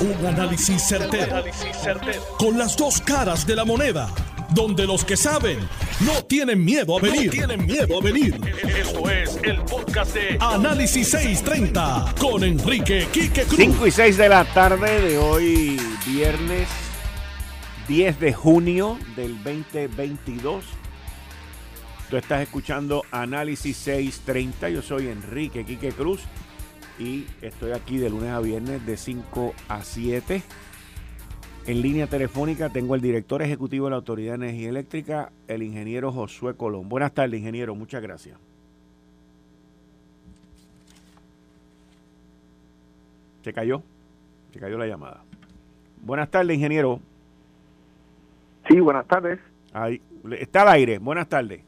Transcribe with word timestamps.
Un 0.00 0.26
análisis 0.26 0.82
certero, 0.82 1.44
Con 2.38 2.56
las 2.56 2.74
dos 2.74 3.02
caras 3.02 3.46
de 3.46 3.54
la 3.54 3.66
moneda. 3.66 4.08
Donde 4.54 4.86
los 4.86 5.04
que 5.04 5.14
saben 5.14 5.58
no 6.00 6.24
tienen 6.24 6.64
miedo 6.64 6.96
a 6.96 7.02
venir. 7.02 7.30
tienen 7.30 7.66
miedo 7.66 7.98
a 7.98 8.02
venir. 8.02 8.40
Esto 8.78 9.10
es 9.10 9.38
el 9.42 9.60
podcast 9.60 10.14
de 10.14 10.38
Análisis 10.40 11.06
630 11.10 12.14
con 12.18 12.42
Enrique 12.42 13.08
Quique 13.12 13.42
Cruz. 13.42 13.56
5 13.58 13.86
y 13.86 13.90
6 13.90 14.16
de 14.16 14.28
la 14.30 14.44
tarde 14.44 15.02
de 15.02 15.18
hoy, 15.18 15.78
viernes 16.06 16.66
10 17.86 18.20
de 18.20 18.32
junio 18.32 18.98
del 19.16 19.36
2022. 19.44 20.64
Tú 22.08 22.16
estás 22.16 22.40
escuchando 22.40 23.04
Análisis 23.10 23.76
630. 23.76 24.70
Yo 24.70 24.80
soy 24.80 25.08
Enrique 25.08 25.66
Quique 25.66 25.92
Cruz 25.92 26.22
y 27.00 27.26
estoy 27.40 27.72
aquí 27.72 27.96
de 27.96 28.10
lunes 28.10 28.28
a 28.30 28.40
viernes 28.40 28.84
de 28.84 28.96
5 28.96 29.54
a 29.68 29.82
7. 29.82 30.42
En 31.66 31.82
línea 31.82 32.06
telefónica 32.06 32.68
tengo 32.68 32.94
el 32.94 33.00
director 33.00 33.42
ejecutivo 33.42 33.86
de 33.86 33.90
la 33.90 33.96
Autoridad 33.96 34.38
de 34.38 34.46
Energía 34.46 34.68
Eléctrica, 34.68 35.32
el 35.48 35.62
ingeniero 35.62 36.12
Josué 36.12 36.54
Colón. 36.54 36.88
Buenas 36.88 37.12
tardes, 37.12 37.40
ingeniero. 37.40 37.74
Muchas 37.74 38.02
gracias. 38.02 38.38
Se 43.42 43.52
cayó. 43.52 43.82
Se 44.52 44.60
cayó 44.60 44.76
la 44.76 44.86
llamada. 44.86 45.22
Buenas 46.02 46.30
tardes, 46.30 46.54
ingeniero. 46.54 47.00
Sí, 48.68 48.78
buenas 48.78 49.06
tardes. 49.06 49.40
Ahí, 49.72 50.02
está 50.38 50.62
al 50.62 50.68
aire. 50.68 50.98
Buenas 50.98 51.28
tardes. 51.28 51.62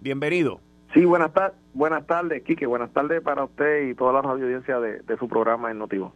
Bienvenido. 0.00 0.60
Sí, 0.94 1.04
buenas, 1.04 1.32
tardes, 1.32 1.58
buenas 1.74 2.06
tardes, 2.06 2.42
Quique. 2.44 2.66
Buenas 2.66 2.92
tardes 2.92 3.20
para 3.20 3.42
usted 3.42 3.88
y 3.88 3.94
toda 3.96 4.12
la 4.12 4.20
audiencia 4.20 4.78
de, 4.78 5.00
de 5.00 5.16
su 5.18 5.28
programa 5.28 5.72
en 5.72 5.78
Notivo. 5.78 6.12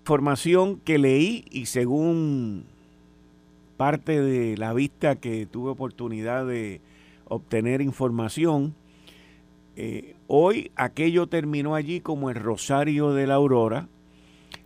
Información 0.00 0.80
que 0.80 0.98
leí 0.98 1.44
y 1.52 1.66
según 1.66 2.64
parte 3.76 4.20
de 4.20 4.56
la 4.56 4.74
vista 4.74 5.14
que 5.14 5.46
tuve 5.46 5.70
oportunidad 5.70 6.44
de 6.44 6.80
obtener 7.26 7.80
información, 7.80 8.74
eh, 9.76 10.16
hoy 10.26 10.72
aquello 10.74 11.28
terminó 11.28 11.76
allí 11.76 12.00
como 12.00 12.30
el 12.30 12.36
Rosario 12.36 13.12
de 13.12 13.28
la 13.28 13.34
Aurora. 13.34 13.86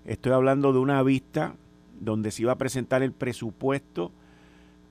Estoy 0.07 0.33
hablando 0.33 0.73
de 0.73 0.79
una 0.79 1.03
vista 1.03 1.55
donde 2.01 2.31
se 2.31 2.43
iba 2.43 2.53
a 2.53 2.59
presentar 2.59 3.03
el 3.03 3.13
presupuesto 3.13 4.11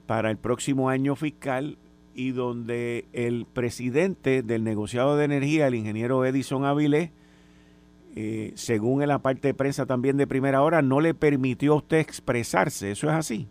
para 0.05 0.29
el 0.29 0.37
próximo 0.37 0.89
año 0.89 1.15
fiscal 1.15 1.77
y 2.17 2.31
donde 2.31 3.05
el 3.13 3.45
presidente 3.45 4.41
del 4.41 4.63
negociado 4.63 5.15
de 5.17 5.25
energía, 5.25 5.67
el 5.67 5.75
ingeniero 5.75 6.25
Edison 6.25 6.65
Avilés, 6.65 7.11
eh, 8.15 8.53
según 8.55 9.03
en 9.03 9.09
la 9.09 9.19
parte 9.19 9.49
de 9.49 9.53
prensa 9.53 9.85
también 9.85 10.17
de 10.17 10.25
primera 10.25 10.63
hora, 10.63 10.81
no 10.81 10.99
le 10.99 11.13
permitió 11.13 11.73
a 11.73 11.75
usted 11.75 11.99
expresarse. 11.99 12.89
¿Eso 12.89 13.07
es 13.07 13.13
así? 13.13 13.47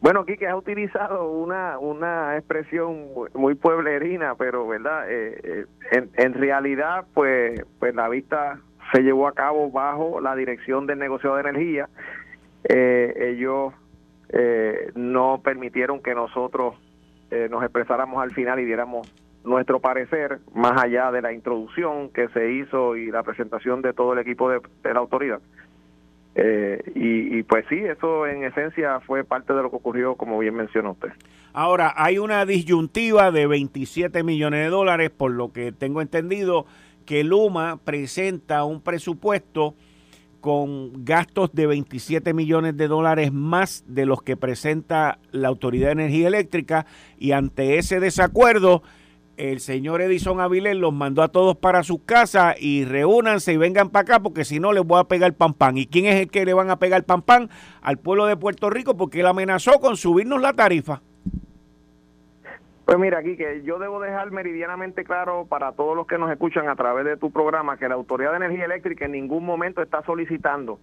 Bueno, 0.00 0.24
Quique 0.24 0.46
ha 0.46 0.56
utilizado 0.56 1.28
una, 1.28 1.76
una 1.80 2.36
expresión 2.36 3.04
muy 3.34 3.56
pueblerina, 3.56 4.36
pero 4.36 4.68
verdad, 4.68 5.10
eh, 5.10 5.40
eh, 5.42 5.66
en, 5.90 6.10
en, 6.14 6.34
realidad, 6.34 7.04
pues, 7.14 7.64
pues 7.80 7.96
la 7.96 8.08
vista 8.08 8.60
se 8.92 9.02
llevó 9.02 9.26
a 9.26 9.32
cabo 9.32 9.72
bajo 9.72 10.20
la 10.20 10.36
dirección 10.36 10.86
del 10.86 11.00
negociado 11.00 11.34
de 11.34 11.40
energía. 11.40 11.88
ellos 12.68 13.72
eh, 14.36 14.90
no 14.96 15.40
permitieron 15.44 16.02
que 16.02 16.12
nosotros 16.12 16.74
eh, 17.30 17.46
nos 17.48 17.62
expresáramos 17.62 18.20
al 18.20 18.32
final 18.32 18.58
y 18.58 18.64
diéramos 18.64 19.06
nuestro 19.44 19.78
parecer, 19.78 20.40
más 20.52 20.82
allá 20.82 21.12
de 21.12 21.22
la 21.22 21.32
introducción 21.32 22.08
que 22.08 22.26
se 22.30 22.50
hizo 22.52 22.96
y 22.96 23.12
la 23.12 23.22
presentación 23.22 23.80
de 23.80 23.92
todo 23.92 24.12
el 24.12 24.18
equipo 24.18 24.50
de, 24.50 24.60
la 24.82 24.98
autoridad. 24.98 25.40
Eh, 26.34 26.82
y, 26.96 27.44
pues 27.44 27.64
sí, 27.68 27.76
eso 27.76 28.26
en 28.26 28.42
esencia 28.42 28.98
fue 29.00 29.22
parte 29.22 29.52
de 29.52 29.62
lo 29.62 29.70
que 29.70 29.76
ocurrió, 29.76 30.16
como 30.16 30.36
bien 30.40 30.56
mencionó 30.56 30.92
usted. 30.92 31.10
Ahora, 31.52 31.94
hay 31.96 32.18
una 32.18 32.44
disyuntiva 32.44 33.30
de 33.30 33.46
27 33.46 34.24
millones 34.24 34.64
de 34.64 34.70
dólares, 34.70 35.10
por 35.10 35.30
lo 35.30 35.52
que 35.52 35.70
tengo 35.70 36.02
entendido 36.02 36.66
que 37.06 37.22
Luma 37.22 37.78
presenta 37.84 38.64
un 38.64 38.80
presupuesto 38.80 39.74
con 40.44 41.06
gastos 41.06 41.54
de 41.54 41.66
27 41.66 42.34
millones 42.34 42.76
de 42.76 42.86
dólares 42.86 43.32
más 43.32 43.82
de 43.86 44.04
los 44.04 44.20
que 44.20 44.36
presenta 44.36 45.18
la 45.32 45.48
Autoridad 45.48 45.86
de 45.86 45.92
Energía 45.92 46.28
Eléctrica 46.28 46.84
y 47.16 47.32
ante 47.32 47.78
ese 47.78 47.98
desacuerdo 47.98 48.82
el 49.38 49.60
señor 49.60 50.02
Edison 50.02 50.40
Avilés 50.40 50.76
los 50.76 50.92
mandó 50.92 51.22
a 51.22 51.28
todos 51.28 51.56
para 51.56 51.82
su 51.82 52.04
casa 52.04 52.56
y 52.60 52.84
reúnanse 52.84 53.54
y 53.54 53.56
vengan 53.56 53.88
para 53.88 54.02
acá 54.02 54.20
porque 54.22 54.44
si 54.44 54.60
no 54.60 54.74
les 54.74 54.84
voy 54.84 55.00
a 55.00 55.04
pegar 55.04 55.32
pan 55.32 55.54
pan. 55.54 55.78
¿Y 55.78 55.86
quién 55.86 56.04
es 56.04 56.16
el 56.16 56.30
que 56.30 56.44
le 56.44 56.52
van 56.52 56.68
a 56.68 56.78
pegar 56.78 57.04
pan 57.04 57.22
pan? 57.22 57.48
Al 57.80 57.96
pueblo 57.96 58.26
de 58.26 58.36
Puerto 58.36 58.68
Rico 58.68 58.98
porque 58.98 59.20
él 59.20 59.26
amenazó 59.26 59.80
con 59.80 59.96
subirnos 59.96 60.42
la 60.42 60.52
tarifa. 60.52 61.00
Pues 62.84 62.98
mira, 62.98 63.18
aquí 63.18 63.36
que 63.36 63.62
yo 63.62 63.78
debo 63.78 63.98
dejar 63.98 64.30
meridianamente 64.30 65.04
claro 65.04 65.46
para 65.48 65.72
todos 65.72 65.96
los 65.96 66.06
que 66.06 66.18
nos 66.18 66.30
escuchan 66.30 66.68
a 66.68 66.76
través 66.76 67.06
de 67.06 67.16
tu 67.16 67.30
programa 67.30 67.78
que 67.78 67.88
la 67.88 67.94
Autoridad 67.94 68.32
de 68.32 68.36
Energía 68.36 68.66
Eléctrica 68.66 69.06
en 69.06 69.12
ningún 69.12 69.44
momento 69.44 69.80
está 69.80 70.02
solicitando 70.02 70.78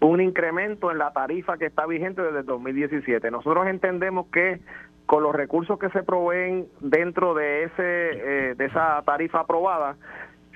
un 0.00 0.20
incremento 0.20 0.90
en 0.90 0.98
la 0.98 1.12
tarifa 1.12 1.58
que 1.58 1.66
está 1.66 1.86
vigente 1.86 2.22
desde 2.22 2.40
el 2.40 2.46
2017. 2.46 3.30
Nosotros 3.30 3.66
entendemos 3.66 4.26
que 4.32 4.60
con 5.06 5.22
los 5.22 5.34
recursos 5.34 5.78
que 5.78 5.90
se 5.90 6.02
proveen 6.02 6.66
dentro 6.80 7.34
de 7.34 7.64
ese 7.64 7.72
eh, 7.78 8.54
de 8.54 8.64
esa 8.64 9.02
tarifa 9.02 9.40
aprobada, 9.40 9.96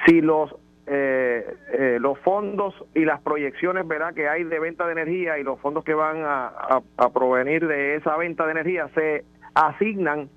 si 0.07 0.21
los 0.23 0.55
eh, 0.87 1.55
eh, 1.73 1.99
los 2.01 2.19
fondos 2.21 2.75
y 2.95 3.05
las 3.05 3.21
proyecciones 3.21 3.87
verá 3.87 4.15
que 4.15 4.27
hay 4.27 4.45
de 4.45 4.59
venta 4.59 4.87
de 4.87 4.93
energía 4.93 5.39
y 5.39 5.43
los 5.43 5.61
fondos 5.61 5.85
que 5.85 5.93
van 5.93 6.23
a 6.25 6.81
provenir 7.13 7.67
de 7.67 7.97
esa 7.97 8.17
venta 8.17 8.47
de 8.47 8.53
energía 8.53 8.89
se 8.95 9.25
asignan 9.55 10.31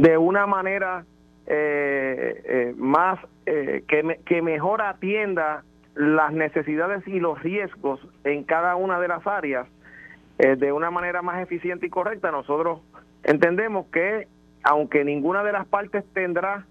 de 0.00 0.16
una 0.16 0.46
manera 0.46 1.04
eh, 1.46 2.42
eh, 2.44 2.74
más 2.78 3.18
eh, 3.44 3.84
que, 3.86 4.18
que 4.24 4.40
mejor 4.40 4.80
atienda 4.80 5.62
las 5.94 6.32
necesidades 6.32 7.06
y 7.06 7.20
los 7.20 7.42
riesgos 7.42 8.00
en 8.24 8.44
cada 8.44 8.76
una 8.76 8.98
de 8.98 9.08
las 9.08 9.26
áreas 9.26 9.68
de 10.38 10.72
una 10.72 10.90
manera 10.90 11.20
más 11.20 11.42
eficiente 11.42 11.84
y 11.84 11.90
correcta, 11.90 12.30
nosotros 12.30 12.80
entendemos 13.24 13.88
que 13.92 14.26
aunque 14.62 15.04
ninguna 15.04 15.44
de 15.44 15.52
las 15.52 15.66
partes 15.66 16.02
tendrá 16.14 16.64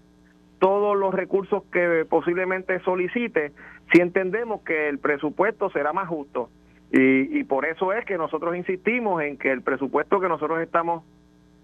todos 0.58 0.96
los 0.96 1.14
recursos 1.14 1.62
que 1.72 2.04
posiblemente 2.10 2.80
solicite, 2.80 3.52
si 3.92 4.00
entendemos 4.00 4.62
que 4.62 4.88
el 4.88 4.98
presupuesto 4.98 5.70
será 5.70 5.92
más 5.92 6.08
justo. 6.08 6.50
Y, 6.90 7.38
y 7.38 7.44
por 7.44 7.64
eso 7.64 7.92
es 7.92 8.04
que 8.06 8.18
nosotros 8.18 8.56
insistimos 8.56 9.22
en 9.22 9.38
que 9.38 9.52
el 9.52 9.62
presupuesto 9.62 10.18
que 10.18 10.28
nosotros 10.28 10.60
estamos 10.60 11.04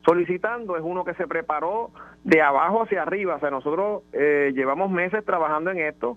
solicitando 0.06 0.77
es 0.77 0.83
uno 0.84 1.05
que 1.05 1.15
se 1.15 1.27
preparó 1.27 1.91
de 2.25 2.41
abajo 2.41 2.83
hacia 2.83 3.03
arriba. 3.03 3.34
O 3.37 3.41
sea, 3.41 3.50
nosotros 3.50 4.05
eh, 4.12 4.53
llevamos 4.55 4.91
meses 4.91 5.25
trabajando 5.25 5.71
en 5.71 5.78
esto. 5.78 6.17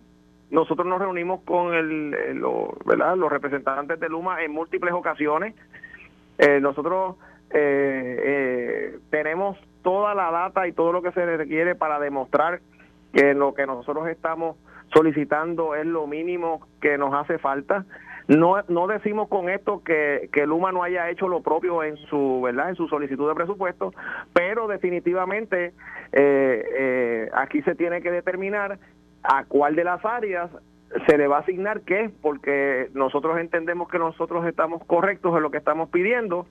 Nosotros 0.52 0.88
nos 0.88 1.00
reunimos 1.00 1.42
con 1.42 1.74
el, 1.74 2.40
los 2.40 3.32
representantes 3.32 4.00
de 4.00 4.10
Luma 4.10 4.42
en 4.44 4.52
múltiples 4.52 4.94
ocasiones. 4.94 5.56
Eh, 6.38 6.60
nosotros 6.60 7.18
eh, 7.52 8.98
tenemos 9.10 9.58
toda 9.84 10.16
la 10.16 10.32
data 10.32 10.68
y 10.68 10.72
todo 10.72 10.92
lo 10.92 11.02
que 11.02 11.12
se 11.12 11.38
requiere 11.38 11.76
para 11.76 12.00
demostrar 12.00 12.62
que 13.14 13.34
lo 13.34 13.54
que 13.54 13.66
nosotros 13.66 14.08
estamos 14.08 14.56
solicitando 14.94 15.76
es 15.76 15.86
lo 15.86 16.08
mínimo 16.08 16.68
que 16.82 16.98
nos 16.98 17.14
hace 17.14 17.38
falta. 17.38 17.86
No, 18.30 18.62
no 18.68 18.86
decimos 18.86 19.28
con 19.28 19.50
esto 19.50 19.82
que, 19.84 20.30
que 20.32 20.46
Luma 20.46 20.72
no 20.72 20.84
haya 20.84 21.10
hecho 21.10 21.28
lo 21.28 21.42
propio 21.42 21.84
en 21.84 21.98
su 21.98 22.42
verdad 22.44 22.70
en 22.70 22.76
su 22.76 22.88
solicitud 22.88 23.28
de 23.28 23.34
presupuesto, 23.34 23.92
pero 24.34 24.68
definitivamente 24.68 25.74
eh, 26.12 26.64
eh, 26.78 27.30
aquí 27.34 27.64
se 27.64 27.74
tiene 27.74 28.04
que 28.04 28.12
determinar 28.12 28.78
a 29.24 29.46
cuál 29.46 29.76
de 29.76 29.84
las 29.84 30.06
áreas 30.06 30.52
se 31.08 31.18
le 31.18 31.26
va 31.26 31.38
a 31.38 31.40
asignar 31.40 31.82
qué, 31.82 32.12
porque 32.22 32.90
nosotros 32.94 33.40
entendemos 33.40 33.90
que 33.90 33.98
nosotros 33.98 34.46
estamos 34.46 34.86
correctos 34.86 35.36
en 35.36 35.42
lo 35.42 35.50
que 35.50 35.58
estamos 35.58 35.90
pidiendo 35.90 36.46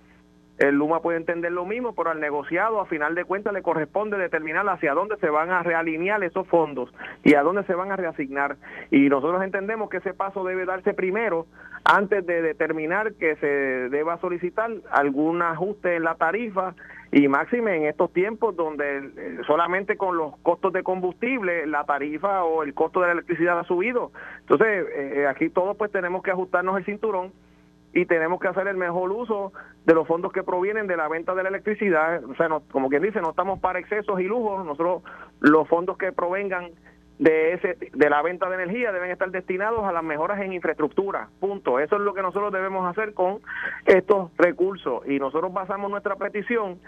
el 0.58 0.74
Luma 0.74 1.00
puede 1.00 1.18
entender 1.18 1.52
lo 1.52 1.64
mismo, 1.64 1.94
pero 1.94 2.10
al 2.10 2.20
negociado, 2.20 2.80
a 2.80 2.86
final 2.86 3.14
de 3.14 3.24
cuentas, 3.24 3.52
le 3.52 3.62
corresponde 3.62 4.18
determinar 4.18 4.68
hacia 4.68 4.92
dónde 4.92 5.16
se 5.18 5.30
van 5.30 5.50
a 5.50 5.62
realinear 5.62 6.22
esos 6.24 6.46
fondos 6.48 6.92
y 7.22 7.34
a 7.34 7.42
dónde 7.42 7.62
se 7.64 7.74
van 7.74 7.92
a 7.92 7.96
reasignar. 7.96 8.56
Y 8.90 9.08
nosotros 9.08 9.42
entendemos 9.42 9.88
que 9.88 9.98
ese 9.98 10.14
paso 10.14 10.44
debe 10.44 10.64
darse 10.64 10.94
primero 10.94 11.46
antes 11.84 12.26
de 12.26 12.42
determinar 12.42 13.14
que 13.14 13.36
se 13.36 13.46
deba 13.46 14.18
solicitar 14.18 14.70
algún 14.90 15.42
ajuste 15.42 15.96
en 15.96 16.04
la 16.04 16.16
tarifa 16.16 16.74
y 17.12 17.28
máxime 17.28 17.76
en 17.76 17.86
estos 17.86 18.12
tiempos 18.12 18.54
donde 18.56 18.98
eh, 18.98 19.38
solamente 19.46 19.96
con 19.96 20.16
los 20.16 20.36
costos 20.38 20.72
de 20.72 20.82
combustible 20.82 21.66
la 21.66 21.84
tarifa 21.84 22.44
o 22.44 22.62
el 22.62 22.74
costo 22.74 23.00
de 23.00 23.06
la 23.06 23.12
electricidad 23.12 23.58
ha 23.58 23.64
subido. 23.64 24.12
Entonces, 24.40 24.86
eh, 24.94 25.26
aquí 25.26 25.48
todos 25.48 25.76
pues 25.76 25.90
tenemos 25.90 26.22
que 26.22 26.30
ajustarnos 26.30 26.76
el 26.76 26.84
cinturón 26.84 27.32
y 27.92 28.06
tenemos 28.06 28.40
que 28.40 28.48
hacer 28.48 28.68
el 28.68 28.76
mejor 28.76 29.10
uso 29.12 29.52
de 29.84 29.94
los 29.94 30.06
fondos 30.06 30.32
que 30.32 30.42
provienen 30.42 30.86
de 30.86 30.96
la 30.96 31.08
venta 31.08 31.34
de 31.34 31.42
la 31.42 31.48
electricidad. 31.48 32.22
O 32.24 32.34
sea, 32.34 32.48
como 32.70 32.88
quien 32.88 33.02
dice, 33.02 33.20
no 33.20 33.30
estamos 33.30 33.60
para 33.60 33.78
excesos 33.78 34.20
y 34.20 34.24
lujos. 34.24 34.64
Nosotros, 34.64 35.02
los 35.40 35.66
fondos 35.68 35.96
que 35.96 36.12
provengan 36.12 36.70
de 37.18 37.54
ese 37.54 37.76
de 37.92 38.10
la 38.10 38.22
venta 38.22 38.48
de 38.48 38.54
energía 38.62 38.92
deben 38.92 39.10
estar 39.10 39.30
destinados 39.30 39.84
a 39.84 39.92
las 39.92 40.04
mejoras 40.04 40.40
en 40.40 40.52
infraestructura. 40.52 41.28
Punto. 41.40 41.80
Eso 41.80 41.96
es 41.96 42.02
lo 42.02 42.14
que 42.14 42.22
nosotros 42.22 42.52
debemos 42.52 42.86
hacer 42.86 43.14
con 43.14 43.40
estos 43.86 44.30
recursos 44.36 45.02
y 45.06 45.18
nosotros 45.18 45.52
basamos 45.52 45.90
nuestra 45.90 46.16
petición 46.16 46.78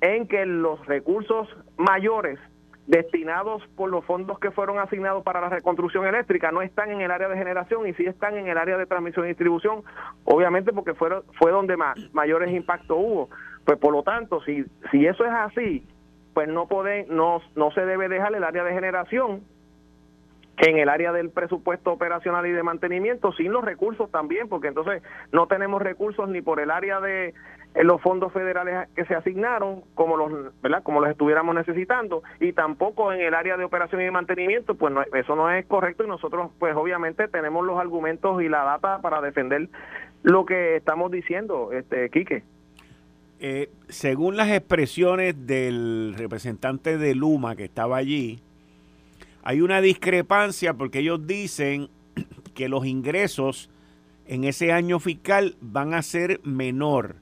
en 0.00 0.26
que 0.26 0.44
los 0.44 0.84
recursos 0.86 1.48
mayores 1.76 2.38
destinados 2.86 3.66
por 3.76 3.90
los 3.90 4.04
fondos 4.04 4.38
que 4.38 4.50
fueron 4.50 4.78
asignados 4.78 5.24
para 5.24 5.40
la 5.40 5.48
reconstrucción 5.48 6.06
eléctrica 6.06 6.52
no 6.52 6.62
están 6.62 6.90
en 6.90 7.00
el 7.00 7.10
área 7.10 7.28
de 7.28 7.36
generación 7.36 7.86
y 7.86 7.94
sí 7.94 8.06
están 8.06 8.36
en 8.36 8.46
el 8.46 8.56
área 8.56 8.76
de 8.76 8.86
transmisión 8.86 9.24
y 9.24 9.28
distribución, 9.28 9.82
obviamente 10.24 10.72
porque 10.72 10.94
fue, 10.94 11.10
fue 11.38 11.50
donde 11.50 11.76
más, 11.76 11.98
mayores 12.12 12.50
impactos 12.52 12.96
hubo. 12.98 13.28
Pues 13.64 13.78
por 13.78 13.92
lo 13.92 14.04
tanto, 14.04 14.40
si, 14.42 14.64
si 14.92 15.06
eso 15.06 15.24
es 15.24 15.32
así, 15.32 15.86
pues 16.34 16.48
no, 16.48 16.68
puede, 16.68 17.06
no, 17.08 17.40
no 17.56 17.72
se 17.72 17.84
debe 17.84 18.08
dejar 18.08 18.34
el 18.34 18.44
área 18.44 18.62
de 18.62 18.72
generación 18.72 19.42
en 20.58 20.78
el 20.78 20.88
área 20.88 21.12
del 21.12 21.30
presupuesto 21.30 21.92
operacional 21.92 22.46
y 22.46 22.52
de 22.52 22.62
mantenimiento, 22.62 23.32
sin 23.32 23.52
los 23.52 23.64
recursos 23.64 24.10
también, 24.10 24.48
porque 24.48 24.68
entonces 24.68 25.02
no 25.32 25.46
tenemos 25.48 25.82
recursos 25.82 26.28
ni 26.28 26.40
por 26.40 26.60
el 26.60 26.70
área 26.70 27.00
de 27.00 27.34
eh, 27.76 27.84
los 27.84 28.00
fondos 28.00 28.32
federales 28.32 28.88
que 28.96 29.04
se 29.04 29.14
asignaron, 29.14 29.82
como 29.94 30.16
los, 30.16 30.60
¿verdad? 30.62 30.82
como 30.82 31.00
los 31.00 31.10
estuviéramos 31.10 31.54
necesitando, 31.54 32.22
y 32.40 32.52
tampoco 32.52 33.12
en 33.12 33.20
el 33.20 33.34
área 33.34 33.56
de 33.56 33.64
operación 33.64 34.00
y 34.00 34.10
mantenimiento, 34.10 34.74
pues 34.74 34.94
eso 35.14 35.36
no 35.36 35.50
es 35.50 35.66
correcto 35.66 36.04
y 36.04 36.08
nosotros 36.08 36.50
pues 36.58 36.74
obviamente 36.74 37.28
tenemos 37.28 37.64
los 37.66 37.78
argumentos 37.78 38.42
y 38.42 38.48
la 38.48 38.64
data 38.64 39.00
para 39.00 39.20
defender 39.20 39.68
lo 40.22 40.46
que 40.46 40.76
estamos 40.76 41.10
diciendo, 41.10 41.70
este 41.72 42.08
Quique. 42.10 42.42
Eh, 43.38 43.68
según 43.88 44.38
las 44.38 44.48
expresiones 44.48 45.46
del 45.46 46.14
representante 46.16 46.96
de 46.96 47.14
Luma 47.14 47.54
que 47.54 47.64
estaba 47.64 47.98
allí, 47.98 48.40
hay 49.42 49.60
una 49.60 49.82
discrepancia 49.82 50.72
porque 50.74 51.00
ellos 51.00 51.26
dicen 51.26 51.88
que 52.54 52.70
los 52.70 52.86
ingresos 52.86 53.70
en 54.26 54.44
ese 54.44 54.72
año 54.72 54.98
fiscal 54.98 55.56
van 55.60 55.92
a 55.92 56.02
ser 56.02 56.40
menor. 56.42 57.16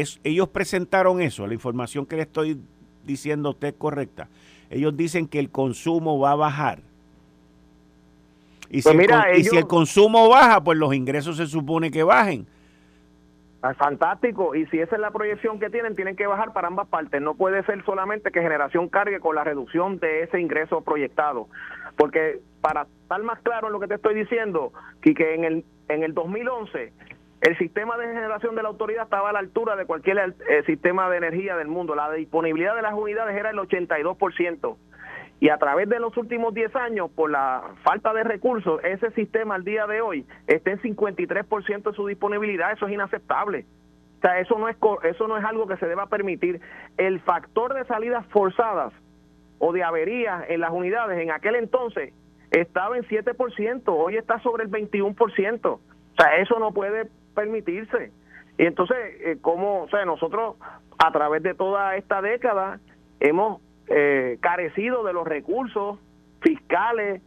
Es, 0.00 0.20
ellos 0.24 0.48
presentaron 0.48 1.20
eso, 1.20 1.46
la 1.46 1.54
información 1.54 2.06
que 2.06 2.16
le 2.16 2.22
estoy 2.22 2.60
diciendo 3.04 3.48
a 3.48 3.52
usted 3.52 3.68
es 3.68 3.74
correcta. 3.74 4.28
Ellos 4.70 4.96
dicen 4.96 5.26
que 5.28 5.38
el 5.38 5.50
consumo 5.50 6.18
va 6.18 6.32
a 6.32 6.36
bajar. 6.36 6.80
Y, 8.70 8.82
si, 8.82 8.92
pues 8.92 9.08
y 9.38 9.44
si 9.44 9.56
el 9.56 9.66
consumo 9.66 10.28
baja, 10.28 10.62
pues 10.62 10.78
los 10.78 10.94
ingresos 10.94 11.38
se 11.38 11.46
supone 11.46 11.90
que 11.90 12.02
bajen. 12.02 12.46
Ah, 13.62 13.74
fantástico. 13.74 14.54
Y 14.54 14.66
si 14.66 14.78
esa 14.78 14.94
es 14.94 15.00
la 15.00 15.10
proyección 15.10 15.58
que 15.58 15.70
tienen, 15.70 15.96
tienen 15.96 16.14
que 16.14 16.26
bajar 16.26 16.52
para 16.52 16.68
ambas 16.68 16.86
partes. 16.86 17.20
No 17.20 17.34
puede 17.34 17.64
ser 17.64 17.84
solamente 17.84 18.30
que 18.30 18.40
generación 18.40 18.88
cargue 18.88 19.20
con 19.20 19.34
la 19.34 19.42
reducción 19.42 19.98
de 19.98 20.22
ese 20.22 20.40
ingreso 20.40 20.82
proyectado. 20.82 21.48
Porque 21.96 22.40
para 22.60 22.86
estar 23.02 23.22
más 23.22 23.40
claro 23.40 23.66
en 23.68 23.72
lo 23.72 23.80
que 23.80 23.88
te 23.88 23.94
estoy 23.94 24.14
diciendo, 24.14 24.72
que 25.00 25.34
en 25.34 25.44
el, 25.44 25.64
en 25.88 26.02
el 26.04 26.14
2011 26.14 26.92
el 27.40 27.56
sistema 27.58 27.96
de 27.96 28.06
generación 28.06 28.54
de 28.56 28.62
la 28.62 28.68
autoridad 28.68 29.04
estaba 29.04 29.30
a 29.30 29.32
la 29.32 29.38
altura 29.38 29.76
de 29.76 29.86
cualquier 29.86 30.18
eh, 30.48 30.62
sistema 30.66 31.08
de 31.08 31.18
energía 31.18 31.56
del 31.56 31.68
mundo. 31.68 31.94
La 31.94 32.10
disponibilidad 32.12 32.74
de 32.74 32.82
las 32.82 32.94
unidades 32.94 33.36
era 33.36 33.50
el 33.50 33.58
82%. 33.58 34.76
Y 35.40 35.50
a 35.50 35.58
través 35.58 35.88
de 35.88 36.00
los 36.00 36.16
últimos 36.16 36.52
10 36.52 36.74
años, 36.74 37.10
por 37.12 37.30
la 37.30 37.62
falta 37.84 38.12
de 38.12 38.24
recursos, 38.24 38.82
ese 38.82 39.12
sistema 39.12 39.54
al 39.54 39.64
día 39.64 39.86
de 39.86 40.00
hoy 40.00 40.26
está 40.48 40.72
en 40.72 40.80
53% 40.80 41.82
de 41.82 41.92
su 41.92 42.06
disponibilidad. 42.08 42.72
Eso 42.72 42.86
es 42.86 42.92
inaceptable. 42.92 43.64
O 44.18 44.20
sea, 44.20 44.40
eso 44.40 44.58
no 44.58 44.68
es, 44.68 44.76
eso 45.04 45.28
no 45.28 45.38
es 45.38 45.44
algo 45.44 45.68
que 45.68 45.76
se 45.76 45.86
deba 45.86 46.06
permitir. 46.06 46.60
El 46.96 47.20
factor 47.20 47.72
de 47.74 47.84
salidas 47.84 48.26
forzadas 48.26 48.92
o 49.60 49.72
de 49.72 49.84
averías 49.84 50.44
en 50.48 50.60
las 50.60 50.72
unidades 50.72 51.20
en 51.20 51.30
aquel 51.30 51.54
entonces 51.54 52.12
estaba 52.50 52.96
en 52.96 53.04
7%, 53.04 53.82
hoy 53.86 54.16
está 54.16 54.40
sobre 54.40 54.64
el 54.64 54.70
21%. 54.70 55.66
O 55.66 55.80
sea, 56.16 56.36
eso 56.38 56.58
no 56.58 56.72
puede 56.72 57.08
permitirse. 57.38 58.10
Y 58.58 58.66
entonces, 58.66 58.96
eh, 59.20 59.38
¿cómo? 59.40 59.82
O 59.84 59.88
sea, 59.88 60.04
nosotros 60.04 60.56
a 60.98 61.12
través 61.12 61.42
de 61.44 61.54
toda 61.54 61.94
esta 61.96 62.20
década 62.20 62.80
hemos 63.20 63.62
eh, 63.86 64.38
carecido 64.40 65.04
de 65.04 65.12
los 65.12 65.26
recursos 65.26 65.98
fiscales 66.40 67.22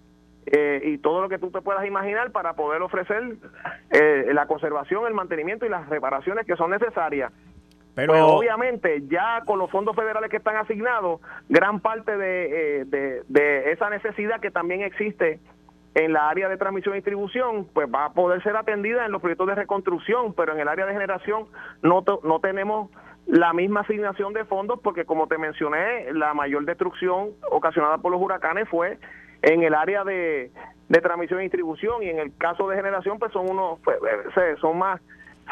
eh, 0.47 0.81
y 0.83 0.97
todo 0.97 1.21
lo 1.21 1.29
que 1.29 1.37
tú 1.37 1.49
te 1.51 1.61
puedas 1.61 1.85
imaginar 1.85 2.31
para 2.31 2.53
poder 2.53 2.81
ofrecer 2.81 3.37
eh, 3.91 4.31
la 4.33 4.45
conservación, 4.47 5.07
el 5.07 5.13
mantenimiento 5.13 5.65
y 5.65 5.69
las 5.69 5.87
reparaciones 5.87 6.45
que 6.45 6.57
son 6.57 6.71
necesarias. 6.71 7.31
Pero 7.95 8.13
pues, 8.13 8.23
obviamente 8.23 9.03
ya 9.07 9.41
con 9.45 9.59
los 9.59 9.69
fondos 9.69 9.95
federales 9.95 10.29
que 10.29 10.37
están 10.37 10.57
asignados, 10.57 11.21
gran 11.47 11.79
parte 11.79 12.17
de, 12.17 12.85
de, 12.85 13.23
de 13.27 13.71
esa 13.71 13.89
necesidad 13.89 14.41
que 14.41 14.51
también 14.51 14.81
existe 14.81 15.39
en 15.93 16.13
la 16.13 16.29
área 16.29 16.47
de 16.47 16.57
transmisión 16.57 16.95
y 16.95 16.97
distribución, 16.97 17.67
pues 17.73 17.87
va 17.93 18.05
a 18.05 18.13
poder 18.13 18.41
ser 18.43 18.55
atendida 18.55 19.05
en 19.05 19.11
los 19.11 19.21
proyectos 19.21 19.47
de 19.47 19.55
reconstrucción, 19.55 20.33
pero 20.33 20.53
en 20.53 20.59
el 20.59 20.67
área 20.67 20.85
de 20.85 20.93
generación 20.93 21.47
no, 21.81 22.03
no 22.23 22.39
tenemos 22.39 22.89
la 23.27 23.53
misma 23.53 23.81
asignación 23.81 24.33
de 24.33 24.45
fondos 24.45 24.79
porque 24.81 25.05
como 25.05 25.27
te 25.27 25.37
mencioné, 25.37 26.11
la 26.13 26.33
mayor 26.33 26.65
destrucción 26.65 27.31
ocasionada 27.49 27.97
por 27.97 28.11
los 28.11 28.21
huracanes 28.21 28.67
fue 28.69 28.97
en 29.41 29.63
el 29.63 29.73
área 29.73 30.03
de, 30.03 30.51
transmisión 31.01 31.39
y 31.39 31.43
distribución 31.43 32.03
y 32.03 32.09
en 32.09 32.19
el 32.19 32.35
caso 32.37 32.67
de 32.67 32.75
generación 32.75 33.17
pues 33.19 33.31
son 33.31 33.49
unos 33.49 33.79
pues, 33.83 33.97
eh, 34.37 34.55
son 34.59 34.77
más 34.77 34.99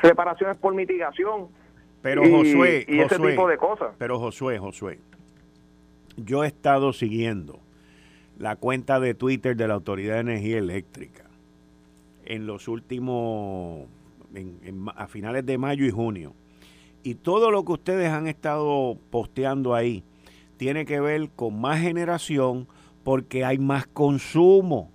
reparaciones 0.02 0.58
por 0.58 0.74
mitigación 0.74 1.48
pero 2.02 2.22
Josué, 2.24 2.86
y 2.88 3.00
ese 3.00 3.18
tipo 3.18 3.48
de 3.48 3.58
cosas. 3.58 3.96
pero 3.98 4.20
Josué 4.20 4.60
Josué 4.60 5.00
yo 6.18 6.44
he 6.44 6.48
estado 6.48 6.92
siguiendo 6.92 7.60
la 8.40 8.56
cuenta 8.56 9.00
de 9.00 9.14
Twitter 9.14 9.56
de 9.56 9.68
la 9.68 9.76
Autoridad 9.76 10.16
de 10.16 10.22
Energía 10.22 10.58
Eléctrica 10.58 11.26
en 12.26 12.48
los 12.48 12.68
últimos 12.68 13.88
a 14.96 15.08
finales 15.08 15.46
de 15.46 15.58
mayo 15.58 15.86
y 15.86 15.92
junio 15.92 16.34
y 17.04 17.16
todo 17.16 17.52
lo 17.52 17.66
que 17.66 17.74
ustedes 17.74 18.10
han 18.10 18.28
estado 18.28 18.98
posteando 19.10 19.76
ahí 19.76 20.04
tiene 20.58 20.86
que 20.86 21.00
ver 21.00 21.30
con 21.36 21.60
más 21.60 21.82
generación 21.82 22.68
porque 23.04 23.46
hay 23.46 23.58
más 23.58 23.88
consumo. 23.88 24.92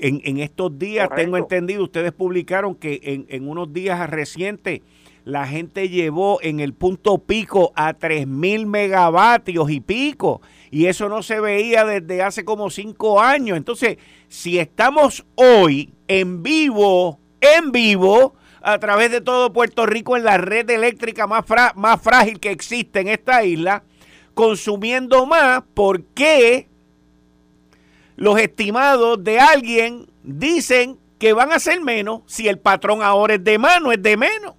En, 0.00 0.38
estos 0.38 0.78
días, 0.78 1.08
tengo 1.14 1.36
entendido, 1.38 1.84
ustedes 1.84 2.12
publicaron 2.12 2.74
que 2.74 3.00
en, 3.04 3.26
en 3.28 3.48
unos 3.48 3.72
días 3.72 4.10
recientes 4.10 4.80
la 5.24 5.46
gente 5.46 5.88
llevó 5.88 6.38
en 6.42 6.60
el 6.60 6.74
punto 6.74 7.18
pico 7.18 7.72
a 7.74 7.94
3.000 7.94 8.66
megavatios 8.66 9.70
y 9.70 9.80
pico. 9.80 10.42
Y 10.74 10.88
eso 10.88 11.08
no 11.08 11.22
se 11.22 11.38
veía 11.38 11.84
desde 11.84 12.20
hace 12.20 12.44
como 12.44 12.68
cinco 12.68 13.20
años. 13.20 13.56
Entonces, 13.56 13.96
si 14.26 14.58
estamos 14.58 15.24
hoy 15.36 15.94
en 16.08 16.42
vivo, 16.42 17.20
en 17.40 17.70
vivo, 17.70 18.34
a 18.60 18.80
través 18.80 19.12
de 19.12 19.20
todo 19.20 19.52
Puerto 19.52 19.86
Rico 19.86 20.16
en 20.16 20.24
la 20.24 20.36
red 20.36 20.68
eléctrica 20.68 21.28
más, 21.28 21.44
más 21.76 22.02
frágil 22.02 22.40
que 22.40 22.50
existe 22.50 22.98
en 22.98 23.06
esta 23.06 23.44
isla, 23.44 23.84
consumiendo 24.34 25.26
más, 25.26 25.62
¿por 25.74 26.02
qué 26.06 26.68
los 28.16 28.40
estimados 28.40 29.22
de 29.22 29.38
alguien 29.38 30.08
dicen 30.24 30.98
que 31.20 31.34
van 31.34 31.52
a 31.52 31.60
ser 31.60 31.82
menos 31.82 32.22
si 32.26 32.48
el 32.48 32.58
patrón 32.58 33.00
ahora 33.00 33.34
es 33.34 33.44
de 33.44 33.58
más, 33.58 33.80
no 33.80 33.92
es 33.92 34.02
de 34.02 34.16
menos? 34.16 34.56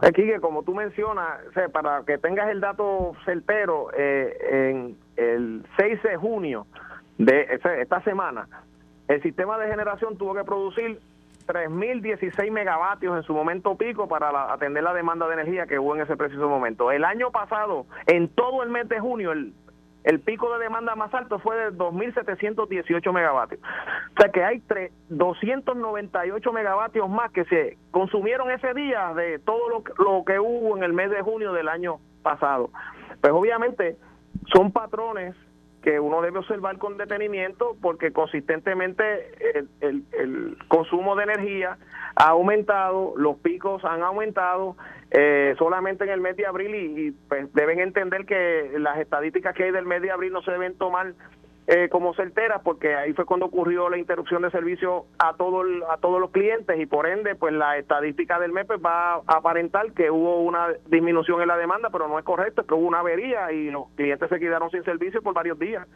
Aquí 0.00 0.26
que 0.26 0.40
como 0.40 0.62
tú 0.62 0.74
mencionas, 0.74 1.40
para 1.72 2.02
que 2.04 2.18
tengas 2.18 2.48
el 2.50 2.60
dato 2.60 3.14
certero, 3.24 3.88
eh, 3.96 4.36
en 4.50 4.96
el 5.16 5.64
6 5.78 6.02
de 6.02 6.16
junio 6.16 6.66
de 7.18 7.60
esta 7.80 8.02
semana, 8.02 8.46
el 9.08 9.22
sistema 9.22 9.58
de 9.58 9.68
generación 9.68 10.18
tuvo 10.18 10.34
que 10.34 10.44
producir 10.44 11.00
3.016 11.46 12.50
megavatios 12.50 13.16
en 13.16 13.22
su 13.22 13.32
momento 13.32 13.76
pico 13.76 14.08
para 14.08 14.52
atender 14.52 14.82
la 14.82 14.92
demanda 14.92 15.26
de 15.28 15.34
energía 15.34 15.66
que 15.66 15.78
hubo 15.78 15.94
en 15.94 16.02
ese 16.02 16.16
preciso 16.16 16.48
momento. 16.48 16.90
El 16.90 17.04
año 17.04 17.30
pasado, 17.30 17.86
en 18.06 18.28
todo 18.28 18.62
el 18.62 18.70
mes 18.70 18.88
de 18.88 19.00
junio, 19.00 19.32
el, 19.32 19.54
el 20.06 20.20
pico 20.20 20.52
de 20.52 20.62
demanda 20.62 20.94
más 20.94 21.12
alto 21.12 21.40
fue 21.40 21.56
de 21.56 21.72
2.718 21.72 23.12
megavatios. 23.12 23.60
O 23.60 24.20
sea 24.20 24.30
que 24.30 24.44
hay 24.44 24.62
298 25.08 26.52
megavatios 26.52 27.10
más 27.10 27.32
que 27.32 27.44
se 27.46 27.76
consumieron 27.90 28.48
ese 28.52 28.72
día 28.72 29.12
de 29.14 29.40
todo 29.40 29.68
lo, 29.68 29.84
lo 29.98 30.24
que 30.24 30.38
hubo 30.38 30.76
en 30.76 30.84
el 30.84 30.92
mes 30.92 31.10
de 31.10 31.22
junio 31.22 31.52
del 31.52 31.68
año 31.68 31.98
pasado. 32.22 32.70
Pues 33.20 33.32
obviamente 33.32 33.96
son 34.54 34.70
patrones 34.70 35.34
que 35.86 36.00
uno 36.00 36.20
debe 36.20 36.40
observar 36.40 36.78
con 36.78 36.96
detenimiento 36.96 37.76
porque 37.80 38.12
consistentemente 38.12 39.30
el, 39.80 40.02
el, 40.10 40.58
consumo 40.66 41.14
de 41.14 41.22
energía 41.22 41.78
ha 42.16 42.30
aumentado, 42.30 43.14
los 43.16 43.36
picos 43.36 43.84
han 43.84 44.02
aumentado 44.02 44.76
eh, 45.12 45.54
solamente 45.58 46.02
en 46.02 46.10
el 46.10 46.20
mes 46.20 46.36
de 46.36 46.44
abril 46.44 46.74
y, 46.74 47.12
pues 47.28 47.54
deben 47.54 47.78
entender 47.78 48.26
que 48.26 48.72
las 48.80 48.98
estadísticas 48.98 49.54
que 49.54 49.62
hay 49.62 49.70
del 49.70 49.86
mes 49.86 50.02
de 50.02 50.10
abril 50.10 50.32
no 50.32 50.42
se 50.42 50.50
deben 50.50 50.76
tomar 50.76 51.14
eh, 51.68 51.88
como 51.88 52.14
certeras 52.14 52.60
porque 52.62 52.94
ahí 52.94 53.12
fue 53.12 53.24
cuando 53.24 53.46
ocurrió 53.46 53.88
la 53.88 53.98
interrupción 53.98 54.42
de 54.42 54.52
servicio 54.52 55.06
a 55.18 55.34
todo 55.34 55.64
a 55.90 55.96
todos 55.96 56.20
los 56.20 56.30
clientes 56.30 56.78
y 56.78 56.86
por 56.86 57.08
ende 57.08 57.34
pues 57.34 57.52
la 57.52 57.76
estadística 57.76 58.38
del 58.38 58.52
MEP 58.52 58.70
va 58.84 59.14
a 59.14 59.22
aparentar 59.26 59.90
que 59.92 60.08
hubo 60.08 60.42
una 60.42 60.68
disminución 60.86 61.42
en 61.42 61.48
la 61.48 61.56
demanda 61.56 61.90
pero 61.90 62.06
no 62.06 62.20
es 62.20 62.24
correcto 62.24 62.60
es 62.60 62.68
que 62.68 62.74
hubo 62.74 62.86
una 62.86 63.00
avería 63.00 63.50
y 63.50 63.70
los 63.72 63.88
clientes 63.96 64.28
se 64.28 64.38
quedaron 64.38 64.70
sin 64.70 64.84
servicio 64.84 65.22
por 65.22 65.34
varios 65.34 65.58
días 65.58 65.88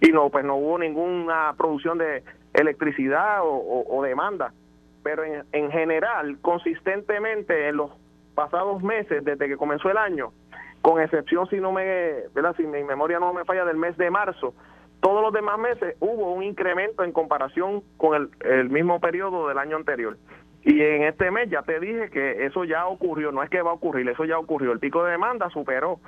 y 0.00 0.08
no 0.08 0.30
pues 0.30 0.42
no 0.42 0.56
hubo 0.56 0.78
ninguna 0.78 1.52
producción 1.58 1.98
de 1.98 2.22
electricidad 2.54 3.40
o, 3.42 4.02
demanda 4.02 4.54
pero 5.02 5.22
en, 5.24 5.44
en 5.52 5.70
general 5.70 6.38
consistentemente 6.40 7.68
en 7.68 7.76
los 7.76 7.90
pasados 8.34 8.82
meses 8.82 9.22
desde 9.22 9.48
que 9.48 9.58
comenzó 9.58 9.90
el 9.90 9.98
año 9.98 10.32
con 10.80 10.98
excepción 11.02 11.46
si 11.50 11.56
no 11.60 11.72
me 11.72 12.22
¿verdad? 12.34 12.54
si 12.56 12.62
mi 12.62 12.82
memoria 12.84 13.18
no 13.18 13.34
me 13.34 13.44
falla 13.44 13.66
del 13.66 13.76
mes 13.76 13.98
de 13.98 14.10
marzo 14.10 14.54
todos 15.00 15.22
los 15.22 15.32
demás 15.32 15.58
meses 15.58 15.96
hubo 16.00 16.32
un 16.32 16.42
incremento 16.42 17.02
en 17.04 17.12
comparación 17.12 17.82
con 17.96 18.30
el, 18.40 18.70
mismo 18.70 19.00
periodo 19.00 19.48
del 19.48 19.58
año 19.58 19.76
anterior. 19.76 20.16
Y 20.62 20.80
en 20.82 21.04
este 21.04 21.30
mes 21.30 21.48
ya 21.48 21.62
te 21.62 21.80
dije 21.80 22.10
que 22.10 22.44
eso 22.44 22.64
ya 22.64 22.86
ocurrió, 22.86 23.32
no 23.32 23.42
es 23.42 23.48
que 23.48 23.62
va 23.62 23.70
a 23.70 23.74
ocurrir, 23.74 24.08
eso 24.08 24.26
ya 24.26 24.38
ocurrió. 24.38 24.72
El 24.72 24.78
pico 24.78 25.02
de 25.02 25.12
demanda 25.12 25.48
superó 25.50 26.00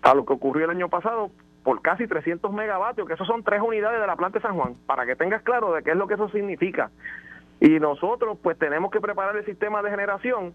a 0.00 0.14
lo 0.14 0.24
que 0.24 0.32
ocurrió 0.32 0.64
el 0.64 0.70
año 0.70 0.88
pasado 0.88 1.30
por 1.62 1.82
casi 1.82 2.06
300 2.06 2.50
megavatios, 2.52 3.06
que 3.06 3.12
eso 3.12 3.26
son 3.26 3.44
tres 3.44 3.60
unidades 3.60 4.00
de 4.00 4.06
la 4.06 4.16
planta 4.16 4.38
de 4.38 4.42
San 4.42 4.56
Juan, 4.56 4.74
para 4.86 5.04
que 5.04 5.16
tengas 5.16 5.42
claro 5.42 5.74
de 5.74 5.82
qué 5.82 5.90
es 5.90 5.96
lo 5.96 6.06
que 6.06 6.14
eso 6.14 6.30
significa. 6.30 6.90
Y 7.60 7.78
nosotros 7.78 8.38
pues 8.42 8.58
tenemos 8.58 8.90
que 8.90 9.02
preparar 9.02 9.36
el 9.36 9.44
sistema 9.44 9.82
de 9.82 9.90
generación 9.90 10.54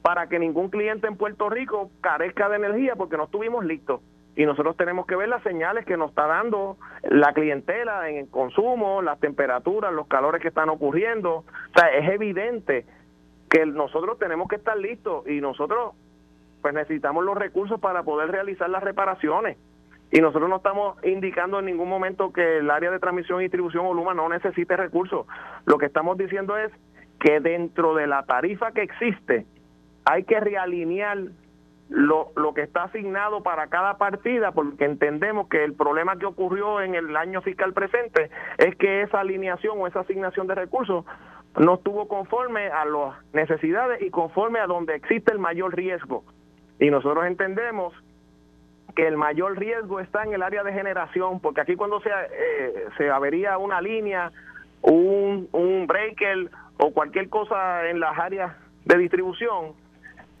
para 0.00 0.28
que 0.28 0.38
ningún 0.38 0.70
cliente 0.70 1.06
en 1.06 1.16
Puerto 1.18 1.50
Rico 1.50 1.90
carezca 2.00 2.48
de 2.48 2.56
energía 2.56 2.96
porque 2.96 3.18
no 3.18 3.24
estuvimos 3.24 3.66
listos 3.66 4.00
y 4.38 4.46
nosotros 4.46 4.76
tenemos 4.76 5.04
que 5.04 5.16
ver 5.16 5.28
las 5.28 5.42
señales 5.42 5.84
que 5.84 5.96
nos 5.96 6.10
está 6.10 6.28
dando 6.28 6.76
la 7.02 7.32
clientela 7.32 8.08
en 8.08 8.18
el 8.18 8.30
consumo, 8.30 9.02
las 9.02 9.18
temperaturas, 9.18 9.92
los 9.92 10.06
calores 10.06 10.40
que 10.40 10.46
están 10.46 10.68
ocurriendo. 10.68 11.38
O 11.38 11.44
sea, 11.74 11.88
es 11.88 12.08
evidente 12.08 12.86
que 13.50 13.66
nosotros 13.66 14.16
tenemos 14.20 14.46
que 14.46 14.54
estar 14.54 14.78
listos 14.78 15.26
y 15.26 15.40
nosotros 15.40 15.94
pues 16.62 16.72
necesitamos 16.72 17.24
los 17.24 17.36
recursos 17.36 17.80
para 17.80 18.04
poder 18.04 18.30
realizar 18.30 18.70
las 18.70 18.84
reparaciones. 18.84 19.58
Y 20.12 20.20
nosotros 20.20 20.48
no 20.48 20.58
estamos 20.58 21.04
indicando 21.04 21.58
en 21.58 21.64
ningún 21.64 21.88
momento 21.88 22.32
que 22.32 22.58
el 22.58 22.70
área 22.70 22.92
de 22.92 23.00
transmisión 23.00 23.40
y 23.40 23.46
distribución 23.46 23.86
o 23.86 23.92
Luma 23.92 24.14
no 24.14 24.28
necesite 24.28 24.76
recursos. 24.76 25.26
Lo 25.66 25.78
que 25.78 25.86
estamos 25.86 26.16
diciendo 26.16 26.56
es 26.56 26.70
que 27.18 27.40
dentro 27.40 27.92
de 27.96 28.06
la 28.06 28.22
tarifa 28.22 28.70
que 28.70 28.82
existe 28.82 29.46
hay 30.04 30.22
que 30.22 30.38
realinear 30.38 31.18
lo, 31.88 32.32
lo 32.36 32.52
que 32.52 32.62
está 32.62 32.84
asignado 32.84 33.42
para 33.42 33.68
cada 33.68 33.96
partida, 33.96 34.52
porque 34.52 34.84
entendemos 34.84 35.48
que 35.48 35.64
el 35.64 35.74
problema 35.74 36.18
que 36.18 36.26
ocurrió 36.26 36.80
en 36.80 36.94
el 36.94 37.16
año 37.16 37.40
fiscal 37.42 37.72
presente 37.72 38.30
es 38.58 38.76
que 38.76 39.02
esa 39.02 39.20
alineación 39.20 39.80
o 39.80 39.86
esa 39.86 40.00
asignación 40.00 40.46
de 40.46 40.54
recursos 40.54 41.04
no 41.56 41.74
estuvo 41.74 42.06
conforme 42.08 42.68
a 42.68 42.84
las 42.84 43.14
necesidades 43.32 44.02
y 44.02 44.10
conforme 44.10 44.60
a 44.60 44.66
donde 44.66 44.94
existe 44.94 45.32
el 45.32 45.38
mayor 45.38 45.74
riesgo. 45.74 46.24
Y 46.78 46.90
nosotros 46.90 47.24
entendemos 47.26 47.94
que 48.94 49.06
el 49.06 49.16
mayor 49.16 49.58
riesgo 49.58 50.00
está 50.00 50.24
en 50.24 50.32
el 50.32 50.42
área 50.42 50.62
de 50.62 50.72
generación, 50.72 51.40
porque 51.40 51.60
aquí 51.60 51.74
cuando 51.74 52.00
se, 52.00 52.10
eh, 52.10 52.86
se 52.96 53.10
avería 53.10 53.56
una 53.58 53.80
línea, 53.80 54.30
un, 54.82 55.48
un 55.52 55.86
breaker 55.86 56.50
o 56.78 56.92
cualquier 56.92 57.28
cosa 57.28 57.88
en 57.88 58.00
las 58.00 58.18
áreas 58.18 58.56
de 58.84 58.98
distribución, 58.98 59.72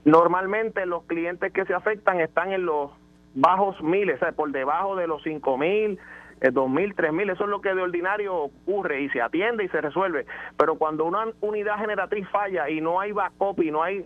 Normalmente 0.08 0.86
los 0.86 1.04
clientes 1.04 1.52
que 1.52 1.66
se 1.66 1.74
afectan 1.74 2.18
están 2.22 2.50
en 2.50 2.64
los 2.64 2.90
bajos 3.34 3.78
miles, 3.82 4.18
por 4.34 4.50
debajo 4.52 4.96
de 4.96 5.06
los 5.06 5.22
cinco 5.22 5.58
mil, 5.58 5.98
eh, 6.40 6.48
dos 6.50 6.70
mil, 6.70 6.94
tres 6.94 7.12
mil, 7.12 7.28
eso 7.28 7.44
es 7.44 7.50
lo 7.50 7.60
que 7.60 7.74
de 7.74 7.82
ordinario 7.82 8.34
ocurre 8.34 9.02
y 9.02 9.10
se 9.10 9.20
atiende 9.20 9.64
y 9.64 9.68
se 9.68 9.82
resuelve. 9.82 10.24
Pero 10.56 10.76
cuando 10.76 11.04
una 11.04 11.26
unidad 11.42 11.76
generatriz 11.76 12.26
falla 12.30 12.70
y 12.70 12.80
no 12.80 13.00
hay 13.00 13.12
backup 13.12 13.60
y 13.62 13.70
no 13.70 13.82
hay 13.82 14.02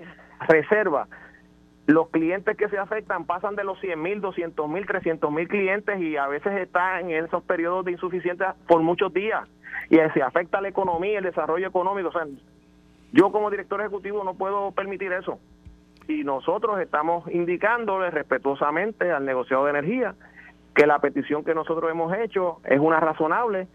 reserva, 0.49 1.07
los 1.87 2.09
clientes 2.09 2.57
que 2.57 2.69
se 2.69 2.79
afectan 2.79 3.25
pasan 3.25 3.55
de 3.55 3.63
los 3.63 3.79
100 3.79 4.03
mil, 4.03 4.21
200 4.21 4.69
mil, 4.69 4.85
300 4.85 5.31
mil 5.31 5.47
clientes 5.47 6.01
y 6.01 6.17
a 6.17 6.27
veces 6.27 6.53
están 6.55 7.11
en 7.11 7.27
esos 7.27 7.45
periodos 7.45 7.85
de 7.85 7.93
insuficiencia 7.93 8.57
por 8.67 8.83
muchos 8.83 9.15
días 9.15 9.49
y 9.89 9.99
se 10.15 10.21
afecta 10.21 10.61
la 10.61 10.67
economía, 10.67 11.19
el 11.19 11.25
desarrollo 11.25 11.69
económico. 11.69 12.09
O 12.09 12.13
sea, 12.13 12.27
yo 13.13 13.31
como 13.31 13.53
director 13.53 13.81
ejecutivo 13.81 14.25
no 14.25 14.35
puedo 14.35 14.73
permitir 14.73 15.13
eso 15.13 15.39
y 16.13 16.25
nosotros 16.25 16.81
estamos 16.81 17.29
indicándole 17.33 18.11
respetuosamente 18.11 19.11
al 19.11 19.25
negociado 19.25 19.65
de 19.65 19.71
energía 19.71 20.15
que 20.75 20.87
la 20.87 20.99
petición 20.99 21.45
que 21.45 21.55
nosotros 21.55 21.91
hemos 21.91 22.15
hecho 22.17 22.61
es 22.65 22.81
una 22.81 23.01
razonable, 23.01 23.67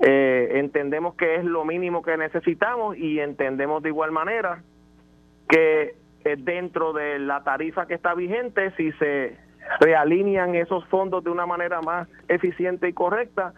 eh, 0.00 0.52
entendemos 0.54 1.14
que 1.14 1.36
es 1.36 1.44
lo 1.44 1.64
mínimo 1.64 2.02
que 2.02 2.16
necesitamos 2.16 2.96
y 2.96 3.20
entendemos 3.20 3.82
de 3.82 3.88
igual 3.88 4.12
manera 4.12 4.62
que 5.48 5.94
eh, 6.24 6.36
dentro 6.38 6.92
de 6.92 7.18
la 7.18 7.42
tarifa 7.42 7.86
que 7.86 7.94
está 7.94 8.14
vigente, 8.14 8.70
si 8.76 8.92
se 8.92 9.36
realinean 9.80 10.54
esos 10.54 10.84
fondos 10.86 11.24
de 11.24 11.30
una 11.30 11.46
manera 11.46 11.80
más 11.82 12.08
eficiente 12.28 12.88
y 12.88 12.92
correcta, 12.92 13.52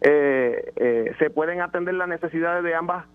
eh, 0.00 1.14
se 1.18 1.30
pueden 1.30 1.60
atender 1.60 1.94
las 1.94 2.08
necesidades 2.08 2.64
de 2.64 2.74
ambas 2.74 3.06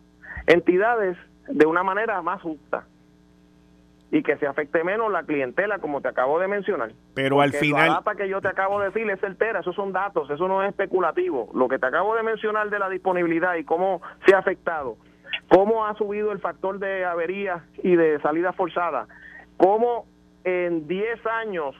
entidades 0.45 1.17
de 1.47 1.65
una 1.65 1.83
manera 1.83 2.21
más 2.21 2.41
justa 2.41 2.85
y 4.11 4.23
que 4.23 4.37
se 4.37 4.47
afecte 4.47 4.83
menos 4.83 5.11
la 5.11 5.23
clientela, 5.23 5.79
como 5.79 6.01
te 6.01 6.07
acabo 6.07 6.39
de 6.39 6.47
mencionar. 6.47 6.91
Pero 7.13 7.41
al 7.41 7.51
final. 7.53 7.87
La 7.87 7.93
data 7.95 8.15
que 8.15 8.29
yo 8.29 8.41
te 8.41 8.47
acabo 8.47 8.79
de 8.79 8.87
decir 8.87 9.09
es 9.09 9.19
certera, 9.19 9.59
esos 9.59 9.75
son 9.75 9.91
datos, 9.91 10.29
eso 10.29 10.47
no 10.47 10.63
es 10.63 10.69
especulativo. 10.69 11.49
Lo 11.53 11.67
que 11.67 11.77
te 11.77 11.85
acabo 11.85 12.15
de 12.15 12.23
mencionar 12.23 12.69
de 12.69 12.79
la 12.79 12.89
disponibilidad 12.89 13.55
y 13.55 13.65
cómo 13.65 14.01
se 14.25 14.33
ha 14.33 14.39
afectado, 14.39 14.97
cómo 15.49 15.85
ha 15.85 15.95
subido 15.95 16.31
el 16.31 16.39
factor 16.39 16.79
de 16.79 17.05
avería 17.05 17.65
y 17.83 17.95
de 17.95 18.19
salida 18.21 18.53
forzada, 18.53 19.07
cómo 19.57 20.05
en 20.45 20.87
10 20.87 21.25
años 21.25 21.75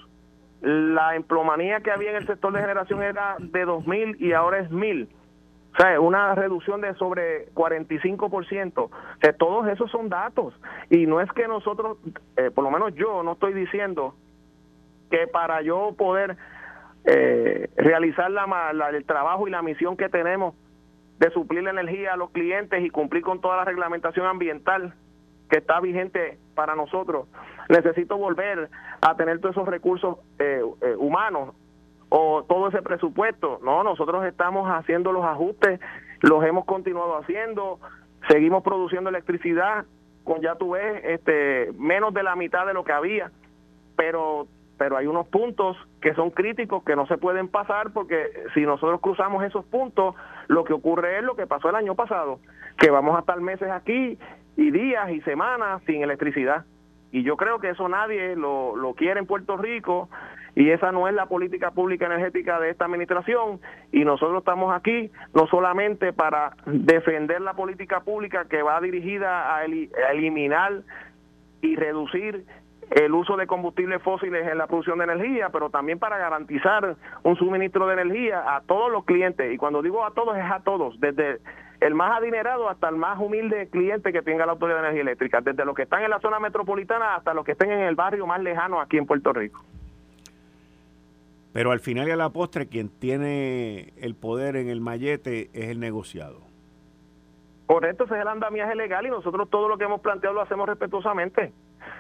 la 0.62 1.16
emplomanía 1.16 1.80
que 1.82 1.92
había 1.92 2.10
en 2.10 2.18
el 2.18 2.28
sector 2.28 2.52
de 2.52 2.60
generación 2.60 3.04
era 3.04 3.36
de 3.40 3.66
2.000 3.66 4.20
y 4.20 4.34
ahora 4.34 4.60
es 4.60 4.70
1.000 4.70 5.08
o 5.78 5.82
sea, 5.82 6.00
una 6.00 6.34
reducción 6.34 6.82
de 6.82 6.96
sobre 6.96 7.50
45%. 7.54 8.78
O 8.78 8.92
todos 9.38 9.68
esos 9.68 9.92
son 9.92 10.10
datos. 10.10 10.54
Y 10.90 11.06
no 11.06 11.22
es 11.22 11.32
que 11.34 11.48
nosotros, 11.48 12.00
eh, 12.36 12.50
por 12.50 12.64
lo 12.64 12.72
menos 12.72 12.96
yo 12.96 13.22
no 13.22 13.34
estoy 13.34 13.54
diciendo 13.54 14.16
que 15.12 15.28
para 15.28 15.62
yo 15.62 15.94
poder 15.96 16.36
eh, 17.06 17.70
realizar 17.78 18.32
la, 18.32 18.72
el 18.90 19.06
trabajo 19.06 19.48
y 19.48 19.52
la 19.52 19.62
misión 19.62 19.98
que 19.98 20.10
tenemos 20.10 20.56
de 21.20 21.30
suplir 21.30 21.64
la 21.64 21.70
energía 21.70 22.14
a 22.14 22.18
los 22.18 22.32
clientes 22.32 22.84
y 22.84 22.90
cumplir 22.90 23.22
con 23.22 23.40
toda 23.40 23.58
la 23.58 23.66
reglamentación 23.66 24.26
ambiental 24.26 24.96
que 25.50 25.60
está 25.60 25.80
vigente 25.80 26.40
para 26.56 26.76
nosotros, 26.76 27.28
necesito 27.70 28.18
volver 28.18 28.70
a 29.02 29.16
tener 29.16 29.40
todos 29.40 29.56
esos 29.56 29.68
recursos 29.68 30.18
eh, 30.40 30.62
humanos 30.98 31.56
o 32.10 32.44
todo 32.44 32.70
ese 32.70 32.82
presupuesto. 32.82 33.60
No, 33.64 33.84
nosotros 33.84 34.26
estamos 34.26 34.70
haciendo 34.70 35.12
los 35.12 35.26
ajustes, 35.26 35.80
los 36.22 36.44
hemos 36.44 36.66
continuado 36.66 37.18
haciendo, 37.18 37.80
seguimos 38.28 38.64
produciendo 38.64 39.10
electricidad 39.10 39.86
con 40.24 40.42
ya 40.42 40.56
tú 40.56 40.72
ves 40.72 41.04
este 41.06 41.72
menos 41.78 42.14
de 42.14 42.22
la 42.22 42.36
mitad 42.36 42.66
de 42.66 42.74
lo 42.74 42.84
que 42.84 42.92
había, 42.92 43.32
pero 43.96 44.48
pero 44.78 44.96
hay 44.96 45.08
unos 45.08 45.28
puntos 45.28 45.76
que 46.02 46.14
son 46.14 46.30
críticos 46.30 46.84
que 46.84 46.96
no 46.96 47.08
se 47.08 47.18
pueden 47.18 47.48
pasar 47.48 47.94
porque 47.94 48.30
si 48.54 48.62
nosotros 48.62 49.02
cruzamos 49.02 49.44
esos 49.44 49.66
puntos, 49.66 50.14
lo 50.48 50.64
que 50.66 50.74
ocurre 50.74 51.18
es 51.18 51.24
lo 51.24 51.36
que 51.36 51.48
pasó 51.48 51.70
el 51.70 51.76
año 51.76 51.96
pasado, 51.96 52.40
que 52.78 52.92
vamos 52.92 53.16
a 53.16 53.22
estar 53.22 53.42
meses 53.42 53.72
aquí 53.72 54.20
y 54.56 54.72
días 54.72 55.10
y 55.10 55.22
semanas 55.22 55.82
sin 55.88 56.04
electricidad. 56.04 56.66
Y 57.12 57.24
yo 57.24 57.38
creo 57.38 57.60
que 57.60 57.70
eso 57.70 57.90
nadie 57.90 58.36
lo, 58.36 58.76
lo 58.76 58.94
quiere 58.94 59.20
en 59.20 59.26
Puerto 59.26 59.58
Rico 59.58 60.10
y 60.58 60.72
esa 60.72 60.92
no 60.92 61.08
es 61.08 61.14
la 61.14 61.28
política 61.28 61.70
pública 61.70 62.08
energética 62.08 62.60
de 62.60 62.72
esta 62.72 62.86
administración 62.86 63.60
y 63.92 64.04
nosotros 64.04 64.40
estamos 64.40 64.76
aquí 64.76 65.12
no 65.36 65.46
solamente 65.46 66.14
para 66.14 66.54
defender 66.66 67.42
la 67.42 67.54
política 67.54 68.00
pública 68.00 68.46
que 68.46 68.64
va 68.64 68.82
dirigida 68.82 69.56
a, 69.56 69.66
eliminar 69.66 70.82
y 71.62 71.76
reducir 71.76 72.44
el 72.90 73.14
uso 73.14 73.38
de 73.38 73.46
combustibles 73.46 74.02
fósiles 74.02 74.48
en 74.48 74.58
la 74.58 74.66
producción 74.66 74.98
de 74.98 75.04
energía, 75.04 75.50
pero 75.50 75.70
también 75.70 76.00
para 76.00 76.18
garantizar 76.18 76.96
un 77.22 77.36
suministro 77.36 77.86
de 77.86 77.94
energía 77.94 78.56
a 78.56 78.62
todos 78.62 78.92
los 78.92 79.06
clientes. 79.06 79.54
Y 79.54 79.58
cuando 79.58 79.84
digo 79.84 80.04
a 80.06 80.12
todos, 80.16 80.36
es 80.38 80.52
a 80.52 80.62
todos, 80.62 81.00
desde 81.00 81.38
el 81.82 81.94
más 81.94 82.18
adinerado 82.18 82.68
hasta 82.68 82.90
el 82.90 82.96
más 82.96 83.20
humilde 83.20 83.68
cliente 83.70 84.12
que 84.12 84.24
tenga 84.24 84.48
la 84.48 84.54
Autoridad 84.54 84.78
de 84.78 84.86
Energía 84.86 85.04
Eléctrica, 85.04 85.42
desde 85.42 85.66
los 85.66 85.76
que 85.76 85.84
están 85.84 86.02
en 86.02 86.10
la 86.10 86.20
zona 86.20 86.40
metropolitana 86.40 87.14
hasta 87.14 87.36
los 87.36 87.46
que 87.46 87.52
estén 87.52 87.72
en 87.72 87.82
el 87.82 87.94
barrio 87.94 88.26
más 88.26 88.42
lejano 88.42 88.82
aquí 88.82 88.98
en 88.98 89.06
Puerto 89.06 89.32
Rico. 89.34 89.62
Pero 91.58 91.72
al 91.72 91.80
final 91.80 92.08
y 92.08 92.12
a 92.12 92.16
la 92.16 92.30
postre, 92.30 92.68
quien 92.68 92.88
tiene 92.88 93.92
el 93.98 94.14
poder 94.14 94.58
en 94.58 94.70
el 94.70 94.80
mallete 94.80 95.50
es 95.56 95.70
el 95.70 95.80
negociado. 95.80 96.42
Correcto, 97.66 98.04
ese 98.04 98.14
es 98.14 98.22
el 98.22 98.28
andamiaje 98.28 98.76
legal 98.76 99.08
y 99.08 99.10
nosotros 99.10 99.50
todo 99.50 99.68
lo 99.68 99.76
que 99.76 99.86
hemos 99.86 100.02
planteado 100.02 100.36
lo 100.36 100.42
hacemos 100.44 100.70
respetuosamente. 100.70 101.52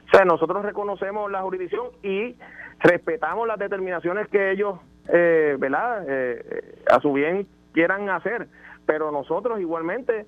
O 0.05 0.15
sea, 0.15 0.25
nosotros 0.25 0.63
reconocemos 0.63 1.31
la 1.31 1.41
jurisdicción 1.41 1.87
y 2.03 2.35
respetamos 2.81 3.47
las 3.47 3.57
determinaciones 3.57 4.27
que 4.27 4.51
ellos 4.51 4.77
eh, 5.07 5.55
¿verdad? 5.57 6.05
Eh, 6.07 6.83
a 6.91 6.99
su 6.99 7.11
bien 7.13 7.47
quieran 7.73 8.11
hacer, 8.11 8.49
pero 8.85 9.11
nosotros 9.11 9.59
igualmente, 9.59 10.27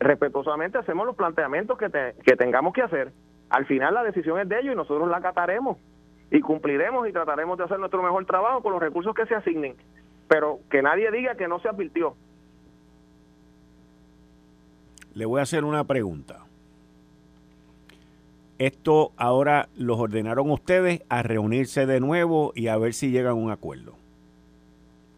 respetuosamente, 0.00 0.78
hacemos 0.78 1.04
los 1.04 1.14
planteamientos 1.14 1.76
que, 1.76 1.90
que 2.24 2.36
tengamos 2.36 2.72
que 2.72 2.80
hacer. 2.80 3.12
Al 3.50 3.66
final 3.66 3.92
la 3.92 4.02
decisión 4.02 4.40
es 4.40 4.48
de 4.48 4.60
ellos 4.60 4.72
y 4.72 4.76
nosotros 4.76 5.10
la 5.10 5.18
acataremos 5.18 5.76
y 6.32 6.40
cumpliremos 6.40 7.06
y 7.06 7.12
trataremos 7.12 7.58
de 7.58 7.64
hacer 7.64 7.78
nuestro 7.78 8.02
mejor 8.02 8.24
trabajo 8.24 8.62
con 8.62 8.72
los 8.72 8.80
recursos 8.80 9.14
que 9.14 9.26
se 9.26 9.34
asignen. 9.34 9.76
Pero 10.28 10.60
que 10.70 10.80
nadie 10.80 11.10
diga 11.10 11.34
que 11.34 11.46
no 11.46 11.60
se 11.60 11.68
advirtió. 11.68 12.16
Le 15.14 15.26
voy 15.26 15.40
a 15.40 15.42
hacer 15.42 15.64
una 15.64 15.84
pregunta. 15.84 16.46
Esto 18.58 19.12
ahora 19.18 19.68
los 19.76 19.98
ordenaron 19.98 20.50
ustedes 20.50 21.02
a 21.10 21.22
reunirse 21.22 21.84
de 21.84 22.00
nuevo 22.00 22.52
y 22.54 22.68
a 22.68 22.78
ver 22.78 22.94
si 22.94 23.10
llegan 23.10 23.32
a 23.32 23.34
un 23.34 23.50
acuerdo. 23.50 23.96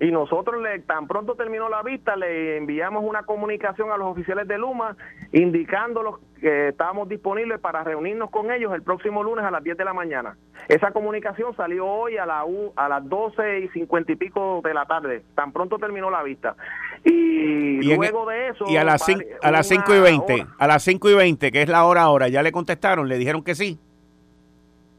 Y 0.01 0.11
nosotros, 0.11 0.61
le, 0.61 0.81
tan 0.81 1.07
pronto 1.07 1.37
terminó 1.37 1.69
la 1.69 1.83
vista, 1.83 2.17
le 2.17 2.57
enviamos 2.57 3.05
una 3.05 3.23
comunicación 3.23 3.93
a 3.93 3.97
los 3.97 4.09
oficiales 4.09 4.49
de 4.49 4.59
Luma 4.59 4.97
indicándolos 5.33 6.19
que 6.45 6.69
estábamos 6.69 7.09
disponibles 7.09 7.59
para 7.59 7.83
reunirnos 7.83 8.29
con 8.29 8.53
ellos 8.53 8.75
el 8.75 8.83
próximo 8.83 9.23
lunes 9.23 9.47
a 9.47 9.51
las 9.51 9.65
10 9.65 9.79
de 9.79 9.85
la 9.87 9.95
mañana. 9.95 10.37
Esa 10.69 10.91
comunicación 10.91 11.57
salió 11.57 11.87
hoy 11.87 12.19
a, 12.19 12.27
la 12.27 12.45
U, 12.45 12.71
a 12.77 12.87
las 12.87 13.09
12 13.09 13.61
y 13.61 13.69
50 13.69 14.13
y 14.13 14.17
pico 14.17 14.61
de 14.63 14.75
la 14.75 14.85
tarde, 14.85 15.23
tan 15.35 15.53
pronto 15.53 15.79
terminó 15.79 16.11
la 16.11 16.23
vista. 16.23 16.55
Y, 17.03 17.81
luego 17.97 18.27
de 18.27 18.49
eso... 18.49 18.67
Y 18.69 18.77
a 18.77 18.85
las, 18.85 19.09
a 19.43 19.51
las 19.51 19.67
5 19.67 19.95
y 19.95 20.01
20, 20.01 20.47
a 20.59 20.67
las 20.67 20.83
5 20.83 21.09
y 21.09 21.15
20, 21.15 21.51
que 21.51 21.63
es 21.63 21.69
la 21.71 21.87
hora 21.87 22.03
ahora, 22.03 22.29
¿ya 22.29 22.43
le 22.43 22.53
contestaron? 22.53 23.09
¿Le 23.09 23.17
dijeron 23.17 23.43
que 23.43 23.55
sí? 23.55 23.81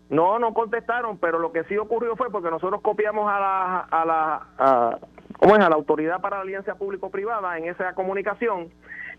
No, 0.09 0.39
no 0.39 0.51
contestaron, 0.51 1.19
pero 1.19 1.37
lo 1.37 1.51
que 1.51 1.63
sí 1.65 1.77
ocurrió 1.77 2.15
fue 2.15 2.31
porque 2.31 2.49
nosotros 2.49 2.81
copiamos 2.81 3.31
a 3.31 3.39
la, 3.39 3.79
a 3.81 4.05
la, 4.05 4.99
¿cómo 5.37 5.55
es? 5.55 5.63
a 5.63 5.69
la 5.69 5.75
Autoridad 5.75 6.21
para 6.21 6.37
la 6.37 6.41
Alianza 6.41 6.73
Público-Privada 6.73 7.55
en 7.59 7.65
esa 7.65 7.93
comunicación 7.93 8.71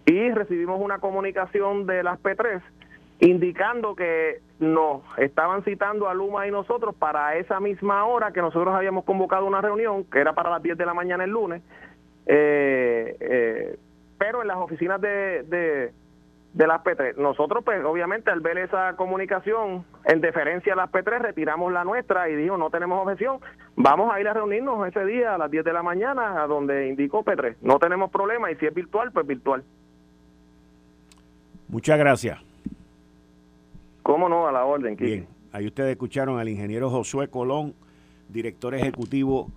y 0.07 0.31
recibimos 0.31 0.81
una 0.81 0.99
comunicación 0.99 1.87
de 1.87 2.03
las 2.03 2.19
P3 2.23 2.63
indicando 3.19 3.95
que 3.95 4.41
nos 4.59 5.03
estaban 5.19 5.65
citando 5.65 6.09
a 6.09 6.15
Luma 6.15 6.47
y 6.47 6.51
nosotros 6.51 6.95
para 6.95 7.37
esa 7.37 7.61
misma 7.61 8.05
hora 8.05 8.33
que 8.33 8.41
nosotros 8.41 8.75
habíamos 8.75 9.05
convocado 9.05 9.47
una 9.47 9.61
reunión, 9.61 10.05
que 10.05 10.21
era 10.21 10.35
para 10.35 10.51
las 10.51 10.63
10 10.63 10.79
de 10.79 10.87
la 10.87 10.95
mañana 10.95 11.25
el 11.25 11.31
lunes, 11.31 11.63
eh, 12.27 13.17
eh, 13.21 13.79
pero 14.19 14.43
en 14.43 14.49
las 14.49 14.59
oficinas 14.59 15.01
de 15.01 15.93
de 16.57 16.67
las 16.67 16.83
P3. 16.83 17.17
Nosotros, 17.19 17.63
pues, 17.63 17.85
obviamente, 17.85 18.31
al 18.31 18.41
ver 18.41 18.57
esa 18.57 18.97
comunicación 18.97 19.85
en 20.05 20.23
deferencia 20.23 20.73
a 20.73 20.77
las 20.77 20.91
P3, 20.91 21.19
retiramos 21.21 21.71
la 21.71 21.85
nuestra 21.85 22.31
y 22.31 22.35
dijo, 22.35 22.57
no 22.57 22.71
tenemos 22.71 22.99
objeción, 23.03 23.41
vamos 23.77 24.11
a 24.13 24.19
ir 24.23 24.29
a 24.29 24.33
reunirnos 24.33 24.89
ese 24.89 25.05
día 25.05 25.35
a 25.35 25.39
las 25.39 25.51
10 25.51 25.67
de 25.67 25.73
la 25.75 25.83
mañana 25.83 26.43
a 26.43 26.47
donde 26.47 26.89
indicó 26.89 27.23
P3. 27.25 27.57
No 27.61 27.79
tenemos 27.79 28.11
problema 28.11 28.51
y 28.51 28.57
si 28.57 28.65
es 28.65 28.73
virtual, 28.73 29.13
pues 29.13 29.27
virtual. 29.27 29.65
Muchas 31.69 31.99
gracias. 31.99 32.39
¿Cómo 34.03 34.29
no? 34.29 34.47
A 34.47 34.53
la 34.53 34.65
orden, 34.65 34.97
Bien, 34.97 35.27
ahí 35.51 35.67
ustedes 35.67 35.91
escucharon 35.91 36.39
al 36.39 36.49
ingeniero 36.49 36.91
Josué 36.91 37.29
Colón, 37.29 37.75
director 38.29 38.75
ejecutivo 38.75 39.51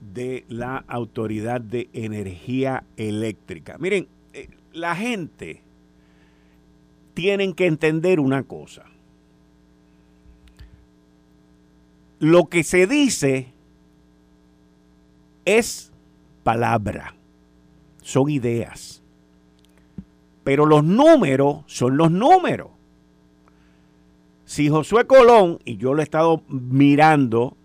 de 0.00 0.44
la 0.48 0.84
Autoridad 0.88 1.60
de 1.60 1.88
Energía 1.92 2.84
Eléctrica. 2.96 3.76
Miren, 3.78 4.08
eh, 4.32 4.48
la 4.72 4.96
gente 4.96 5.60
tienen 7.14 7.52
que 7.52 7.66
entender 7.66 8.18
una 8.18 8.42
cosa. 8.44 8.84
Lo 12.18 12.44
que 12.44 12.62
se 12.62 12.86
dice 12.86 13.52
es 15.44 15.92
palabra, 16.44 17.14
son 18.00 18.30
ideas. 18.30 19.01
Pero 20.44 20.66
los 20.66 20.84
números 20.84 21.58
son 21.66 21.96
los 21.96 22.10
números. 22.10 22.68
Si 24.44 24.68
Josué 24.68 25.06
Colón, 25.06 25.58
y 25.64 25.76
yo 25.76 25.94
lo 25.94 26.00
he 26.00 26.04
estado 26.04 26.42
mirando, 26.48 27.56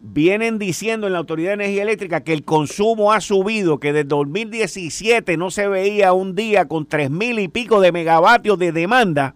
vienen 0.00 0.58
diciendo 0.58 1.06
en 1.06 1.14
la 1.14 1.18
Autoridad 1.18 1.50
de 1.50 1.64
Energía 1.64 1.82
Eléctrica 1.82 2.22
que 2.22 2.32
el 2.32 2.44
consumo 2.44 3.12
ha 3.12 3.20
subido, 3.20 3.80
que 3.80 3.92
desde 3.92 4.08
2017 4.08 5.36
no 5.36 5.50
se 5.50 5.68
veía 5.68 6.12
un 6.12 6.34
día 6.34 6.68
con 6.68 6.86
tres 6.86 7.10
mil 7.10 7.38
y 7.38 7.48
pico 7.48 7.80
de 7.80 7.92
megavatios 7.92 8.58
de 8.58 8.72
demanda, 8.72 9.34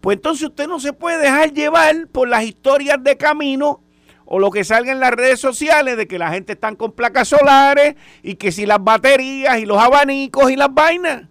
pues 0.00 0.16
entonces 0.16 0.48
usted 0.48 0.66
no 0.66 0.80
se 0.80 0.92
puede 0.92 1.22
dejar 1.22 1.52
llevar 1.52 2.08
por 2.08 2.28
las 2.28 2.44
historias 2.44 3.02
de 3.02 3.16
camino 3.16 3.80
o 4.24 4.38
lo 4.38 4.50
que 4.50 4.64
salga 4.64 4.92
en 4.92 5.00
las 5.00 5.12
redes 5.12 5.40
sociales 5.40 5.96
de 5.96 6.06
que 6.06 6.18
la 6.18 6.30
gente 6.30 6.52
está 6.52 6.74
con 6.74 6.92
placas 6.92 7.28
solares 7.28 7.96
y 8.22 8.36
que 8.36 8.52
si 8.52 8.66
las 8.66 8.82
baterías 8.82 9.58
y 9.58 9.66
los 9.66 9.78
abanicos 9.78 10.50
y 10.50 10.56
las 10.56 10.72
vainas. 10.72 11.28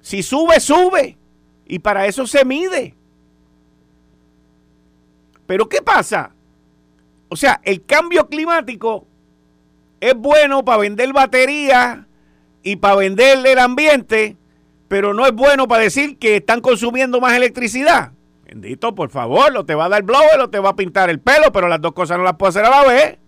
Si 0.00 0.22
sube, 0.22 0.60
sube. 0.60 1.16
Y 1.66 1.78
para 1.78 2.06
eso 2.06 2.26
se 2.26 2.44
mide. 2.44 2.94
Pero 5.46 5.68
¿qué 5.68 5.82
pasa? 5.82 6.32
O 7.28 7.36
sea, 7.36 7.60
el 7.64 7.84
cambio 7.84 8.28
climático 8.28 9.06
es 10.00 10.14
bueno 10.14 10.64
para 10.64 10.78
vender 10.78 11.12
baterías 11.12 12.00
y 12.62 12.76
para 12.76 12.96
vender 12.96 13.46
el 13.46 13.58
ambiente, 13.58 14.36
pero 14.88 15.14
no 15.14 15.26
es 15.26 15.32
bueno 15.32 15.68
para 15.68 15.84
decir 15.84 16.18
que 16.18 16.36
están 16.36 16.60
consumiendo 16.60 17.20
más 17.20 17.34
electricidad. 17.34 18.12
Bendito, 18.50 18.94
por 18.94 19.10
favor, 19.10 19.52
lo 19.52 19.64
te 19.64 19.74
va 19.74 19.84
a 19.84 19.88
dar 19.88 20.02
blower 20.02 20.40
o 20.40 20.50
te 20.50 20.58
va 20.58 20.70
a 20.70 20.76
pintar 20.76 21.08
el 21.08 21.20
pelo, 21.20 21.52
pero 21.52 21.68
las 21.68 21.80
dos 21.80 21.92
cosas 21.92 22.18
no 22.18 22.24
las 22.24 22.34
puedo 22.34 22.50
hacer 22.50 22.64
a 22.64 22.70
la 22.70 22.84
vez. 22.84 23.18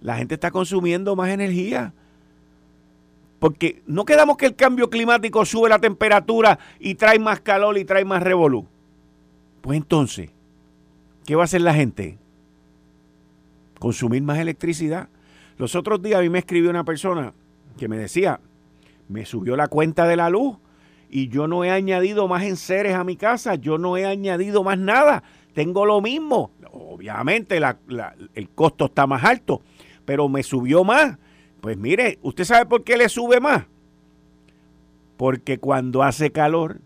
La 0.00 0.16
gente 0.16 0.34
está 0.34 0.50
consumiendo 0.50 1.14
más 1.14 1.30
energía. 1.30 1.94
Porque 3.38 3.82
no 3.86 4.04
quedamos 4.04 4.36
que 4.36 4.46
el 4.46 4.56
cambio 4.56 4.90
climático 4.90 5.44
sube 5.44 5.68
la 5.68 5.78
temperatura 5.78 6.58
y 6.80 6.96
trae 6.96 7.20
más 7.20 7.40
calor 7.40 7.78
y 7.78 7.84
trae 7.84 8.04
más 8.04 8.22
revolú. 8.22 8.66
Pues 9.60 9.76
entonces, 9.76 10.30
¿qué 11.24 11.36
va 11.36 11.42
a 11.42 11.44
hacer 11.44 11.60
la 11.60 11.74
gente? 11.74 12.18
consumir 13.82 14.22
más 14.22 14.38
electricidad. 14.38 15.08
Los 15.58 15.74
otros 15.74 16.00
días 16.00 16.20
a 16.20 16.22
mí 16.22 16.28
me 16.28 16.38
escribió 16.38 16.70
una 16.70 16.84
persona 16.84 17.34
que 17.76 17.88
me 17.88 17.96
decía, 17.96 18.38
me 19.08 19.26
subió 19.26 19.56
la 19.56 19.66
cuenta 19.66 20.06
de 20.06 20.14
la 20.14 20.30
luz 20.30 20.56
y 21.12 21.28
yo 21.28 21.46
no 21.46 21.62
he 21.62 21.70
añadido 21.70 22.26
más 22.26 22.42
enseres 22.42 22.94
a 22.94 23.04
mi 23.04 23.14
casa, 23.14 23.54
yo 23.54 23.78
no 23.78 23.96
he 23.96 24.04
añadido 24.04 24.64
más 24.64 24.78
nada, 24.78 25.22
tengo 25.54 25.86
lo 25.86 26.00
mismo. 26.00 26.50
Obviamente 26.72 27.60
el 28.34 28.48
costo 28.50 28.86
está 28.86 29.06
más 29.06 29.22
alto, 29.22 29.62
pero 30.04 30.28
me 30.28 30.42
subió 30.42 30.82
más. 30.82 31.18
Pues 31.60 31.76
mire, 31.76 32.18
¿usted 32.22 32.44
sabe 32.44 32.66
por 32.66 32.82
qué 32.82 32.96
le 32.96 33.08
sube 33.08 33.38
más? 33.38 33.66
Porque 35.16 35.58
cuando 35.58 36.02
hace 36.02 36.32
calor, 36.32 36.80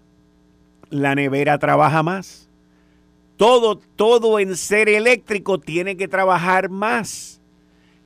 la 0.91 1.15
nevera 1.15 1.59
trabaja 1.59 2.03
más 2.03 2.47
todo, 3.37 3.77
todo 3.77 4.39
en 4.39 4.57
ser 4.57 4.89
eléctrico 4.89 5.59
tiene 5.61 5.97
que 5.97 6.09
trabajar 6.09 6.69
más. 6.71 7.41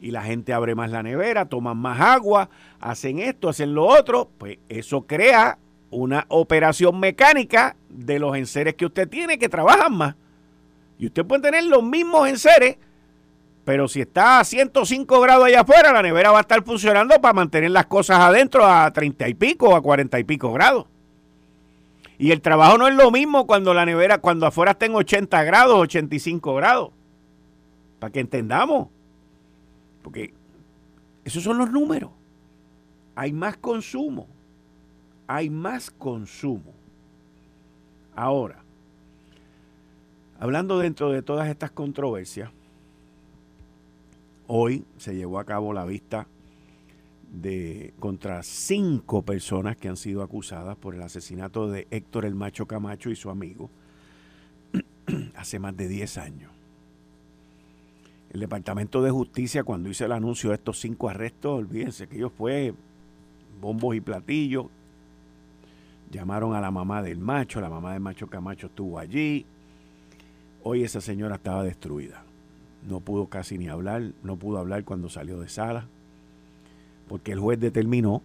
Y 0.01 0.11
la 0.11 0.23
gente 0.23 0.53
abre 0.53 0.75
más 0.75 0.91
la 0.91 1.03
nevera, 1.03 1.49
toman 1.49 1.77
más 1.77 2.01
agua, 2.01 2.51
hacen 2.81 3.19
esto, 3.19 3.49
hacen 3.49 3.75
lo 3.75 3.87
otro. 3.87 4.31
Pues 4.39 4.59
eso 4.69 5.03
crea 5.03 5.59
una 5.91 6.25
operación 6.29 7.01
mecánica 7.01 7.77
de 7.89 8.19
los 8.19 8.37
enseres 8.37 8.75
que 8.75 8.87
usted 8.87 9.09
tiene 9.09 9.39
que 9.39 9.49
trabajan 9.49 9.93
más. 9.93 10.15
Y 10.99 11.07
usted 11.07 11.25
puede 11.25 11.43
tener 11.43 11.65
los 11.65 11.83
mismos 11.83 12.29
enseres, 12.29 12.77
pero 13.65 13.89
si 13.89 14.01
está 14.01 14.41
a 14.41 14.45
105 14.45 15.21
grados 15.21 15.47
allá 15.47 15.61
afuera, 15.61 15.93
la 15.93 16.03
nevera 16.03 16.31
va 16.31 16.39
a 16.39 16.43
estar 16.43 16.63
funcionando 16.63 17.21
para 17.21 17.35
mantener 17.35 17.71
las 17.71 17.87
cosas 17.87 18.21
adentro 18.21 18.67
a 18.67 18.91
30 18.91 19.29
y 19.29 19.35
pico 19.35 19.75
a 19.75 19.83
40 19.83 20.19
y 20.19 20.25
pico 20.25 20.53
grados. 20.53 20.87
Y 22.19 22.33
el 22.33 22.43
trabajo 22.43 22.77
no 22.77 22.87
es 22.87 22.95
lo 22.95 23.11
mismo 23.11 23.47
cuando 23.47 23.73
la 23.73 23.87
nevera, 23.87 24.19
cuando 24.19 24.47
afuera 24.47 24.73
está 24.73 24.85
en 24.85 24.95
80 24.95 25.43
grados, 25.43 25.79
85 25.79 26.55
grados. 26.55 26.91
Para 27.99 28.13
que 28.13 28.21
entendamos. 28.21 28.89
Porque 30.03 30.35
esos 31.25 31.43
son 31.43 31.57
los 31.57 31.71
números. 31.71 32.11
Hay 33.15 33.33
más 33.33 33.57
consumo. 33.57 34.29
Hay 35.33 35.49
más 35.49 35.93
consumo. 35.93 36.75
Ahora, 38.17 38.65
hablando 40.41 40.77
dentro 40.81 41.13
de 41.13 41.23
todas 41.23 41.49
estas 41.49 41.71
controversias, 41.71 42.51
hoy 44.49 44.85
se 44.99 45.15
llevó 45.15 45.39
a 45.39 45.45
cabo 45.45 45.73
la 45.73 45.85
vista 45.85 46.27
de 47.33 47.95
contra 48.01 48.43
cinco 48.43 49.23
personas 49.23 49.77
que 49.77 49.89
han 49.89 49.97
sido 49.97 50.25
acusadas 50.25 50.77
por 50.77 50.97
el 50.97 51.03
asesinato 51.03 51.71
de 51.71 51.87
Héctor 51.93 52.25
el 52.25 52.35
Macho 52.35 52.67
Camacho 52.67 53.09
y 53.09 53.15
su 53.15 53.31
amigo 53.31 53.71
hace 55.37 55.61
más 55.61 55.77
de 55.77 55.87
10 55.87 56.19
años. 56.19 56.51
El 58.33 58.41
Departamento 58.41 59.01
de 59.01 59.13
Justicia, 59.13 59.63
cuando 59.63 59.91
hizo 59.91 60.05
el 60.05 60.11
anuncio 60.11 60.51
de 60.51 60.57
estos 60.57 60.81
cinco 60.81 61.09
arrestos, 61.09 61.57
olvídense 61.57 62.09
que 62.09 62.17
ellos 62.17 62.33
fue 62.37 62.75
bombos 63.61 63.95
y 63.95 64.01
platillos. 64.01 64.67
Llamaron 66.11 66.55
a 66.55 66.61
la 66.61 66.71
mamá 66.71 67.03
del 67.03 67.19
macho, 67.19 67.61
la 67.61 67.71
mamá 67.71 67.93
del 67.93 68.01
macho 68.01 68.27
Camacho 68.27 68.67
estuvo 68.67 68.99
allí. 68.99 69.47
Hoy 70.63 70.83
esa 70.83 71.01
señora 71.01 71.37
estaba 71.37 71.63
destruida. 71.63 72.25
no 72.89 73.01
pudo 73.01 73.27
casi 73.27 73.59
ni 73.59 73.69
hablar, 73.69 74.13
no 74.23 74.37
pudo 74.37 74.59
hablar 74.59 74.85
cuando 74.85 75.11
salió 75.11 75.39
de 75.39 75.49
sala, 75.49 75.87
porque 77.09 77.33
el 77.33 77.39
juez 77.39 77.61
determinó 77.61 78.23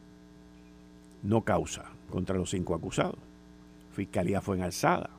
no 1.23 1.41
causa 1.41 1.85
contra 2.09 2.37
los 2.37 2.49
cinco 2.49 2.73
acusados. 2.73 3.19
Fiscalía 3.93 4.41
fue 4.41 4.57
en 4.57 4.63
alzada. 4.63 5.09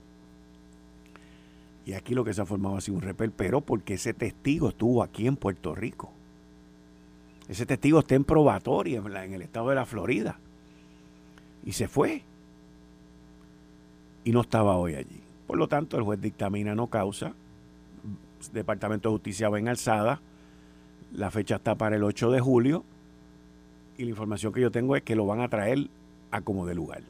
Y 1.85 1.93
aquí 1.93 2.15
lo 2.15 2.25
que 2.25 2.35
se 2.35 2.41
ha 2.41 2.47
formado 2.47 2.77
ha 2.77 2.81
sido 2.81 2.97
un 2.97 3.03
repel, 3.03 3.31
pero 3.31 3.61
porque 3.61 3.95
ese 3.95 4.15
testigo 4.15 4.71
estuvo 4.71 5.03
aquí 5.03 5.27
en 5.27 5.37
Puerto 5.37 5.75
Rico. 5.75 6.11
Ese 7.49 7.65
testigo 7.65 8.01
está 8.01 8.17
en 8.17 8.25
probatoria 8.25 8.99
en 8.99 9.35
el 9.35 9.43
estado 9.43 9.69
de 9.69 9.77
la 9.77 9.87
Florida. 9.87 10.39
Y 11.65 11.73
se 11.73 11.87
fue. 11.87 12.23
Y 14.27 14.33
no 14.33 14.41
estaba 14.41 14.77
hoy 14.77 14.97
allí. 14.97 15.21
Por 15.47 15.57
lo 15.57 15.69
tanto, 15.69 15.97
el 15.97 16.03
juez 16.03 16.21
dictamina 16.21 16.75
no 16.75 16.89
causa. 16.89 17.33
Departamento 18.53 19.09
de 19.09 19.15
Justicia 19.15 19.49
va 19.49 19.61
en 19.61 19.69
alzada. 19.69 20.21
La 21.13 21.31
fecha 21.31 21.55
está 21.55 21.77
para 21.77 21.95
el 21.95 22.03
8 22.03 22.33
de 22.33 22.41
julio. 22.41 22.85
Y 23.97 24.03
la 24.03 24.11
información 24.11 24.53
que 24.53 24.61
yo 24.61 24.73
tengo 24.73 24.97
es 24.97 25.05
que 25.05 25.15
lo 25.15 25.27
van 25.27 25.43
a 25.43 25.49
traer 25.49 25.87
a 26.33 26.41
como 26.41 26.67
de 26.67 26.75
lugar. 26.75 27.03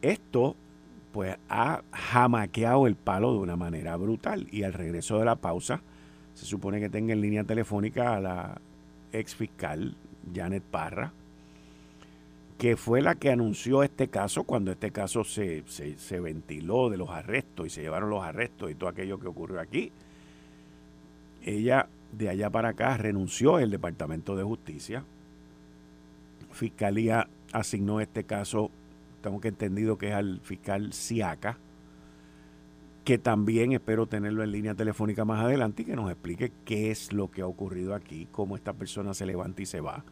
Esto 0.00 0.56
pues 1.12 1.36
ha 1.50 1.82
jamaqueado 1.92 2.86
el 2.86 2.96
palo 2.96 3.34
de 3.34 3.40
una 3.40 3.56
manera 3.56 3.96
brutal 3.96 4.48
y 4.50 4.62
al 4.62 4.72
regreso 4.72 5.18
de 5.18 5.26
la 5.26 5.36
pausa 5.36 5.82
se 6.32 6.46
supone 6.46 6.80
que 6.80 6.88
tenga 6.88 7.12
en 7.12 7.20
línea 7.20 7.44
telefónica 7.44 8.16
a 8.16 8.20
la 8.20 8.60
ex 9.12 9.34
fiscal 9.34 9.96
Janet 10.34 10.62
Parra, 10.62 11.12
que 12.58 12.76
fue 12.76 13.02
la 13.02 13.16
que 13.16 13.30
anunció 13.30 13.82
este 13.82 14.08
caso 14.08 14.44
cuando 14.44 14.70
este 14.70 14.90
caso 14.90 15.24
se, 15.24 15.64
se, 15.66 16.20
ventiló 16.20 16.88
de 16.88 16.96
los 16.96 17.10
arrestos 17.10 17.66
y 17.66 17.70
se 17.70 17.82
llevaron 17.82 18.10
los 18.10 18.22
arrestos 18.22 18.70
y 18.70 18.74
todo 18.74 18.88
aquello 18.88 19.18
que 19.18 19.26
ocurrió 19.26 19.60
aquí. 19.60 19.90
Ella 21.44 21.88
de 22.12 22.28
allá 22.28 22.48
para 22.50 22.70
acá 22.70 22.96
renunció 22.96 23.58
el 23.58 23.70
Departamento 23.70 24.36
de 24.36 24.44
Justicia. 24.44 25.04
Fiscalía 26.52 27.28
asignó 27.52 28.00
este 28.00 28.24
caso 28.24 28.70
tengo 29.24 29.40
que 29.40 29.48
entendido 29.48 29.96
que 29.96 30.08
es 30.08 30.14
al 30.14 30.40
fiscal 30.40 30.92
Siaca, 30.92 31.56
que 33.04 33.16
también 33.16 33.72
espero 33.72 34.06
tenerlo 34.06 34.44
en 34.44 34.52
línea 34.52 34.74
telefónica 34.74 35.24
más 35.24 35.42
adelante 35.42 35.80
y 35.80 35.86
que 35.86 35.96
nos 35.96 36.10
explique 36.10 36.52
qué 36.66 36.90
es 36.90 37.10
lo 37.10 37.30
que 37.30 37.40
ha 37.40 37.46
ocurrido 37.46 37.94
aquí, 37.94 38.28
cómo 38.30 38.54
esta 38.54 38.74
persona 38.74 39.14
se 39.14 39.24
levanta 39.24 39.62
y 39.62 39.66
se 39.66 39.80
va 39.80 40.04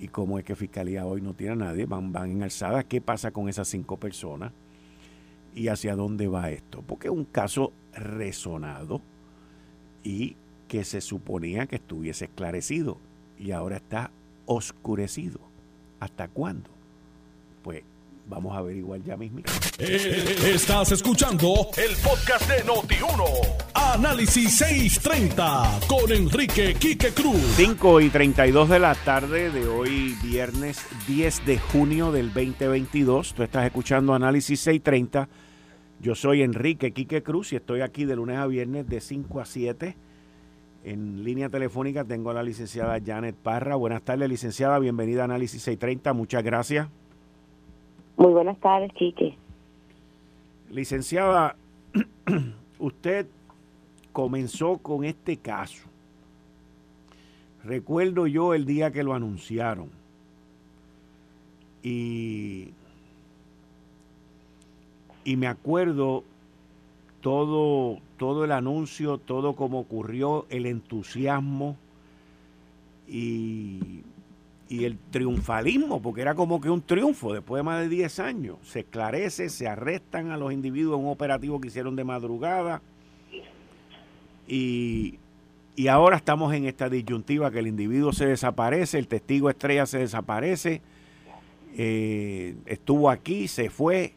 y 0.00 0.08
cómo 0.08 0.38
es 0.38 0.44
que 0.44 0.56
Fiscalía 0.56 1.06
hoy 1.06 1.20
no 1.20 1.34
tiene 1.34 1.52
a 1.52 1.56
nadie, 1.56 1.84
van, 1.84 2.10
van 2.10 2.30
en 2.30 2.42
alzada, 2.42 2.82
qué 2.84 3.00
pasa 3.00 3.30
con 3.30 3.48
esas 3.48 3.68
cinco 3.68 3.98
personas 3.98 4.52
y 5.54 5.68
hacia 5.68 5.94
dónde 5.94 6.26
va 6.26 6.50
esto, 6.50 6.82
porque 6.82 7.08
es 7.08 7.12
un 7.12 7.24
caso 7.26 7.72
resonado 7.92 9.02
y 10.02 10.36
que 10.68 10.84
se 10.84 11.00
suponía 11.00 11.66
que 11.66 11.76
estuviese 11.76 12.24
esclarecido 12.26 12.98
y 13.38 13.50
ahora 13.50 13.76
está 13.76 14.10
oscurecido. 14.46 15.40
¿Hasta 15.98 16.28
cuándo? 16.28 16.70
Vamos 18.30 18.54
a 18.54 18.58
averiguar 18.58 19.02
ya 19.02 19.16
mismo. 19.16 19.40
Eh, 19.80 20.36
estás 20.54 20.92
escuchando 20.92 21.66
el 21.76 21.96
podcast 21.96 22.48
de 22.48 22.64
Noti1. 22.64 23.24
Análisis 23.74 24.56
630 24.56 25.80
con 25.88 26.12
Enrique 26.12 26.74
Quique 26.74 27.08
Cruz. 27.08 27.42
5 27.56 28.00
y 28.00 28.08
32 28.08 28.68
de 28.68 28.78
la 28.78 28.94
tarde 28.94 29.50
de 29.50 29.66
hoy, 29.66 30.14
viernes 30.22 30.80
10 31.08 31.44
de 31.44 31.58
junio 31.58 32.12
del 32.12 32.32
2022. 32.32 33.34
Tú 33.34 33.42
estás 33.42 33.66
escuchando 33.66 34.14
Análisis 34.14 34.60
630. 34.60 35.28
Yo 35.98 36.14
soy 36.14 36.42
Enrique 36.42 36.92
Quique 36.92 37.24
Cruz 37.24 37.52
y 37.52 37.56
estoy 37.56 37.80
aquí 37.80 38.04
de 38.04 38.14
lunes 38.14 38.38
a 38.38 38.46
viernes 38.46 38.88
de 38.88 39.00
5 39.00 39.40
a 39.40 39.44
7. 39.44 39.96
En 40.84 41.24
línea 41.24 41.48
telefónica 41.48 42.04
tengo 42.04 42.30
a 42.30 42.34
la 42.34 42.44
licenciada 42.44 42.96
Janet 43.04 43.34
Parra. 43.34 43.74
Buenas 43.74 44.02
tardes, 44.02 44.28
licenciada. 44.28 44.78
Bienvenida 44.78 45.22
a 45.22 45.24
Análisis 45.24 45.62
630. 45.62 46.12
Muchas 46.12 46.44
gracias. 46.44 46.86
Muy 48.20 48.32
buenas 48.32 48.60
tardes, 48.60 48.92
Quique. 48.92 49.34
Licenciada, 50.68 51.56
usted 52.78 53.26
comenzó 54.12 54.76
con 54.76 55.06
este 55.06 55.38
caso. 55.38 55.88
Recuerdo 57.64 58.26
yo 58.26 58.52
el 58.52 58.66
día 58.66 58.90
que 58.90 59.04
lo 59.04 59.14
anunciaron. 59.14 59.88
Y, 61.82 62.74
y 65.24 65.36
me 65.36 65.46
acuerdo 65.46 66.22
todo, 67.22 68.00
todo 68.18 68.44
el 68.44 68.52
anuncio, 68.52 69.16
todo 69.16 69.56
como 69.56 69.78
ocurrió, 69.78 70.44
el 70.50 70.66
entusiasmo. 70.66 71.78
Y 73.08 74.02
y 74.70 74.84
el 74.84 74.96
triunfalismo, 75.10 76.00
porque 76.00 76.22
era 76.22 76.36
como 76.36 76.60
que 76.60 76.70
un 76.70 76.80
triunfo 76.80 77.34
después 77.34 77.58
de 77.58 77.64
más 77.64 77.80
de 77.80 77.88
10 77.88 78.20
años. 78.20 78.56
Se 78.62 78.80
esclarece, 78.80 79.48
se 79.48 79.66
arrestan 79.66 80.30
a 80.30 80.36
los 80.36 80.52
individuos 80.52 80.96
en 80.96 81.06
un 81.06 81.10
operativo 81.10 81.60
que 81.60 81.68
hicieron 81.68 81.96
de 81.96 82.04
madrugada 82.04 82.80
y, 84.46 85.18
ahora 85.88 86.16
estamos 86.16 86.54
en 86.54 86.66
esta 86.66 86.88
disyuntiva 86.88 87.50
que 87.50 87.58
el 87.58 87.66
individuo 87.66 88.12
se 88.12 88.26
desaparece, 88.26 88.98
el 88.98 89.08
testigo 89.08 89.50
estrella 89.50 89.86
se 89.86 89.98
desaparece, 89.98 90.82
eh, 91.76 92.54
estuvo 92.66 93.10
aquí, 93.10 93.48
se 93.48 93.70
fue 93.70 94.14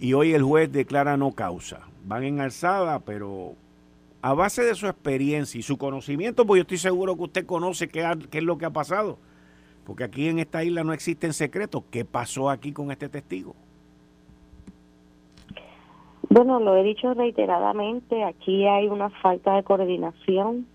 y 0.00 0.14
hoy 0.14 0.32
el 0.32 0.42
juez 0.42 0.72
declara 0.72 1.16
no 1.16 1.32
causa. 1.32 1.82
Van 2.04 2.24
en 2.24 2.40
alzada, 2.40 2.98
pero 3.00 3.54
a 4.22 4.34
base 4.34 4.64
de 4.64 4.74
su 4.74 4.88
experiencia 4.88 5.58
y 5.58 5.62
su 5.62 5.78
conocimiento, 5.78 6.44
pues 6.46 6.58
yo 6.58 6.62
estoy 6.62 6.78
seguro 6.78 7.16
que 7.16 7.22
usted 7.22 7.46
conoce 7.46 7.88
qué, 7.88 8.08
qué 8.28 8.38
es 8.38 8.44
lo 8.44 8.58
que 8.58 8.64
ha 8.64 8.70
pasado 8.70 9.18
porque 9.88 10.04
aquí 10.04 10.28
en 10.28 10.38
esta 10.38 10.62
isla 10.62 10.84
no 10.84 10.92
existen 10.92 11.32
secretos. 11.32 11.82
¿Qué 11.90 12.04
pasó 12.04 12.50
aquí 12.50 12.72
con 12.72 12.90
este 12.92 13.08
testigo? 13.08 13.54
Bueno, 16.28 16.60
lo 16.60 16.76
he 16.76 16.82
dicho 16.82 17.14
reiteradamente, 17.14 18.22
aquí 18.22 18.66
hay 18.66 18.86
una 18.86 19.08
falta 19.08 19.56
de 19.56 19.62
coordinación 19.62 20.66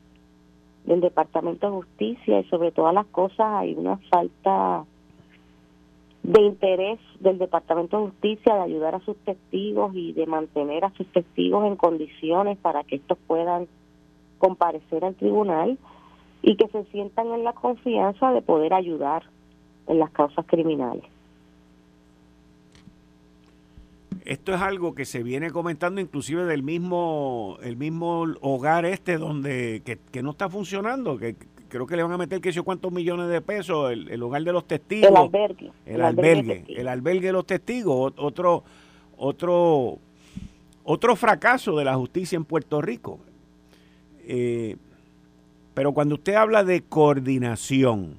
del 0.85 0.99
Departamento 0.99 1.67
de 1.67 1.73
Justicia 1.73 2.39
y 2.39 2.43
sobre 2.45 2.71
todas 2.71 2.95
las 2.95 3.05
cosas 3.05 3.45
hay 3.53 3.75
una 3.75 3.97
falta 4.09 4.83
de 6.23 6.41
interés 6.41 6.99
del 7.19 7.37
Departamento 7.37 7.99
de 7.99 8.05
Justicia 8.07 8.55
de 8.55 8.61
ayudar 8.61 8.95
a 8.95 9.01
sus 9.01 9.15
testigos 9.17 9.93
y 9.93 10.13
de 10.13 10.25
mantener 10.25 10.85
a 10.85 10.93
sus 10.93 11.05
testigos 11.11 11.67
en 11.67 11.75
condiciones 11.75 12.57
para 12.57 12.83
que 12.83 12.95
estos 12.95 13.19
puedan 13.27 13.67
comparecer 14.39 15.05
al 15.05 15.13
tribunal 15.13 15.77
y 16.43 16.57
que 16.57 16.67
se 16.67 16.83
sientan 16.91 17.27
en 17.27 17.43
la 17.43 17.53
confianza 17.53 18.31
de 18.31 18.41
poder 18.41 18.73
ayudar 18.73 19.23
en 19.87 19.97
las 19.97 20.11
causas 20.11 20.45
criminales. 20.45 21.05
Esto 24.25 24.53
es 24.53 24.61
algo 24.61 24.93
que 24.93 25.05
se 25.05 25.23
viene 25.23 25.51
comentando 25.51 25.99
inclusive 25.99 26.45
del 26.45 26.61
mismo 26.63 27.57
el 27.63 27.75
mismo 27.75 28.25
hogar 28.41 28.85
este 28.85 29.17
donde 29.17 29.81
que, 29.83 30.23
no 30.23 30.31
está 30.31 30.49
funcionando, 30.49 31.17
que 31.17 31.35
creo 31.67 31.87
que 31.87 31.97
le 31.97 32.03
van 32.03 32.11
a 32.11 32.17
meter 32.17 32.39
que 32.39 32.53
sé 32.53 32.61
cuántos 32.61 32.91
millones 32.91 33.29
de 33.29 33.41
pesos 33.41 33.91
el, 33.91 34.21
hogar 34.21 34.43
de 34.43 34.53
los 34.53 34.65
testigos, 34.65 35.09
el 35.09 35.17
albergue, 35.17 35.71
el, 35.85 36.01
albergue, 36.01 36.65
el 36.67 36.87
albergue 36.87 37.27
de 37.27 37.33
los 37.33 37.45
testigos, 37.45 38.13
otro 38.17 38.63
otro 39.17 39.97
otro 40.83 41.15
fracaso 41.15 41.77
de 41.77 41.85
la 41.85 41.95
justicia 41.95 42.35
en 42.35 42.45
Puerto 42.45 42.81
Rico. 42.81 43.19
Eh, 44.25 44.77
pero 45.73 45.93
cuando 45.93 46.15
usted 46.15 46.35
habla 46.35 46.63
de 46.63 46.81
coordinación, 46.81 48.15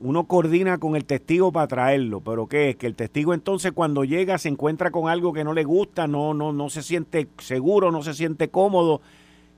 uno 0.00 0.24
coordina 0.24 0.78
con 0.78 0.96
el 0.96 1.04
testigo 1.04 1.52
para 1.52 1.66
traerlo, 1.66 2.20
pero 2.20 2.46
¿qué 2.46 2.70
es? 2.70 2.76
Que 2.76 2.86
el 2.86 2.94
testigo 2.94 3.34
entonces 3.34 3.72
cuando 3.72 4.04
llega 4.04 4.38
se 4.38 4.48
encuentra 4.48 4.90
con 4.90 5.08
algo 5.08 5.32
que 5.32 5.44
no 5.44 5.52
le 5.52 5.64
gusta, 5.64 6.06
no, 6.06 6.34
no, 6.34 6.52
no 6.52 6.68
se 6.68 6.82
siente 6.82 7.28
seguro, 7.38 7.90
no 7.90 8.02
se 8.02 8.14
siente 8.14 8.48
cómodo 8.48 9.00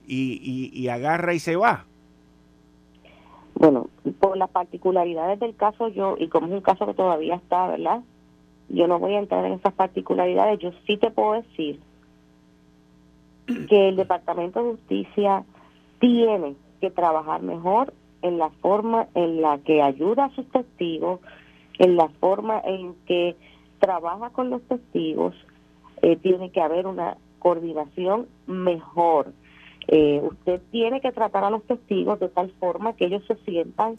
y, 0.06 0.70
y, 0.72 0.88
agarra 0.88 1.34
y 1.34 1.38
se 1.38 1.56
va. 1.56 1.84
Bueno, 3.54 3.88
por 4.20 4.36
las 4.36 4.48
particularidades 4.50 5.40
del 5.40 5.54
caso 5.56 5.88
yo, 5.88 6.16
y 6.18 6.28
como 6.28 6.46
es 6.46 6.52
un 6.52 6.60
caso 6.60 6.86
que 6.86 6.94
todavía 6.94 7.34
está, 7.34 7.66
¿verdad? 7.66 8.02
Yo 8.68 8.86
no 8.86 8.98
voy 8.98 9.14
a 9.14 9.18
entrar 9.18 9.44
en 9.44 9.54
esas 9.54 9.74
particularidades, 9.74 10.60
yo 10.60 10.70
sí 10.86 10.96
te 10.96 11.10
puedo 11.10 11.34
decir 11.34 11.80
que 13.68 13.88
el 13.88 13.96
Departamento 13.96 14.62
de 14.62 14.70
Justicia 14.70 15.44
tiene 15.98 16.56
que 16.80 16.90
trabajar 16.90 17.42
mejor 17.42 17.92
en 18.22 18.38
la 18.38 18.50
forma 18.50 19.08
en 19.14 19.40
la 19.40 19.58
que 19.58 19.82
ayuda 19.82 20.26
a 20.26 20.34
sus 20.34 20.48
testigos, 20.50 21.20
en 21.78 21.96
la 21.96 22.08
forma 22.20 22.60
en 22.64 22.94
que 23.06 23.36
trabaja 23.78 24.30
con 24.30 24.50
los 24.50 24.62
testigos, 24.62 25.34
eh, 26.02 26.16
tiene 26.16 26.50
que 26.50 26.60
haber 26.60 26.86
una 26.86 27.16
coordinación 27.38 28.26
mejor. 28.46 29.32
Eh, 29.86 30.20
usted 30.22 30.60
tiene 30.70 31.00
que 31.00 31.12
tratar 31.12 31.44
a 31.44 31.50
los 31.50 31.62
testigos 31.64 32.20
de 32.20 32.28
tal 32.28 32.50
forma 32.58 32.94
que 32.94 33.06
ellos 33.06 33.22
se 33.26 33.36
sientan 33.36 33.98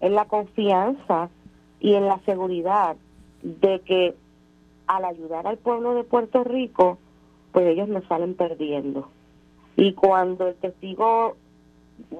en 0.00 0.14
la 0.14 0.26
confianza 0.26 1.28
y 1.80 1.94
en 1.94 2.06
la 2.06 2.20
seguridad 2.20 2.96
de 3.42 3.80
que 3.80 4.14
al 4.86 5.04
ayudar 5.04 5.46
al 5.46 5.58
pueblo 5.58 5.94
de 5.94 6.04
Puerto 6.04 6.44
Rico, 6.44 6.98
pues 7.52 7.66
ellos 7.66 7.88
no 7.88 8.02
salen 8.08 8.34
perdiendo. 8.34 9.08
Y 9.76 9.92
cuando 9.92 10.48
el 10.48 10.54
testigo 10.56 11.36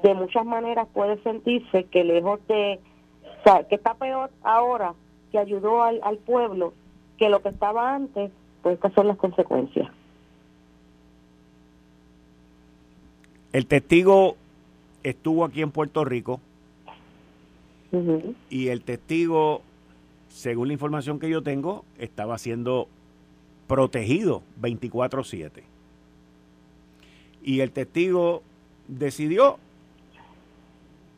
de 0.03 0.14
muchas 0.14 0.45
maneras 0.45 0.88
puede 0.92 1.23
sentirse 1.23 1.85
que 1.85 2.05
lejos 2.05 2.40
de, 2.49 2.81
o 3.40 3.42
sea, 3.42 3.64
que 3.64 3.77
está 3.77 3.95
peor 3.95 4.31
ahora, 4.42 4.95
que 5.33 5.38
ayudó 5.38 5.83
al, 5.83 6.01
al 6.03 6.19
pueblo, 6.19 6.75
que 7.19 7.29
lo 7.29 7.42
que 7.42 7.49
estaba 7.49 7.95
antes, 7.95 8.31
pues 8.62 8.75
estas 8.75 8.92
son 8.95 9.09
las 9.09 9.16
consecuencias. 9.16 9.90
El 13.53 13.66
testigo 13.66 14.37
estuvo 15.03 15.45
aquí 15.45 15.62
en 15.62 15.71
Puerto 15.71 16.05
Rico 16.05 16.40
y 18.51 18.69
el 18.69 18.83
testigo, 18.83 19.62
según 20.29 20.69
la 20.69 20.75
información 20.75 21.19
que 21.19 21.31
yo 21.31 21.42
tengo, 21.42 21.85
estaba 21.99 22.37
siendo 22.37 22.88
protegido 23.66 24.42
24/7. 24.61 25.62
Y 27.46 27.61
el 27.61 27.70
testigo 27.70 28.42
decidió 28.88 29.59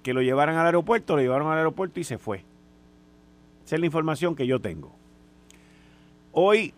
que 0.03 0.13
lo 0.13 0.21
llevaran 0.21 0.57
al 0.57 0.67
aeropuerto, 0.67 1.17
lo 1.17 1.23
llevaron 1.23 1.51
al 1.51 1.57
aeropuerto 1.57 1.99
y 2.01 2.05
se 2.05 2.19
fue. 2.19 2.45
Esa 3.65 3.77
es 3.77 3.81
la 3.81 3.87
información 3.87 4.37
que 4.37 4.47
yo 4.47 4.61
tengo. 4.61 4.93
Hoy 6.33 6.75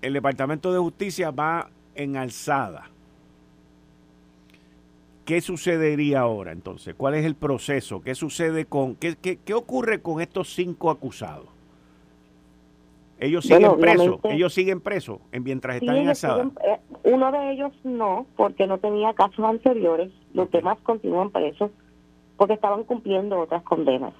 el 0.00 0.12
Departamento 0.12 0.72
de 0.72 0.78
Justicia 0.78 1.32
va 1.32 1.70
en 1.96 2.16
alzada. 2.16 2.88
¿Qué 5.24 5.40
sucedería 5.40 6.20
ahora 6.20 6.52
entonces? 6.52 6.94
¿Cuál 6.96 7.16
es 7.16 7.24
el 7.26 7.34
proceso? 7.34 8.00
¿Qué 8.00 8.14
sucede 8.14 8.64
con, 8.64 8.94
qué, 8.94 9.16
qué, 9.16 9.54
ocurre 9.54 10.00
con 10.00 10.20
estos 10.20 10.54
cinco 10.54 10.88
acusados? 10.88 11.48
Ellos 13.20 13.44
siguen 13.44 13.76
presos, 13.80 14.20
ellos 14.22 14.54
siguen 14.54 14.80
presos 14.80 15.18
mientras 15.32 15.76
están 15.76 15.96
en 15.96 16.08
alzada. 16.08 16.44
Eh, 16.64 16.78
uno 17.08 17.32
de 17.32 17.52
ellos 17.52 17.72
no, 17.84 18.26
porque 18.36 18.66
no 18.66 18.78
tenía 18.78 19.14
casos 19.14 19.42
anteriores. 19.44 20.10
Los 20.34 20.50
demás 20.50 20.78
continúan 20.82 21.30
presos 21.30 21.70
porque 22.36 22.54
estaban 22.54 22.84
cumpliendo 22.84 23.40
otras 23.40 23.62
condenas. 23.62 24.12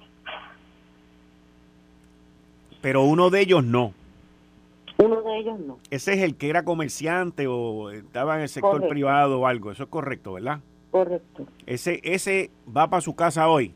Pero 2.81 3.03
uno 3.03 3.29
de 3.29 3.41
ellos 3.41 3.63
no. 3.63 3.93
Uno 4.97 5.21
de 5.21 5.37
ellos 5.37 5.59
no. 5.59 5.77
Ese 5.91 6.13
es 6.13 6.23
el 6.23 6.35
que 6.35 6.49
era 6.49 6.65
comerciante 6.65 7.45
o 7.47 7.91
estaba 7.91 8.35
en 8.35 8.41
el 8.41 8.49
sector 8.49 8.87
privado 8.87 9.41
o 9.41 9.47
algo. 9.47 9.71
Eso 9.71 9.83
es 9.83 9.89
correcto, 9.89 10.33
¿verdad? 10.33 10.59
Correcto. 10.89 11.45
Ese, 11.67 12.01
ese 12.03 12.49
va 12.75 12.89
para 12.89 13.01
su 13.01 13.15
casa 13.15 13.47
hoy. 13.49 13.71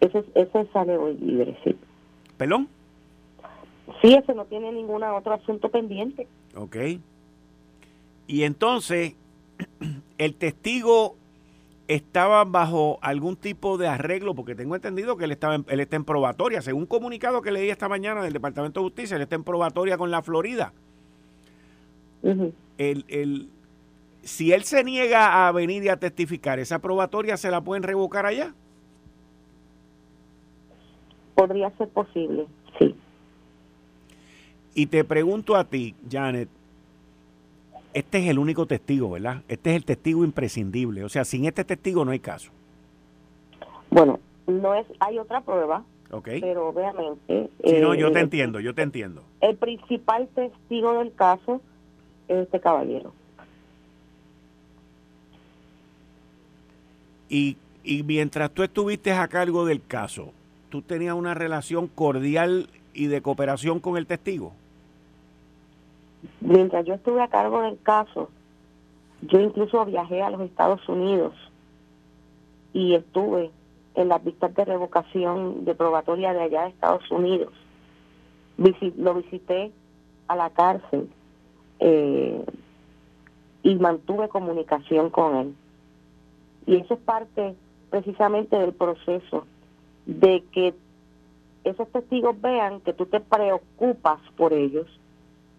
Ese, 0.00 0.22
ese 0.34 0.66
sale 0.66 0.98
hoy 0.98 1.16
libre, 1.16 1.56
sí. 1.64 1.74
¿Pelón? 2.36 2.68
Sí, 4.02 4.14
ese 4.14 4.34
no 4.34 4.44
tiene 4.44 4.70
ningún 4.70 5.02
otro 5.02 5.32
asunto 5.32 5.70
pendiente. 5.70 6.28
Ok. 6.56 6.76
Y 8.26 8.42
entonces, 8.42 9.14
el 10.18 10.34
testigo 10.34 11.16
estaba 11.88 12.44
bajo 12.44 12.98
algún 13.00 13.36
tipo 13.36 13.78
de 13.78 13.86
arreglo, 13.86 14.34
porque 14.34 14.54
tengo 14.54 14.74
entendido 14.74 15.16
que 15.16 15.24
él, 15.24 15.32
estaba 15.32 15.56
él 15.68 15.80
está 15.80 15.96
en 15.96 16.04
probatoria. 16.04 16.62
Según 16.62 16.82
un 16.82 16.86
comunicado 16.86 17.42
que 17.42 17.52
leí 17.52 17.70
esta 17.70 17.88
mañana 17.88 18.22
del 18.22 18.32
Departamento 18.32 18.80
de 18.80 18.84
Justicia, 18.84 19.16
él 19.16 19.22
está 19.22 19.36
en 19.36 19.44
probatoria 19.44 19.96
con 19.96 20.10
la 20.10 20.22
Florida. 20.22 20.72
el, 22.78 23.04
el, 23.08 23.48
si 24.22 24.52
él 24.52 24.64
se 24.64 24.82
niega 24.82 25.46
a 25.46 25.52
venir 25.52 25.84
y 25.84 25.88
a 25.88 25.98
testificar, 25.98 26.58
¿esa 26.58 26.80
probatoria 26.80 27.36
se 27.36 27.50
la 27.50 27.60
pueden 27.60 27.84
revocar 27.84 28.26
allá? 28.26 28.52
Podría 31.36 31.70
ser 31.76 31.88
posible. 31.90 32.46
Y 34.76 34.86
te 34.86 35.04
pregunto 35.04 35.56
a 35.56 35.64
ti, 35.64 35.94
Janet, 36.08 36.50
este 37.94 38.18
es 38.18 38.28
el 38.28 38.38
único 38.38 38.66
testigo, 38.66 39.10
¿verdad? 39.10 39.42
Este 39.48 39.70
es 39.70 39.76
el 39.76 39.86
testigo 39.86 40.22
imprescindible. 40.22 41.02
O 41.02 41.08
sea, 41.08 41.24
sin 41.24 41.46
este 41.46 41.64
testigo 41.64 42.04
no 42.04 42.10
hay 42.10 42.18
caso. 42.18 42.50
Bueno, 43.88 44.20
no 44.46 44.74
es, 44.74 44.86
hay 45.00 45.18
otra 45.18 45.40
prueba. 45.40 45.82
Ok. 46.10 46.28
Pero 46.42 46.68
obviamente. 46.68 47.48
Sí, 47.64 47.78
no, 47.80 47.94
yo 47.94 48.12
te 48.12 48.18
eh, 48.18 48.22
entiendo, 48.22 48.60
yo 48.60 48.74
te 48.74 48.82
entiendo. 48.82 49.22
El 49.40 49.56
principal 49.56 50.28
testigo 50.34 50.98
del 50.98 51.14
caso 51.14 51.62
es 52.28 52.36
este 52.44 52.60
caballero. 52.60 53.14
Y, 57.30 57.56
y 57.82 58.02
mientras 58.02 58.50
tú 58.50 58.62
estuviste 58.62 59.10
a 59.10 59.26
cargo 59.28 59.64
del 59.64 59.82
caso, 59.82 60.32
¿tú 60.68 60.82
tenías 60.82 61.14
una 61.14 61.32
relación 61.32 61.86
cordial 61.88 62.68
y 62.92 63.06
de 63.06 63.22
cooperación 63.22 63.80
con 63.80 63.96
el 63.96 64.06
testigo? 64.06 64.52
Mientras 66.40 66.84
yo 66.84 66.94
estuve 66.94 67.22
a 67.22 67.28
cargo 67.28 67.62
del 67.62 67.80
caso, 67.82 68.30
yo 69.22 69.40
incluso 69.40 69.84
viajé 69.84 70.22
a 70.22 70.30
los 70.30 70.40
Estados 70.42 70.86
Unidos 70.88 71.34
y 72.72 72.94
estuve 72.94 73.50
en 73.94 74.08
las 74.08 74.22
vistas 74.22 74.54
de 74.54 74.64
revocación 74.64 75.64
de 75.64 75.74
probatoria 75.74 76.32
de 76.34 76.42
allá 76.42 76.62
de 76.62 76.68
Estados 76.68 77.10
Unidos. 77.10 77.52
lo 78.58 79.14
visité 79.14 79.72
a 80.28 80.36
la 80.36 80.50
cárcel 80.50 81.08
eh, 81.78 82.44
y 83.62 83.74
mantuve 83.76 84.28
comunicación 84.28 85.10
con 85.10 85.36
él. 85.36 85.54
Y 86.66 86.76
eso 86.76 86.94
es 86.94 87.00
parte 87.00 87.54
precisamente 87.90 88.56
del 88.58 88.72
proceso 88.72 89.46
de 90.04 90.44
que 90.52 90.74
esos 91.64 91.88
testigos 91.90 92.40
vean 92.40 92.80
que 92.80 92.92
tú 92.92 93.06
te 93.06 93.20
preocupas 93.20 94.20
por 94.36 94.52
ellos, 94.52 94.86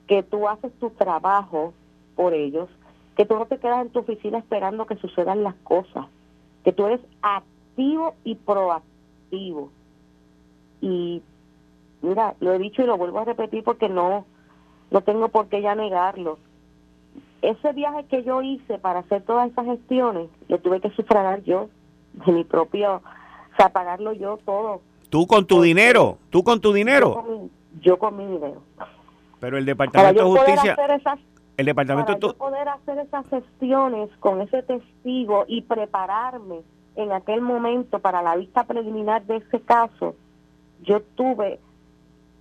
que 0.08 0.24
tú 0.24 0.48
haces 0.48 0.72
tu 0.80 0.90
trabajo 0.92 1.74
por 2.16 2.34
ellos, 2.34 2.70
que 3.16 3.26
tú 3.26 3.36
no 3.36 3.46
te 3.46 3.58
quedas 3.58 3.82
en 3.82 3.92
tu 3.92 4.00
oficina 4.00 4.38
esperando 4.38 4.86
que 4.86 4.96
sucedan 4.96 5.44
las 5.44 5.56
cosas, 5.56 6.06
que 6.64 6.72
tú 6.72 6.86
eres 6.86 7.02
activo 7.22 8.16
y 8.24 8.36
proactivo. 8.36 9.72
Y 10.82 11.22
mira, 12.02 12.36
lo 12.40 12.54
he 12.54 12.60
dicho 12.60 12.82
y 12.82 12.86
lo 12.86 12.98
vuelvo 12.98 13.20
a 13.20 13.26
repetir 13.26 13.64
porque 13.64 13.90
no, 13.90 14.26
no 14.92 15.02
tengo 15.02 15.30
por 15.30 15.48
qué 15.48 15.62
ya 15.62 15.76
negarlo 15.76 16.38
ese 17.42 17.74
viaje 17.74 18.06
que 18.06 18.24
yo 18.24 18.42
hice 18.42 18.80
para 18.80 19.00
hacer 19.00 19.24
todas 19.24 19.52
esas 19.52 19.66
gestiones, 19.66 20.30
lo 20.48 20.60
tuve 20.60 20.82
que 20.82 20.90
sufragar 20.92 21.44
yo, 21.44 21.70
de 22.26 22.32
mi 22.32 22.44
propio, 22.44 22.96
o 22.96 23.56
sea, 23.58 23.70
pagarlo 23.70 24.14
yo 24.14 24.38
todo. 24.46 24.82
¿Tú 25.10 25.28
con 25.28 25.46
tu 25.46 25.62
dinero? 25.62 26.18
¿Tú 26.30 26.44
con 26.44 26.60
tu 26.60 26.74
dinero? 26.74 27.50
Yo 27.82 27.98
con 27.98 28.18
mi, 28.18 28.26
dinero. 28.26 28.62
Pero 29.40 29.58
el 29.58 29.66
Departamento 29.66 30.24
de 30.24 30.30
Justicia... 30.30 30.78
el 31.58 31.66
Departamento 31.66 32.14
para 32.14 32.20
yo 32.20 32.38
poder 32.38 32.70
hacer 32.70 33.00
esas 33.00 33.28
gestiones 33.30 34.10
con 34.20 34.42
ese 34.42 34.64
testigo 34.64 35.46
y 35.48 35.62
prepararme 35.62 36.62
en 36.96 37.12
aquel 37.12 37.42
momento 37.42 38.00
para 38.00 38.22
la 38.22 38.36
vista 38.36 38.64
preliminar 38.64 39.24
de 39.26 39.38
ese 39.38 39.62
caso, 39.62 40.16
yo 40.82 41.02
tuve 41.16 41.60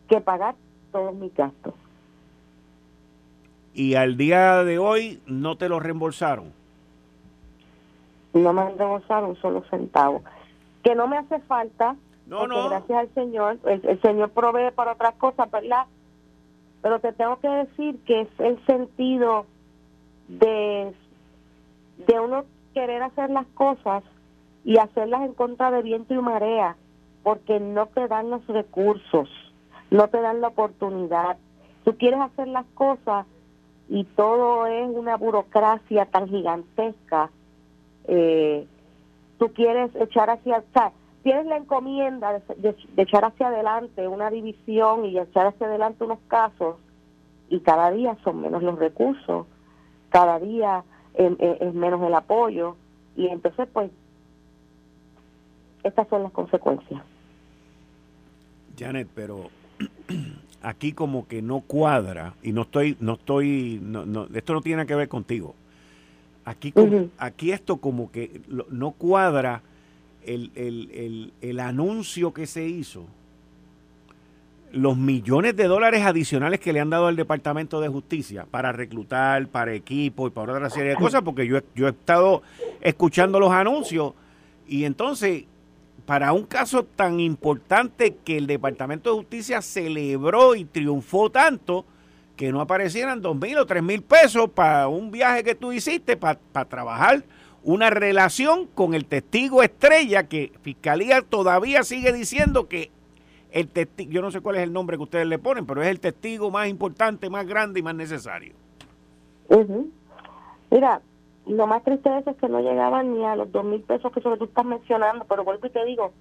que 0.09 0.21
pagar 0.21 0.55
todos 0.93 1.15
mis 1.15 1.35
gastos 1.35 1.75
y 3.77 3.95
al 3.95 4.17
día 4.17 4.65
de 4.65 4.79
hoy 4.79 5.21
no 5.27 5.57
te 5.57 5.69
lo 5.69 5.79
reembolsaron. 5.79 6.53
No 8.33 8.53
me 8.53 8.63
han 8.63 8.79
reembolsado 8.79 9.29
un 9.29 9.37
solo 9.37 9.65
centavo. 9.69 10.23
Que 10.83 10.95
no 10.95 11.07
me 11.07 11.19
hace 11.19 11.41
falta, 11.41 11.95
no, 12.27 12.47
no. 12.47 12.71
gracias 12.71 12.99
al 12.99 13.15
Señor, 13.15 13.59
el, 13.67 14.01
Señor 14.01 14.31
provee 14.31 14.71
para 14.75 14.93
otras 14.93 15.15
cosas, 15.17 15.51
¿verdad? 15.51 15.85
Pero 16.87 17.01
te 17.01 17.13
tengo 17.13 17.41
que 17.41 17.49
decir 17.49 17.99
que 18.05 18.21
es 18.21 18.29
el 18.39 18.65
sentido 18.65 19.45
de, 20.29 20.95
de 22.07 22.21
uno 22.21 22.45
querer 22.75 23.03
hacer 23.03 23.29
las 23.31 23.45
cosas 23.55 24.05
y 24.65 24.79
hacerlas 24.79 25.23
en 25.23 25.33
contra 25.33 25.73
de 25.73 25.83
viento 25.83 26.15
y 26.15 26.19
marea, 26.19 26.77
porque 27.25 27.59
no 27.59 27.87
te 27.87 28.07
dan 28.07 28.31
los 28.31 28.47
recursos, 28.47 29.29
no 29.91 30.07
te 30.07 30.21
dan 30.21 30.41
la 30.41 30.47
oportunidad. 30.47 31.39
Tú 31.85 31.97
quieres 31.97 32.21
hacer 32.21 32.47
las 32.47 32.67
cosas 32.75 33.27
y 33.89 34.05
todo 34.05 34.69
es 34.69 34.89
una 34.89 35.17
burocracia 35.17 36.07
tan 36.07 36.29
gigantesca. 36.29 37.31
Eh, 38.07 38.65
tú 39.41 39.53
quieres 39.55 39.91
echar 39.97 40.31
hacia, 40.31 40.59
o 40.59 40.63
tienes 41.27 41.47
la 41.47 41.57
encomienda 41.57 42.41
de, 42.57 42.77
echar 42.97 43.25
hacia 43.25 43.49
adelante 43.49 44.07
una 44.07 44.31
división 44.31 45.07
y 45.07 45.19
echar 45.19 45.49
hacia 45.49 45.67
adelante 45.67 46.05
unos 46.05 46.21
casos 46.29 46.77
y 47.49 47.59
cada 47.59 47.91
día 47.91 48.17
son 48.23 48.43
menos 48.43 48.63
los 48.63 48.79
recursos, 48.79 49.45
cada 50.11 50.39
día 50.39 50.85
es 51.17 51.75
menos 51.75 52.01
el 52.05 52.15
apoyo 52.15 52.77
y 53.17 53.27
entonces 53.27 53.67
pues 53.73 53.91
estas 55.83 56.07
son 56.07 56.23
las 56.23 56.31
consecuencias. 56.31 57.03
Janet, 58.79 59.09
pero 59.13 59.51
aquí 60.63 60.93
como 60.93 61.27
que 61.27 61.43
no 61.43 61.59
cuadra 61.59 62.35
y 62.41 62.53
no 62.53 62.63
estoy 62.63 62.97
no 63.01 63.15
estoy 63.15 63.81
no, 63.83 64.29
esto 64.33 64.53
no 64.53 64.61
tiene 64.61 64.87
que 64.87 64.95
ver 64.95 65.09
contigo 65.09 65.57
aquí 66.45 66.73
aquí 67.19 67.51
esto 67.51 67.79
como 67.79 68.13
que 68.13 68.43
no 68.71 68.93
cuadra 68.93 69.63
el, 70.27 70.51
el, 70.55 70.91
el, 70.93 71.33
el, 71.41 71.61
anuncio 71.61 72.35
que 72.35 72.47
se 72.47 72.67
hizo 72.67 73.07
los 74.73 74.97
millones 74.97 75.57
de 75.57 75.65
dólares 75.65 76.05
adicionales 76.05 76.61
que 76.61 76.73
le 76.73 76.81
han 76.81 76.91
dado 76.91 77.07
al 77.07 77.17
Departamento 77.17 77.81
de 77.81 77.89
Justicia 77.89 78.47
para 78.51 78.73
reclutar, 78.73 79.47
para 79.49 79.73
equipo 79.73 80.27
y 80.27 80.31
para 80.31 80.53
otra 80.53 80.71
serie 80.71 80.91
de 80.91 80.97
cosas, 80.97 81.23
porque 81.23 81.47
yo, 81.47 81.61
yo 81.75 81.87
he 81.87 81.91
estado 81.91 82.43
escuchando 82.81 83.41
los 83.41 83.53
anuncios 83.53 84.13
y 84.69 84.85
entonces, 84.85 85.45
para 86.05 86.33
un 86.33 86.45
caso 86.45 86.85
tan 86.85 87.21
importante 87.21 88.17
que 88.25 88.37
el 88.37 88.47
Departamento 88.47 89.11
de 89.11 89.17
Justicia 89.17 89.63
celebró 89.63 90.55
y 90.55 90.65
triunfó 90.65 91.31
tanto, 91.31 91.85
que 92.37 92.53
no 92.53 92.61
aparecieran 92.61 93.23
dos 93.23 93.35
mil 93.37 93.57
o 93.57 93.65
tres 93.65 93.83
mil 93.83 94.03
pesos 94.03 94.51
para 94.51 94.89
un 94.89 95.11
viaje 95.11 95.43
que 95.43 95.55
tú 95.55 95.73
hiciste 95.73 96.17
para, 96.17 96.39
para 96.53 96.69
trabajar 96.69 97.25
una 97.67 97.91
relación 97.91 98.67
con 98.67 98.95
el 98.95 99.07
testigo 99.07 99.61
estrella 99.61 100.29
que 100.29 100.53
Fiscalía 100.63 101.21
todavía 101.23 101.83
sigue 101.83 102.13
diciendo 102.13 102.69
que 102.69 102.93
el 103.51 103.67
testigo, 103.67 104.13
yo 104.13 104.23
no 104.23 104.31
sé 104.31 104.41
cuál 104.41 104.57
es 104.57 104.63
el 104.63 104.73
nombre 104.73 104.97
que 104.97 105.03
ustedes 105.03 105.27
le 105.27 105.41
ponen, 105.41 105.67
pero 105.67 105.83
es 105.83 105.89
el 105.89 105.99
testigo 105.99 106.53
más 106.53 106.69
importante, 106.69 107.29
más 107.29 107.45
grande 107.45 107.81
y 107.81 107.83
más 107.83 107.97
necesario. 107.97 108.55
Mira, 110.71 111.01
lo 111.47 111.67
más 111.67 111.83
triste 111.83 112.09
de 112.09 112.21
eso 112.21 112.31
es 112.31 112.37
que 112.37 112.49
no 112.49 112.61
llegaban 112.61 113.13
ni 113.13 113.25
a 113.25 113.35
los 113.35 113.51
dos 113.51 113.65
mil 113.65 113.81
pesos 113.81 114.13
que 114.13 114.21
sobre 114.21 114.39
tú 114.39 114.45
estás 114.45 114.65
mencionando, 114.65 115.25
pero 115.29 115.43
vuelvo 115.43 115.67
y 115.67 115.71
te 115.71 115.85
digo, 115.87 116.13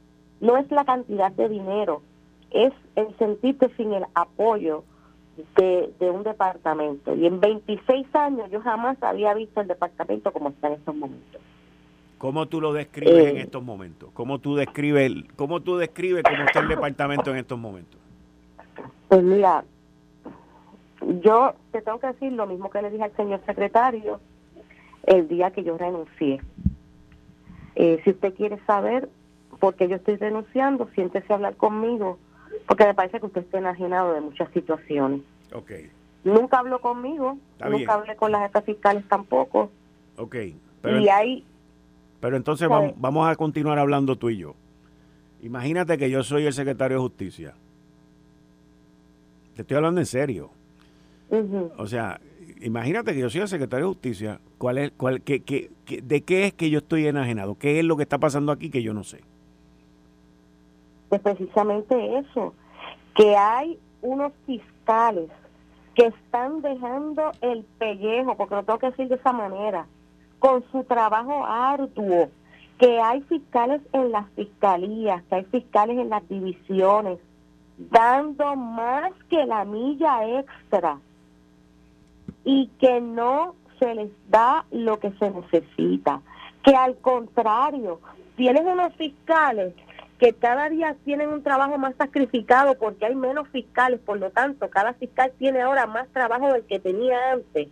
no 0.42 0.58
es 0.58 0.70
la 0.72 0.84
cantidad 0.84 1.32
de 1.32 1.48
dinero, 1.48 2.02
es 2.50 2.74
el 2.96 3.16
sentirte 3.20 3.70
sin 3.78 3.94
el 3.94 4.06
apoyo 4.16 4.84
de, 5.58 5.94
de 6.00 6.10
un 6.10 6.24
departamento. 6.24 7.16
Y 7.16 7.26
en 7.26 7.40
26 7.40 8.08
años 8.16 8.50
yo 8.52 8.62
jamás 8.62 9.02
había 9.04 9.34
visto 9.34 9.62
el 9.62 9.68
departamento 9.68 10.32
como 10.32 10.50
está 10.50 10.68
en 10.68 10.74
estos 10.74 10.96
momentos. 10.96 11.42
¿Cómo 12.18 12.48
tú 12.48 12.62
lo 12.62 12.74
describes 12.74 13.28
en 13.28 13.38
eh. 13.38 13.42
estos 13.42 13.64
momentos? 13.64 14.10
¿Cómo 14.14 14.40
tú 14.40 14.56
describes, 14.56 15.12
cómo 15.36 15.62
tú 15.62 15.78
describes 15.78 16.24
cómo 16.24 16.44
está 16.44 16.60
el 16.60 16.70
departamento 16.70 17.32
en 17.32 17.38
estos 17.38 17.60
momentos? 17.60 18.00
Pues 19.10 19.22
mira, 19.22 19.64
yo 21.22 21.54
te 21.72 21.82
tengo 21.82 22.00
que 22.00 22.08
decir 22.08 22.32
lo 22.32 22.48
mismo 22.48 22.70
que 22.70 22.82
le 22.82 22.90
dije 22.90 23.04
al 23.04 23.16
señor 23.16 23.42
secretario 23.46 24.20
el 25.06 25.28
día 25.28 25.52
que 25.52 25.64
yo 25.64 25.78
renuncié. 25.78 26.42
Eh, 27.76 28.02
si 28.04 28.12
usted 28.12 28.34
quiere 28.34 28.60
saber 28.66 29.10
por 29.60 29.76
qué 29.76 29.88
yo 29.88 29.98
estoy 29.98 30.16
renunciando, 30.16 30.88
siéntese 30.96 31.32
a 31.32 31.36
hablar 31.36 31.56
conmigo, 31.56 32.18
porque 32.68 32.86
me 32.86 32.94
parece 32.94 33.20
que 33.20 33.26
usted 33.26 33.42
está 33.42 33.58
enajenado 33.58 34.14
de 34.14 34.22
muchas 34.22 34.50
situaciones. 34.52 35.22
Okay. 35.54 35.90
Nunca 36.24 36.60
habló 36.60 36.80
conmigo, 36.82 37.38
nunca 37.70 37.94
hablé 37.94 38.16
con 38.16 38.32
las 38.32 38.42
jefas 38.42 38.66
fiscales 38.66 39.08
tampoco. 39.08 39.72
Ok. 40.18 40.36
y 40.84 41.10
hay 41.10 41.46
pero 42.26 42.38
entonces 42.38 42.68
vamos, 42.68 42.94
vamos 42.98 43.30
a 43.30 43.36
continuar 43.36 43.78
hablando 43.78 44.16
tú 44.16 44.32
y 44.32 44.38
yo. 44.38 44.56
Imagínate 45.44 45.96
que 46.00 46.10
yo 46.10 46.24
soy 46.24 46.48
el 46.48 46.54
secretario 46.54 46.98
de 46.98 47.02
justicia. 47.04 47.54
Te 49.54 49.62
estoy 49.62 49.78
hablando 49.78 50.02
en 50.02 50.08
serio. 50.08 50.50
O 51.78 51.86
sea, 51.86 52.20
imagínate 52.62 53.14
que 53.14 53.20
yo 53.20 53.30
soy 53.30 53.42
el 53.42 53.48
secretario 53.48 53.86
de 53.86 53.94
justicia. 53.94 54.40
¿Cuál 54.58 54.80
es, 54.80 54.92
cuál, 54.98 55.22
qué, 55.22 55.42
qué, 55.42 55.70
¿De 56.02 56.22
qué 56.22 56.48
es 56.48 56.54
que 56.54 56.72
yo 56.72 56.80
estoy 56.80 57.06
enajenado? 57.06 57.60
¿Qué 57.60 57.78
es 57.78 57.86
lo 57.86 57.96
que 57.96 58.02
está 58.02 58.18
pasando 58.18 58.52
aquí 58.52 58.72
que 58.72 58.82
yo 58.82 58.96
no 58.96 59.04
sé? 59.04 59.22
Pues 61.10 61.22
precisamente 61.22 62.18
eso, 62.18 62.54
que 63.16 63.36
hay 63.36 63.80
unos 64.02 64.34
fiscales 64.46 65.30
que 65.96 66.08
están 66.08 66.62
dejando 66.62 67.32
el 67.42 67.64
pellejo, 67.78 68.36
porque 68.36 68.56
lo 68.56 68.64
tengo 68.64 68.80
que 68.80 68.90
decir 68.92 69.08
de 69.08 69.16
esa 69.16 69.32
manera, 69.32 69.88
con 70.40 70.64
su 70.72 70.84
trabajo 70.84 71.46
arduo, 71.46 72.30
que 72.78 73.00
hay 73.00 73.22
fiscales 73.22 73.82
en 73.94 74.12
las 74.12 74.30
fiscalías, 74.32 75.24
que 75.24 75.36
hay 75.36 75.44
fiscales 75.46 75.98
en 75.98 76.10
las 76.10 76.28
divisiones, 76.28 77.20
dando 77.78 78.56
más 78.56 79.12
que 79.30 79.46
la 79.46 79.64
milla 79.64 80.40
extra 80.40 81.00
y 82.44 82.68
que 82.80 83.00
no 83.02 83.56
se 83.80 83.96
les 83.96 84.12
da 84.30 84.66
lo 84.72 85.00
que 85.00 85.12
se 85.12 85.32
necesita, 85.32 86.22
que 86.64 86.76
al 86.76 86.98
contrario, 86.98 88.00
tienen 88.36 88.68
unos 88.68 88.94
fiscales 88.96 89.74
que 90.20 90.34
cada 90.34 90.70
día 90.70 90.96
tienen 91.04 91.30
un 91.30 91.44
trabajo 91.44 91.78
más 91.78 91.96
sacrificado 91.98 92.76
porque 92.78 93.06
hay 93.06 93.16
menos 93.16 93.48
fiscales, 93.50 94.00
por 94.00 94.18
lo 94.18 94.30
tanto, 94.30 94.70
cada 94.70 94.94
fiscal 94.94 95.32
tiene 95.38 95.62
ahora 95.62 95.88
más 95.88 96.08
trabajo 96.10 96.54
del 96.54 96.64
que 96.64 96.80
tenía 96.80 97.34
antes 97.34 97.68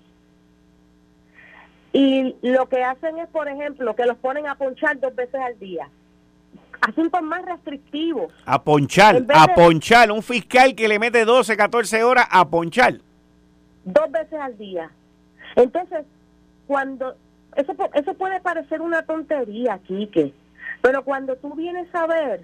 y 1.94 2.36
lo 2.42 2.68
que 2.68 2.84
hacen 2.84 3.20
es, 3.20 3.30
por 3.30 3.48
ejemplo, 3.48 3.96
que 3.96 4.06
los 4.06 4.18
ponen 4.18 4.48
a 4.48 4.56
ponchar 4.56 5.00
dos 5.00 5.16
veces 5.16 5.40
al 5.40 5.58
día. 5.60 5.88
Asuntos 6.82 7.22
más 7.22 7.46
restrictivos. 7.46 8.34
A 8.46 8.62
ponchar, 8.62 9.24
a 9.30 9.54
ponchar. 9.54 10.12
Un 10.12 10.24
fiscal 10.24 10.76
que 10.76 10.88
le 10.88 10.98
mete 10.98 11.24
12, 11.24 11.56
14 11.56 12.04
horas 12.04 12.28
a 12.32 12.50
ponchar. 12.50 12.96
Dos 13.86 14.12
veces 14.12 14.40
al 14.40 14.58
día. 14.58 14.90
Entonces, 15.56 16.04
cuando... 16.66 17.16
Eso, 17.56 17.76
eso 17.94 18.16
puede 18.16 18.42
parecer 18.42 18.82
una 18.82 19.04
tontería, 19.04 19.80
Quique, 19.86 20.34
pero 20.84 21.06
cuando 21.06 21.38
tú 21.38 21.56
vienes 21.56 21.88
a 21.96 22.06
ver, 22.08 22.44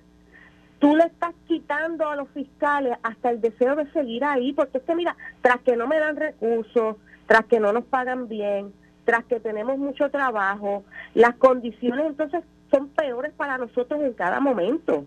tú 0.80 0.96
le 0.96 1.04
estás 1.04 1.36
quitando 1.46 2.08
a 2.08 2.16
los 2.16 2.30
fiscales 2.30 2.98
hasta 3.04 3.32
el 3.32 3.42
deseo 3.42 3.76
de 3.76 3.92
seguir 3.92 4.24
ahí, 4.24 4.54
porque 4.54 4.78
es 4.78 4.86
que 4.86 4.96
mira, 4.96 5.18
tras 5.42 5.60
que 5.60 5.76
no 5.76 5.88
me 5.88 6.00
dan 6.00 6.16
recursos, 6.16 6.96
tras 7.28 7.44
que 7.48 7.60
no 7.60 7.74
nos 7.74 7.84
pagan 7.84 8.30
bien, 8.30 8.74
tras 9.04 9.26
que 9.26 9.42
tenemos 9.42 9.78
mucho 9.78 10.10
trabajo, 10.10 10.86
las 11.16 11.36
condiciones 11.36 12.06
entonces 12.06 12.46
son 12.72 12.88
peores 12.88 13.34
para 13.34 13.58
nosotros 13.58 14.00
en 14.02 14.14
cada 14.14 14.40
momento. 14.40 15.04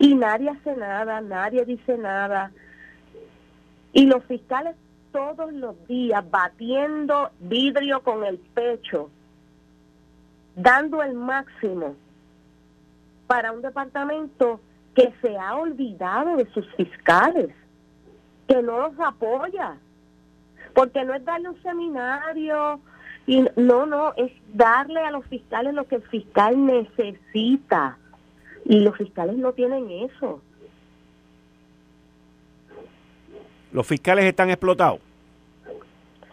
Y 0.00 0.16
nadie 0.16 0.50
hace 0.50 0.74
nada, 0.74 1.20
nadie 1.20 1.64
dice 1.64 1.96
nada. 1.96 2.50
Y 3.92 4.06
los 4.06 4.24
fiscales 4.24 4.74
todos 5.12 5.52
los 5.52 5.86
días 5.86 6.28
batiendo 6.28 7.30
vidrio 7.38 8.00
con 8.00 8.24
el 8.24 8.38
pecho, 8.38 9.08
dando 10.56 11.00
el 11.00 11.14
máximo 11.14 11.94
para 13.32 13.50
un 13.50 13.62
departamento 13.62 14.60
que 14.94 15.10
se 15.22 15.38
ha 15.38 15.56
olvidado 15.56 16.36
de 16.36 16.44
sus 16.52 16.70
fiscales, 16.74 17.48
que 18.46 18.60
no 18.62 18.78
los 18.78 19.00
apoya, 19.00 19.78
porque 20.74 21.02
no 21.02 21.14
es 21.14 21.24
darle 21.24 21.48
un 21.48 21.62
seminario 21.62 22.78
y 23.26 23.42
no, 23.56 23.86
no, 23.86 24.12
es 24.18 24.30
darle 24.52 25.00
a 25.00 25.10
los 25.10 25.24
fiscales 25.28 25.72
lo 25.72 25.88
que 25.88 25.94
el 25.94 26.02
fiscal 26.02 26.66
necesita. 26.66 27.96
Y 28.66 28.80
los 28.80 28.98
fiscales 28.98 29.38
no 29.38 29.54
tienen 29.54 29.90
eso. 29.90 30.42
¿Los 33.72 33.86
fiscales 33.86 34.26
están 34.26 34.50
explotados? 34.50 35.00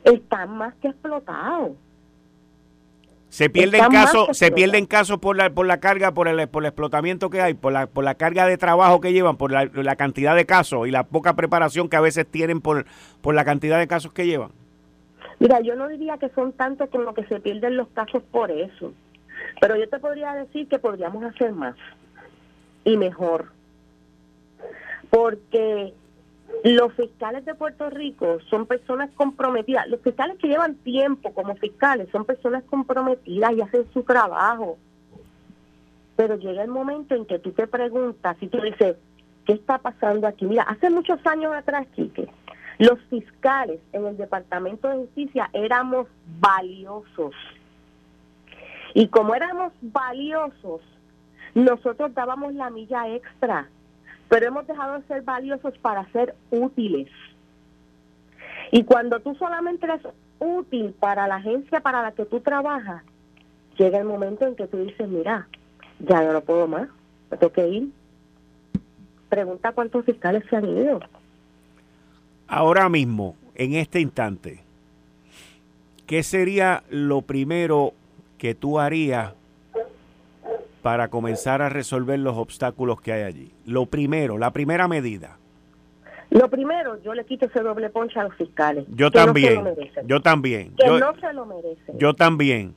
Están 0.04 0.58
más 0.58 0.74
que 0.82 0.90
explotados. 0.90 1.78
Se 3.30 3.50
pierden 3.50 3.90
casos, 3.92 4.36
se 4.36 4.52
pierden 4.52 4.88
casos 4.88 5.20
por 5.20 5.38
la 5.38 5.52
por 5.52 5.68
la 5.68 5.80
carga, 5.80 6.14
por 6.14 6.28
el 6.28 6.48
por 6.50 6.64
el 6.64 6.68
explotamiento 6.68 7.30
que 7.30 7.42
hay, 7.42 7.54
por 7.54 7.72
la 7.72 7.86
por 7.86 8.04
la 8.04 8.16
carga 8.16 8.48
de 8.48 8.58
trabajo 8.58 9.00
que 9.02 9.14
llevan, 9.14 9.38
por 9.38 9.52
la, 9.52 9.70
la 9.72 9.96
cantidad 9.96 10.36
de 10.36 10.46
casos 10.46 10.88
y 10.88 10.92
la 10.92 11.04
poca 11.04 11.36
preparación 11.36 11.90
que 11.90 11.96
a 11.96 12.02
veces 12.02 12.26
tienen 12.26 12.60
por 12.60 12.86
por 13.22 13.36
la 13.36 13.46
cantidad 13.46 13.78
de 13.78 13.88
casos 13.88 14.12
que 14.14 14.26
llevan. 14.26 14.52
Mira, 15.38 15.62
yo 15.62 15.76
no 15.76 15.88
diría 15.88 16.18
que 16.18 16.30
son 16.30 16.54
tantos 16.54 16.90
como 16.90 17.14
que 17.14 17.24
se 17.26 17.40
pierden 17.40 17.78
los 17.78 17.88
casos 17.90 18.24
por 18.32 18.52
eso, 18.52 18.94
pero 19.62 19.78
yo 19.78 19.88
te 19.88 20.00
podría 20.00 20.34
decir 20.34 20.68
que 20.68 20.80
podríamos 20.80 21.24
hacer 21.24 21.54
más 21.54 21.76
y 22.84 22.98
mejor, 22.98 23.52
porque 25.10 25.94
los 26.64 26.94
fiscales 26.94 27.46
de 27.46 27.56
Puerto 27.56 27.90
Rico 27.90 28.40
son 28.50 28.66
personas 28.66 29.10
comprometidas, 29.16 29.88
los 29.88 30.02
fiscales 30.02 30.38
que 30.38 30.48
llevan 30.48 30.76
tiempo 30.76 31.34
como 31.34 31.56
fiscales 31.56 32.10
son 32.12 32.26
personas 32.26 32.64
comprometidas 32.66 33.54
y 33.54 33.62
hacen 33.62 33.86
su 33.94 34.04
trabajo, 34.04 34.78
pero 36.16 36.36
llega 36.36 36.64
el 36.64 36.70
momento 36.70 37.16
en 37.16 37.26
que 37.26 37.40
tú 37.40 37.52
te 37.52 37.66
preguntas, 37.68 38.36
y 38.42 38.48
tú 38.48 38.60
dices, 38.60 38.98
¿qué 39.46 39.54
está 39.54 39.78
pasando 39.78 40.28
aquí? 40.28 40.46
Mira, 40.46 40.64
hace 40.64 40.90
muchos 40.90 41.26
años 41.26 41.54
atrás, 41.54 41.88
Quique, 41.96 42.28
los 42.78 43.00
fiscales 43.10 43.80
en 43.94 44.06
el 44.06 44.18
Departamento 44.18 44.90
de 44.90 44.98
Justicia 44.98 45.50
éramos 45.54 46.08
valiosos. 46.40 47.34
Y 48.94 49.08
como 49.08 49.36
éramos 49.36 49.72
valiosos, 49.82 50.82
nosotros 51.56 52.14
dábamos 52.14 52.54
la 52.54 52.70
milla 52.70 53.08
extra, 53.08 53.70
pero 54.30 54.48
hemos 54.48 54.66
dejado 54.68 55.00
de 55.00 55.08
ser 55.08 55.24
valiosos 55.24 55.78
para 55.80 56.10
ser 56.12 56.36
útiles. 56.52 57.10
Y 58.72 58.84
cuando 58.84 59.20
tú 59.20 59.36
solamente 59.36 59.86
eres 59.86 60.02
útil 60.40 60.94
para 61.00 61.28
la 61.28 61.36
agencia 61.36 61.82
para 61.82 62.02
la 62.02 62.12
que 62.12 62.26
tú 62.26 62.40
trabajas, 62.40 63.04
llega 63.78 63.98
el 63.98 64.06
momento 64.06 64.46
en 64.46 64.56
que 64.56 64.68
tú 64.68 64.78
dices, 64.78 65.08
mira, 65.08 65.48
ya 66.00 66.22
no 66.22 66.42
puedo 66.42 66.68
más, 66.68 66.88
me 67.30 67.38
tengo 67.38 67.52
que 67.52 67.68
ir. 67.68 67.90
Pregunta 69.28 69.74
cuántos 69.74 70.06
fiscales 70.06 70.44
se 70.50 70.56
han 70.56 70.66
ido 70.66 71.00
ahora 72.50 72.90
mismo, 72.90 73.36
en 73.56 73.76
este 73.76 74.02
instante, 74.02 74.60
¿qué 76.08 76.24
sería 76.24 76.84
lo 76.90 77.22
primero 77.22 77.94
que 78.38 78.56
tú 78.56 78.80
harías 78.80 79.34
para 80.82 81.10
comenzar 81.10 81.62
a 81.62 81.70
resolver 81.70 82.20
los 82.20 82.38
obstáculos 82.38 83.02
que 83.02 83.14
hay 83.14 83.24
allí? 83.24 83.52
Lo 83.66 83.86
primero, 83.86 84.38
la 84.38 84.52
primera 84.52 84.88
medida. 84.88 85.38
Lo 86.30 86.48
primero, 86.50 87.02
yo 87.02 87.14
le 87.14 87.26
quito 87.26 87.48
ese 87.48 87.62
doble 87.62 87.90
ponche 87.90 88.20
a 88.20 88.24
los 88.24 88.36
fiscales. 88.36 88.86
Yo 88.90 89.10
también. 89.10 89.64
yo 90.06 90.22
también. 90.22 90.74
Que 90.76 90.88
no 90.88 91.14
se 91.20 91.34
lo 91.34 91.46
merecen. 91.46 91.98
Yo 91.98 92.14
también. 92.14 92.76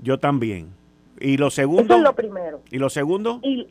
Yo 0.00 0.18
también. 0.18 0.72
Y 1.18 1.36
lo 1.36 1.50
segundo. 1.50 1.82
Eso 1.82 1.96
es 1.96 2.02
lo 2.02 2.14
primero. 2.14 2.60
¿Y 2.70 2.78
lo 2.78 2.88
segundo? 2.88 3.40
Y, 3.42 3.66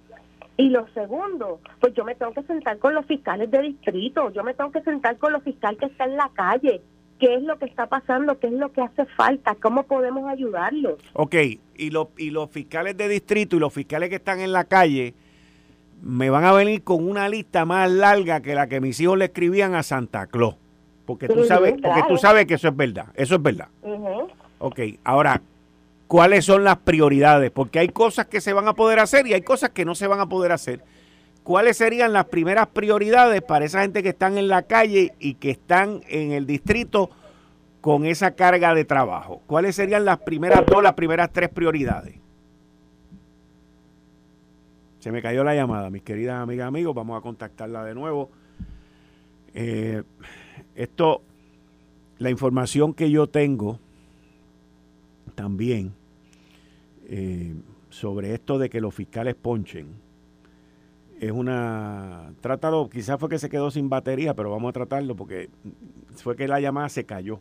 y 0.57 0.69
lo 0.69 0.87
segundo, 0.93 1.59
pues 1.79 1.93
yo 1.93 2.03
me 2.05 2.15
tengo 2.15 2.33
que 2.33 2.43
sentar 2.43 2.79
con 2.79 2.93
los 2.93 3.05
fiscales 3.05 3.51
de 3.51 3.61
distrito, 3.61 4.31
yo 4.31 4.43
me 4.43 4.53
tengo 4.53 4.71
que 4.71 4.81
sentar 4.83 5.17
con 5.17 5.33
los 5.33 5.43
fiscales 5.43 5.79
que 5.79 5.85
están 5.87 6.11
en 6.11 6.17
la 6.17 6.31
calle. 6.33 6.81
¿Qué 7.19 7.35
es 7.35 7.43
lo 7.43 7.57
que 7.57 7.65
está 7.65 7.87
pasando? 7.87 8.39
¿Qué 8.39 8.47
es 8.47 8.53
lo 8.53 8.71
que 8.71 8.81
hace 8.81 9.05
falta? 9.05 9.55
¿Cómo 9.55 9.83
podemos 9.83 10.29
ayudarlos? 10.29 10.95
Ok, 11.13 11.35
y, 11.75 11.89
lo, 11.89 12.11
y 12.17 12.29
los 12.29 12.49
fiscales 12.49 12.97
de 12.97 13.07
distrito 13.07 13.55
y 13.55 13.59
los 13.59 13.73
fiscales 13.73 14.09
que 14.09 14.15
están 14.15 14.41
en 14.41 14.51
la 14.51 14.65
calle 14.65 15.13
me 16.01 16.29
van 16.29 16.43
a 16.43 16.51
venir 16.51 16.83
con 16.83 17.07
una 17.07 17.29
lista 17.29 17.65
más 17.65 17.89
larga 17.89 18.41
que 18.41 18.53
la 18.53 18.67
que 18.67 18.81
mis 18.81 18.99
hijos 18.99 19.17
le 19.17 19.25
escribían 19.25 19.75
a 19.75 19.83
Santa 19.83 20.27
Claus. 20.27 20.55
Porque 21.05 21.27
tú, 21.27 21.43
sabes, 21.45 21.75
porque 21.81 22.03
tú 22.07 22.17
sabes 22.17 22.45
que 22.47 22.55
eso 22.55 22.67
es 22.67 22.75
verdad. 22.75 23.07
Eso 23.15 23.35
es 23.35 23.41
verdad. 23.41 23.67
Ok, 24.59 24.79
ahora, 25.03 25.41
cuáles 26.07 26.45
son 26.45 26.63
las 26.63 26.77
prioridades, 26.77 27.51
porque 27.51 27.79
hay 27.79 27.89
cosas 27.89 28.25
que 28.25 28.41
se 28.41 28.53
van 28.53 28.67
a 28.67 28.73
poder 28.73 28.99
hacer 28.99 29.27
y 29.27 29.33
hay 29.33 29.41
cosas 29.41 29.69
que 29.69 29.85
no 29.85 29.95
se 29.95 30.07
van 30.07 30.19
a 30.19 30.27
poder 30.27 30.51
hacer. 30.51 30.81
¿Cuáles 31.45 31.77
serían 31.77 32.11
las 32.11 32.25
primeras 32.25 32.65
prioridades 32.69 33.39
para 33.43 33.65
esa 33.65 33.81
gente 33.83 34.01
que 34.01 34.09
están 34.09 34.39
en 34.39 34.47
la 34.47 34.63
calle 34.63 35.13
y 35.19 35.35
que 35.35 35.51
están 35.51 36.01
en 36.09 36.31
el 36.31 36.47
distrito 36.47 37.11
con 37.81 38.07
esa 38.07 38.31
carga 38.31 38.73
de 38.73 38.83
trabajo? 38.83 39.43
¿Cuáles 39.45 39.75
serían 39.75 40.05
las 40.05 40.17
primeras 40.17 40.65
dos, 40.65 40.81
las 40.81 40.93
primeras 40.93 41.31
tres 41.31 41.49
prioridades? 41.49 42.15
Se 44.97 45.11
me 45.11 45.21
cayó 45.21 45.43
la 45.43 45.53
llamada, 45.53 45.91
mis 45.91 46.01
queridas 46.01 46.41
amigas, 46.41 46.67
amigos. 46.67 46.95
Vamos 46.95 47.15
a 47.15 47.21
contactarla 47.21 47.85
de 47.85 47.93
nuevo. 47.93 48.31
Eh, 49.53 50.01
esto, 50.73 51.21
la 52.17 52.31
información 52.31 52.95
que 52.95 53.11
yo 53.11 53.27
tengo 53.27 53.79
también 55.35 55.93
eh, 57.07 57.53
sobre 57.91 58.33
esto 58.33 58.57
de 58.57 58.67
que 58.67 58.81
los 58.81 58.95
fiscales 58.95 59.35
ponchen. 59.35 60.04
Es 61.25 61.31
una... 61.31 62.33
Trátalo, 62.41 62.89
quizás 62.89 63.19
fue 63.19 63.29
que 63.29 63.39
se 63.39 63.49
quedó 63.49 63.71
sin 63.71 63.89
batería, 63.89 64.35
pero 64.35 64.51
vamos 64.51 64.69
a 64.69 64.73
tratarlo 64.73 65.15
porque 65.15 65.49
fue 66.15 66.35
que 66.35 66.47
la 66.47 66.59
llamada 66.59 66.89
se 66.89 67.05
cayó. 67.05 67.39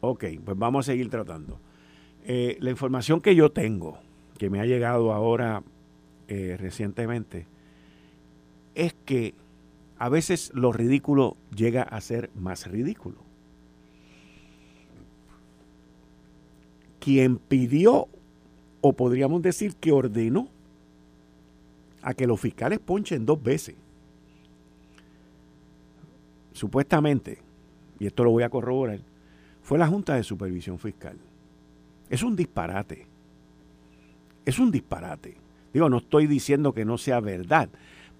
Ok, 0.00 0.24
pues 0.44 0.58
vamos 0.58 0.86
a 0.86 0.92
seguir 0.92 1.08
tratando. 1.08 1.58
Eh, 2.24 2.56
la 2.60 2.70
información 2.70 3.20
que 3.20 3.34
yo 3.34 3.50
tengo, 3.50 3.98
que 4.38 4.50
me 4.50 4.60
ha 4.60 4.66
llegado 4.66 5.12
ahora 5.12 5.62
eh, 6.28 6.56
recientemente, 6.58 7.46
es 8.74 8.94
que 9.04 9.34
a 9.98 10.08
veces 10.08 10.52
lo 10.54 10.72
ridículo 10.72 11.36
llega 11.54 11.82
a 11.82 12.00
ser 12.00 12.30
más 12.34 12.66
ridículo. 12.66 13.26
quien 17.06 17.36
pidió, 17.36 18.08
o 18.80 18.92
podríamos 18.94 19.40
decir 19.40 19.76
que 19.76 19.92
ordenó, 19.92 20.48
a 22.06 22.14
que 22.14 22.28
los 22.28 22.40
fiscales 22.40 22.78
ponchen 22.78 23.26
dos 23.26 23.42
veces. 23.42 23.74
Supuestamente, 26.52 27.38
y 27.98 28.06
esto 28.06 28.22
lo 28.22 28.30
voy 28.30 28.44
a 28.44 28.48
corroborar, 28.48 29.00
fue 29.60 29.76
la 29.76 29.88
Junta 29.88 30.14
de 30.14 30.22
Supervisión 30.22 30.78
Fiscal. 30.78 31.18
Es 32.08 32.22
un 32.22 32.36
disparate. 32.36 33.08
Es 34.44 34.60
un 34.60 34.70
disparate. 34.70 35.36
Digo, 35.74 35.88
no 35.88 35.96
estoy 35.96 36.28
diciendo 36.28 36.72
que 36.72 36.84
no 36.84 36.96
sea 36.96 37.18
verdad, 37.18 37.68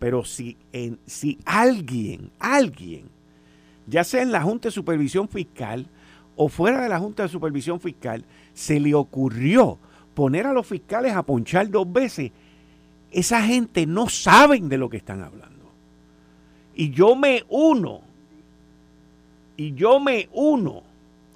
pero 0.01 0.25
si, 0.25 0.57
en, 0.73 0.99
si 1.07 1.39
alguien, 1.45 2.33
alguien, 2.41 3.05
ya 3.87 4.03
sea 4.03 4.21
en 4.21 4.33
la 4.33 4.43
Junta 4.43 4.67
de 4.67 4.73
Supervisión 4.73 5.29
Fiscal 5.29 5.87
o 6.35 6.49
fuera 6.49 6.83
de 6.83 6.89
la 6.89 6.99
Junta 6.99 7.23
de 7.23 7.29
Supervisión 7.29 7.79
Fiscal, 7.79 8.25
se 8.53 8.81
le 8.81 8.95
ocurrió 8.95 9.79
poner 10.13 10.45
a 10.49 10.53
los 10.53 10.67
fiscales 10.67 11.15
a 11.15 11.23
ponchar 11.23 11.71
dos 11.71 11.93
veces, 11.93 12.33
esa 13.11 13.43
gente 13.43 13.87
no 13.87 14.09
saben 14.09 14.69
de 14.69 14.79
lo 14.79 14.89
que 14.89 14.97
están 14.97 15.23
hablando. 15.23 15.71
Y 16.75 16.91
yo 16.91 17.17
me 17.17 17.45
uno, 17.49 18.03
y 19.57 19.75
yo 19.75 20.01
me 20.01 20.29
uno. 20.33 20.83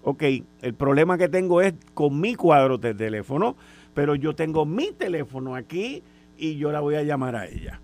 Ok, 0.03 0.23
el 0.63 0.75
problema 0.75 1.19
que 1.19 1.29
tengo 1.29 1.61
es 1.61 1.75
con 1.95 2.21
mi 2.21 2.35
cuadro 2.35 2.79
de 2.79 2.95
teléfono, 2.95 3.57
pero 3.95 4.15
yo 4.15 4.35
tengo 4.35 4.65
mi 4.65 4.93
teléfono 4.93 5.55
aquí 5.55 6.03
y 6.39 6.57
yo 6.57 6.73
la 6.73 6.81
voy 6.81 6.95
a 6.95 7.03
llamar 7.03 7.37
a 7.37 7.47
ella. 7.47 7.81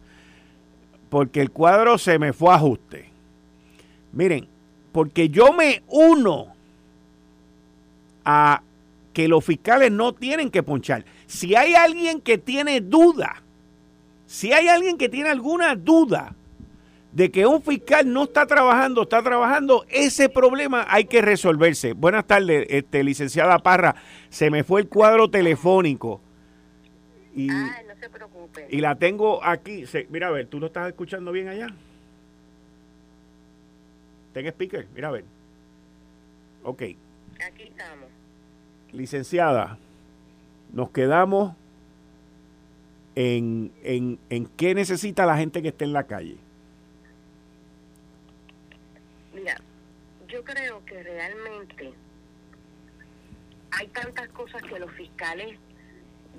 Porque 1.11 1.41
el 1.41 1.51
cuadro 1.51 1.99
se 1.99 2.19
me 2.19 2.33
fue 2.33 2.53
a 2.53 2.57
ajuste. 2.57 3.11
Miren, 4.13 4.49
porque 4.93 5.29
yo 5.29 5.53
me 5.53 5.83
uno 5.89 6.49
a 8.25 8.63
que 9.13 9.29
los 9.29 9.45
fiscales 9.45 9.93
no 9.93 10.15
tienen 10.15 10.51
que 10.51 10.63
ponchar. 10.63 11.05
Si 11.27 11.55
hay 11.55 11.75
alguien 11.75 12.21
que 12.21 12.39
tiene 12.39 12.81
duda, 12.81 13.43
si 14.27 14.53
hay 14.53 14.69
alguien 14.69 14.99
que 14.99 15.09
tiene 15.09 15.31
alguna 15.31 15.75
duda 15.75 16.35
de 17.13 17.31
que 17.31 17.47
un 17.47 17.63
fiscal 17.63 18.13
no 18.13 18.25
está 18.25 18.47
trabajando, 18.47 19.03
está 19.03 19.23
trabajando, 19.23 19.87
ese 19.89 20.29
problema 20.29 20.87
hay 20.89 21.07
que 21.07 21.23
resolverse. 21.23 21.95
Buenas 21.95 22.27
tardes, 22.27 22.67
este, 22.69 23.03
licenciada 23.03 23.59
Parra. 23.59 23.97
Se 24.29 24.51
me 24.51 24.65
fue 24.65 24.83
el 24.83 24.89
cuadro 24.89 25.31
telefónico. 25.31 26.21
Y, 27.35 27.47
no 27.47 27.95
se 27.99 28.11
preocupe. 28.11 28.67
Y 28.71 28.81
la 28.81 28.97
tengo 28.97 29.43
aquí. 29.43 29.85
mira 30.11 30.29
a 30.29 30.31
ver, 30.31 30.47
¿tú 30.47 30.61
lo 30.61 30.67
estás 30.67 30.89
escuchando 30.89 31.33
bien 31.33 31.49
allá? 31.49 31.69
Ten 34.35 34.47
speaker, 34.47 34.87
mira 34.95 35.09
a 35.09 35.13
ver. 35.13 35.25
Ok. 36.63 36.83
Aquí 36.83 37.63
estamos 37.63 38.17
licenciada, 38.97 39.79
nos 40.73 40.91
quedamos 40.91 41.55
en, 43.17 43.73
en, 43.83 44.19
en 44.31 44.47
qué 44.47 44.75
necesita 44.75 45.27
la 45.27 45.37
gente 45.37 45.63
que 45.63 45.69
esté 45.69 45.85
en 45.85 45.93
la 45.93 46.07
calle. 46.07 46.37
Mira, 49.35 49.61
yo 50.29 50.45
creo 50.45 50.85
que 50.85 51.03
realmente 51.03 51.93
hay 53.73 53.89
tantas 53.89 54.29
cosas 54.29 54.63
que 54.63 54.79
los 54.79 54.93
fiscales 54.93 55.59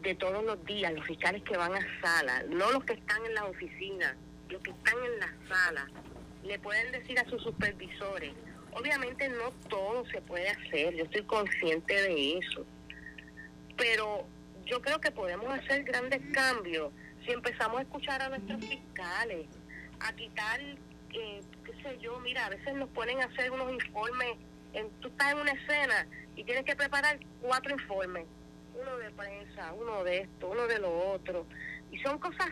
de 0.01 0.15
todos 0.15 0.43
los 0.45 0.63
días, 0.65 0.93
los 0.93 1.05
fiscales 1.05 1.43
que 1.43 1.57
van 1.57 1.73
a 1.73 2.01
sala, 2.01 2.43
no 2.49 2.71
los 2.71 2.85
que 2.85 2.93
están 2.93 3.25
en 3.25 3.33
la 3.33 3.45
oficina, 3.45 4.15
los 4.49 4.61
que 4.61 4.71
están 4.71 4.95
en 5.03 5.19
la 5.19 5.33
sala, 5.49 5.87
le 6.45 6.57
pueden 6.59 6.93
decir 6.93 7.19
a 7.19 7.25
sus 7.25 7.43
supervisores, 7.43 8.31
Obviamente 8.79 9.27
no 9.29 9.51
todo 9.69 10.05
se 10.07 10.21
puede 10.21 10.49
hacer, 10.49 10.95
yo 10.95 11.05
estoy 11.05 11.23
consciente 11.23 11.93
de 11.95 12.37
eso, 12.37 12.63
pero 13.75 14.25
yo 14.69 14.81
creo 14.81 14.99
que 14.99 15.11
podemos 15.11 15.47
hacer 15.57 15.83
grandes 15.83 16.21
cambios 16.33 16.91
si 17.25 17.31
empezamos 17.31 17.79
a 17.79 17.81
escuchar 17.81 18.21
a 18.21 18.29
nuestros 18.29 18.63
fiscales, 18.65 19.47
a 19.99 20.13
quitar, 20.13 20.61
eh, 20.61 21.41
qué 21.65 21.73
sé 21.83 21.97
yo, 21.99 22.19
mira, 22.19 22.45
a 22.45 22.49
veces 22.49 22.73
nos 22.75 22.89
ponen 22.89 23.21
a 23.21 23.25
hacer 23.25 23.51
unos 23.51 23.71
informes, 23.73 24.37
en, 24.73 24.89
tú 25.01 25.09
estás 25.09 25.33
en 25.33 25.39
una 25.39 25.51
escena 25.51 26.07
y 26.35 26.43
tienes 26.43 26.63
que 26.63 26.75
preparar 26.75 27.19
cuatro 27.41 27.71
informes, 27.73 28.25
uno 28.79 28.97
de 28.97 29.11
prensa, 29.11 29.73
uno 29.73 30.03
de 30.03 30.19
esto, 30.19 30.49
uno 30.49 30.67
de 30.67 30.79
lo 30.79 31.11
otro, 31.11 31.45
y 31.91 31.99
son 31.99 32.19
cosas 32.19 32.47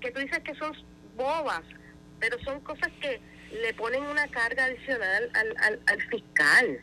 que 0.00 0.10
tú 0.10 0.20
dices 0.20 0.40
que 0.40 0.54
son 0.56 0.72
bobas, 1.16 1.62
pero 2.20 2.38
son 2.44 2.60
cosas 2.60 2.90
que 3.00 3.20
le 3.52 3.72
ponen 3.74 4.02
una 4.02 4.28
carga 4.28 4.64
adicional 4.64 5.30
al, 5.34 5.80
al, 5.86 6.02
fiscal. 6.08 6.80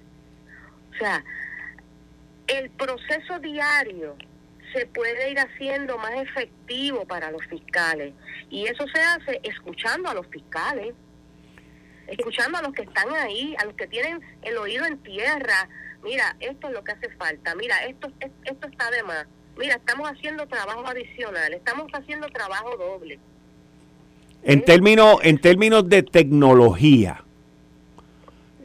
O 0.94 0.98
sea, 0.98 1.24
el 2.48 2.70
proceso 2.72 3.40
diario 3.40 4.16
se 4.76 4.86
puede 4.88 5.32
ir 5.32 5.40
haciendo 5.40 5.98
más 5.98 6.12
efectivo 6.16 7.06
para 7.06 7.32
los 7.32 7.44
fiscales 7.46 8.14
y 8.50 8.66
eso 8.66 8.86
se 8.94 9.02
hace 9.02 9.40
escuchando 9.44 10.10
a 10.10 10.14
los 10.14 10.28
fiscales, 10.28 10.94
escuchando 12.08 12.58
a 12.58 12.62
los 12.62 12.74
que 12.74 12.82
están 12.82 13.10
ahí, 13.16 13.56
a 13.58 13.66
los 13.66 13.74
que 13.76 13.88
tienen 13.88 14.20
el 14.42 14.58
oído 14.58 14.86
en 14.86 14.98
tierra. 14.98 15.70
Mira, 16.04 16.36
esto 16.42 16.68
es 16.68 16.74
lo 16.74 16.84
que 16.84 16.92
hace 16.92 17.10
falta. 17.12 17.56
Mira, 17.56 17.78
esto 17.86 18.12
está 18.68 18.92
de 18.92 19.04
más. 19.04 19.26
Mira, 19.58 19.76
estamos 19.76 20.10
haciendo 20.10 20.46
trabajo 20.48 20.86
adicional, 20.86 21.54
estamos 21.54 21.90
haciendo 21.94 22.28
trabajo 22.28 22.76
doble. 22.76 23.18
En 24.44 24.64
términos, 24.64 25.20
en 25.24 25.40
términos 25.40 25.88
de 25.88 26.04
tecnología, 26.04 27.24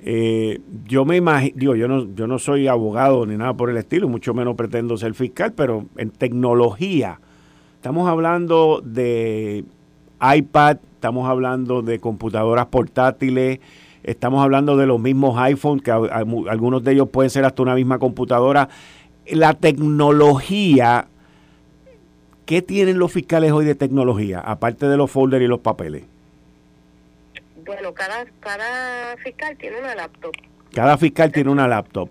eh, 0.03 0.61
yo 0.87 1.05
me 1.05 1.17
imagino, 1.17 1.75
yo 1.75 1.89
no, 1.89 2.15
yo 2.15 2.27
no 2.27 2.39
soy 2.39 2.69
abogado 2.69 3.27
ni 3.27 3.37
nada 3.37 3.55
por 3.55 3.71
el 3.71 3.77
estilo, 3.77 4.09
mucho 4.09 4.35
menos 4.35 4.57
pretendo 4.57 4.97
ser 4.97 5.15
fiscal, 5.15 5.53
pero 5.53 5.87
en 5.97 6.11
tecnología, 6.11 7.21
estamos 7.75 8.09
hablando 8.09 8.83
de 8.85 9.65
iPad, 10.21 10.79
estamos 10.95 11.29
hablando 11.29 11.83
de 11.83 11.99
computadoras 11.99 12.67
portátiles, 12.67 13.61
estamos 14.03 14.43
hablando 14.43 14.77
de 14.77 14.87
los 14.87 15.01
mismos 15.01 15.39
iPhones, 15.39 15.83
que 15.83 15.91
algunos 15.91 16.83
de 16.83 16.93
ellos 16.93 17.09
pueden 17.09 17.31
ser 17.31 17.45
hasta 17.45 17.63
una 17.63 17.75
misma 17.75 17.99
computadora. 17.99 18.69
La 19.27 19.55
tecnología 19.55 21.07
¿Qué 22.51 22.63
tienen 22.63 22.99
los 22.99 23.13
fiscales 23.13 23.53
hoy 23.53 23.65
de 23.65 23.77
tecnología, 23.77 24.41
aparte 24.41 24.89
de 24.89 24.97
los 24.97 25.09
folders 25.09 25.45
y 25.45 25.47
los 25.47 25.61
papeles? 25.61 26.03
Bueno, 27.71 27.95
cada, 27.95 28.27
cada 28.41 29.17
fiscal 29.19 29.57
tiene 29.57 29.79
una 29.79 29.95
laptop. 29.95 30.33
Cada 30.75 30.99
fiscal 30.99 31.31
tiene 31.31 31.53
una 31.53 31.69
laptop. 31.69 32.11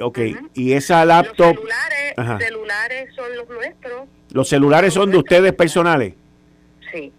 Ok, 0.00 0.18
y 0.54 0.72
esa 0.72 1.04
laptop... 1.04 1.54
Los 2.16 2.42
celulares, 2.42 3.14
son 3.14 3.36
los 3.36 3.48
nuestros. 3.48 4.08
Los 4.32 4.48
celulares 4.48 4.92
son 4.92 5.12
de 5.12 5.18
ustedes 5.18 5.52
personales. 5.52 6.14
Sí. 6.92 7.12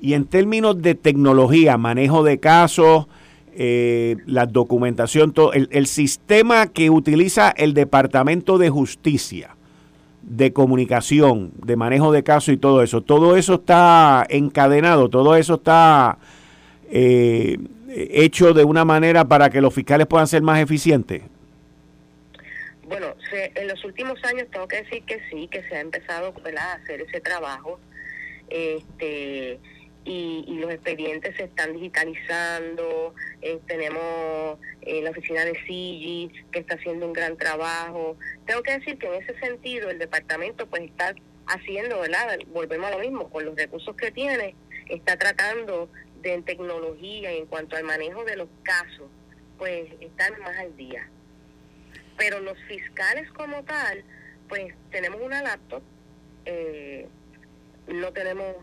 Y 0.00 0.14
en 0.14 0.24
términos 0.24 0.82
de 0.82 0.96
tecnología, 0.96 1.76
manejo 1.76 2.24
de 2.24 2.40
casos, 2.40 3.06
eh, 3.54 4.16
la 4.26 4.46
documentación, 4.46 5.32
todo, 5.32 5.52
el, 5.52 5.68
el, 5.70 5.86
sistema 5.86 6.66
que 6.66 6.90
utiliza 6.90 7.52
el 7.52 7.72
Departamento 7.72 8.58
de 8.58 8.68
Justicia 8.68 9.54
de 10.22 10.52
comunicación, 10.52 11.52
de 11.64 11.76
manejo 11.76 12.10
de 12.10 12.24
casos 12.24 12.52
y 12.52 12.56
todo 12.56 12.82
eso, 12.82 13.00
todo 13.00 13.36
eso 13.36 13.54
está 13.54 14.26
encadenado, 14.28 15.08
todo 15.08 15.36
eso 15.36 15.54
está 15.54 16.18
eh, 16.90 17.58
hecho 17.88 18.52
de 18.52 18.64
una 18.64 18.84
manera 18.84 19.24
para 19.24 19.50
que 19.50 19.60
los 19.60 19.74
fiscales 19.74 20.06
puedan 20.06 20.26
ser 20.26 20.42
más 20.42 20.60
eficientes. 20.60 21.22
Bueno, 22.88 23.14
en 23.32 23.68
los 23.68 23.84
últimos 23.84 24.22
años 24.24 24.46
tengo 24.50 24.66
que 24.66 24.82
decir 24.82 25.02
que 25.04 25.20
sí, 25.30 25.48
que 25.48 25.62
se 25.68 25.76
ha 25.76 25.80
empezado 25.80 26.32
a 26.34 26.72
hacer 26.72 27.02
ese 27.02 27.20
trabajo. 27.20 27.78
Este, 28.48 29.58
y, 30.04 30.58
los 30.58 30.70
expedientes 30.70 31.36
se 31.36 31.44
están 31.44 31.74
digitalizando. 31.74 33.14
Eh, 33.42 33.58
tenemos 33.66 34.58
eh, 34.82 35.02
la 35.02 35.10
oficina 35.10 35.44
de 35.44 35.52
CIGI 35.66 36.32
que 36.50 36.60
está 36.60 36.76
haciendo 36.76 37.06
un 37.06 37.12
gran 37.12 37.36
trabajo. 37.36 38.16
Tengo 38.46 38.62
que 38.62 38.78
decir 38.78 38.98
que 38.98 39.06
en 39.06 39.22
ese 39.22 39.38
sentido 39.38 39.90
el 39.90 39.98
departamento 39.98 40.66
pues 40.66 40.82
está 40.82 41.14
haciendo, 41.46 42.00
¿verdad? 42.00 42.38
Volvemos 42.48 42.88
a 42.88 42.92
lo 42.92 42.98
mismo, 43.00 43.28
con 43.30 43.44
los 43.44 43.56
recursos 43.56 43.94
que 43.96 44.10
tiene, 44.10 44.54
está 44.88 45.16
tratando 45.16 45.90
de 46.22 46.34
en 46.34 46.42
tecnología 46.44 47.32
y 47.32 47.38
en 47.38 47.46
cuanto 47.46 47.76
al 47.76 47.84
manejo 47.84 48.24
de 48.24 48.36
los 48.36 48.48
casos, 48.62 49.08
pues 49.58 49.88
están 50.00 50.38
más 50.40 50.56
al 50.58 50.76
día 50.76 51.08
pero 52.18 52.40
los 52.40 52.58
fiscales 52.66 53.30
como 53.30 53.62
tal, 53.62 54.04
pues 54.48 54.74
tenemos 54.90 55.20
una 55.22 55.40
laptop, 55.40 55.82
eh, 56.44 57.08
no 57.86 58.12
tenemos 58.12 58.56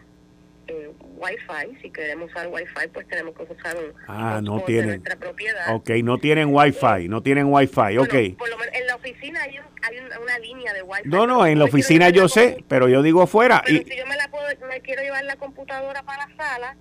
eh, 0.68 0.92
Wi-Fi, 1.00 1.80
si 1.82 1.90
queremos 1.90 2.30
usar 2.30 2.48
Wi-Fi, 2.50 2.90
pues 2.94 3.08
tenemos 3.08 3.34
que 3.34 3.44
usar 3.44 3.78
un 3.78 3.94
ah, 4.08 4.42
no 4.44 4.62
tienen. 4.62 4.88
nuestra 4.88 5.16
propiedad. 5.16 5.74
Ok, 5.74 5.90
no 6.04 6.18
tienen 6.18 6.54
Wi-Fi, 6.54 7.08
no 7.08 7.24
tienen 7.24 7.46
Wi-Fi, 7.46 7.98
ok. 7.98 8.38
Por 8.38 8.50
lo 8.50 8.58
menos 8.58 8.76
en 8.76 8.88
la 8.88 8.96
oficina 8.96 9.42
hay, 9.42 9.58
hay 9.84 10.00
una, 10.22 10.40
línea 10.40 10.74
de 10.74 10.84
Wi-Fi. 10.84 11.10
No, 11.10 11.26
no, 11.26 11.46
en 11.46 11.58
la 11.58 11.66
oficina 11.66 12.10
yo 12.10 12.28
sé, 12.28 12.58
pero 12.68 12.90
yo 12.90 13.02
digo 13.02 13.26
fuera. 13.26 13.64
Pero 13.66 13.78
y... 13.78 13.84
si 13.86 13.98
yo 13.98 14.06
me, 14.06 14.18
la 14.18 14.30
puedo, 14.30 14.48
me 14.68 14.82
quiero 14.82 15.02
llevar 15.02 15.24
la 15.24 15.38
computadora 15.38 16.04
para 16.04 16.28
la 16.28 16.36
sala, 16.36 16.76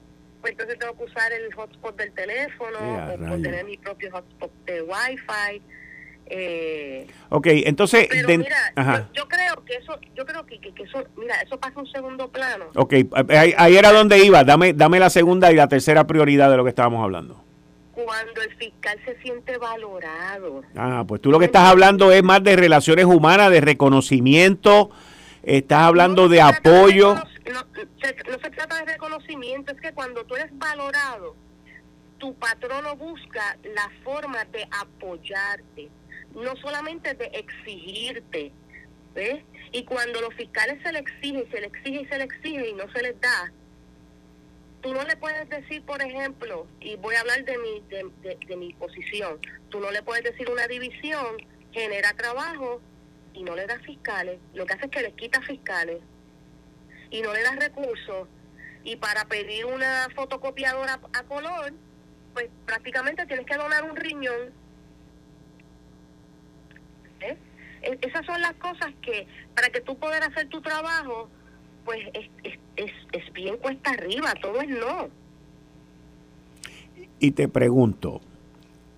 pues 0.45 0.53
entonces 0.53 0.79
tengo 0.79 0.95
que 0.95 1.05
usar 1.05 1.33
el 1.33 1.55
hotspot 1.55 1.97
del 1.97 2.13
teléfono 2.13 2.79
o 3.33 3.41
tener 3.41 3.65
mi 3.65 3.79
propio 3.79 4.11
hotspot 4.13 4.53
de 4.67 4.83
Wi-Fi 4.83 5.63
eh, 6.27 7.07
ok, 7.31 7.47
entonces... 7.65 8.07
Pero 8.11 8.29
mira, 8.29 9.09
Yo, 9.15 9.27
creo 9.27 9.65
que 9.65 9.77
eso, 9.77 9.99
yo 10.15 10.27
creo 10.27 10.45
que, 10.45 10.61
eso, 10.83 11.03
mira, 11.17 11.35
eso 11.41 11.59
pasa 11.59 11.81
un 11.81 11.87
segundo 11.87 12.29
plano. 12.29 12.67
Ok, 12.75 12.93
ahí, 13.31 13.77
era 13.77 13.91
donde 13.91 14.23
iba, 14.23 14.45
dame, 14.45 14.75
dame 14.75 14.99
la 14.99 15.09
segunda 15.09 15.51
y 15.51 15.55
la 15.55 15.69
tercera 15.69 16.07
prioridad 16.07 16.51
de 16.51 16.59
lo 16.59 16.65
que 16.65 16.71
estábamos 16.71 17.03
hablando. 17.03 17.43
Cuando 17.93 18.43
el 18.43 18.55
fiscal 18.57 18.99
se 19.07 19.17
siente 19.23 19.57
valorado. 19.57 20.63
Ah, 20.77 21.05
pues 21.09 21.23
tú 21.23 21.31
lo 21.31 21.39
que 21.39 21.47
estás 21.47 21.65
hablando 21.65 22.13
es 22.13 22.23
más 22.23 22.43
de 22.45 22.57
relaciones 22.57 23.07
humanas, 23.07 23.51
de 23.51 23.63
reconocimiento, 23.63 24.91
estás 25.43 25.85
hablando 25.85 26.29
de 26.29 26.43
apoyo. 26.43 27.17
No, 27.53 27.67
se, 28.03 28.17
no 28.31 28.39
se 28.39 28.51
trata 28.51 28.79
de 28.79 28.93
reconocimiento, 28.93 29.73
es 29.73 29.81
que 29.81 29.93
cuando 29.93 30.25
tú 30.25 30.37
eres 30.37 30.51
valorado, 30.59 31.37
tu 32.19 32.35
patrono 32.35 32.97
busca 32.97 33.57
la 33.63 33.91
forma 34.03 34.45
de 34.47 34.67
apoyarte 34.81 35.91
no 36.35 36.57
solamente 36.57 37.15
de 37.15 37.27
exigirte. 37.27 38.53
Y 39.71 39.85
cuando 39.85 40.21
los 40.21 40.35
fiscales 40.35 40.83
se 40.83 40.93
le 40.93 40.99
exigen, 40.99 41.49
se 41.51 41.61
le 41.61 41.67
exige 41.69 42.03
y 42.03 42.07
se 42.07 42.19
le 42.19 42.25
exige 42.25 42.69
y 42.69 42.73
no 42.75 42.91
se 42.93 43.03
les 43.03 43.21
da, 43.21 43.53
tú 44.83 44.93
no 44.93 45.05
le 45.05 45.17
puedes 45.17 45.49
decir, 45.49 45.83
por 45.85 46.03
ejemplo, 46.03 46.67
y 46.81 46.97
voy 46.97 47.15
a 47.15 47.21
hablar 47.21 47.45
de 47.45 47.57
mi, 47.59 47.81
de, 47.89 48.57
mi 48.57 48.73
posición, 48.75 49.39
tú 49.69 49.79
no 49.79 49.91
le 49.93 50.03
puedes 50.03 50.25
decir 50.25 50.51
una 50.51 50.67
división 50.67 51.37
genera 51.73 52.13
trabajo 52.15 52.81
y 53.33 53.45
no 53.45 53.55
le 53.55 53.67
das 53.67 53.83
fiscales, 53.83 54.41
lo 54.53 54.67
que 54.67 54.75
hace 54.75 54.87
es 54.87 54.91
que 54.91 55.03
le 55.03 55.13
quita 55.13 55.41
fiscales 55.43 56.01
y 57.15 57.23
no 57.23 57.33
le 57.33 57.43
das 57.43 57.57
recursos 57.57 58.29
y 58.83 58.97
para 58.97 59.25
pedir 59.27 59.67
una 59.67 60.09
fotocopiadora 60.17 60.99
a 61.13 61.23
color, 61.23 61.73
pues 62.33 62.49
prácticamente 62.67 63.25
tienes 63.27 63.47
que 63.47 63.57
donar 63.57 63.85
un 63.85 63.95
riñón 63.95 64.53
¿eh? 67.21 67.37
Esas 68.03 68.27
son 68.27 68.41
las 68.41 68.55
cosas 68.55 68.93
que, 69.01 69.29
para 69.55 69.69
que 69.69 69.81
tú 69.81 69.97
puedas 69.97 70.27
hacer 70.27 70.49
tu 70.49 70.61
trabajo, 70.61 71.29
pues 71.85 72.01
es, 72.15 72.29
es, 72.77 72.91
es, 73.13 73.33
bien 73.33 73.59
cuesta 73.59 73.91
arriba, 73.91 74.33
todo 74.41 74.61
es 74.61 74.71
no. 74.71 75.09
Y 77.21 77.31
te 77.33 77.47
pregunto, 77.47 78.23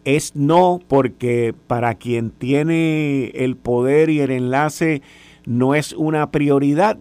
es 0.05 0.37
no 0.37 0.81
porque 0.89 1.55
para 1.67 1.97
quien 1.97 2.31
tiene 2.31 3.27
el 3.35 3.57
poder 3.57 4.09
y 4.09 4.21
el 4.21 4.31
enlace 4.31 5.03
no 5.45 5.75
es 5.75 5.93
una 5.93 6.31
prioridad. 6.31 6.97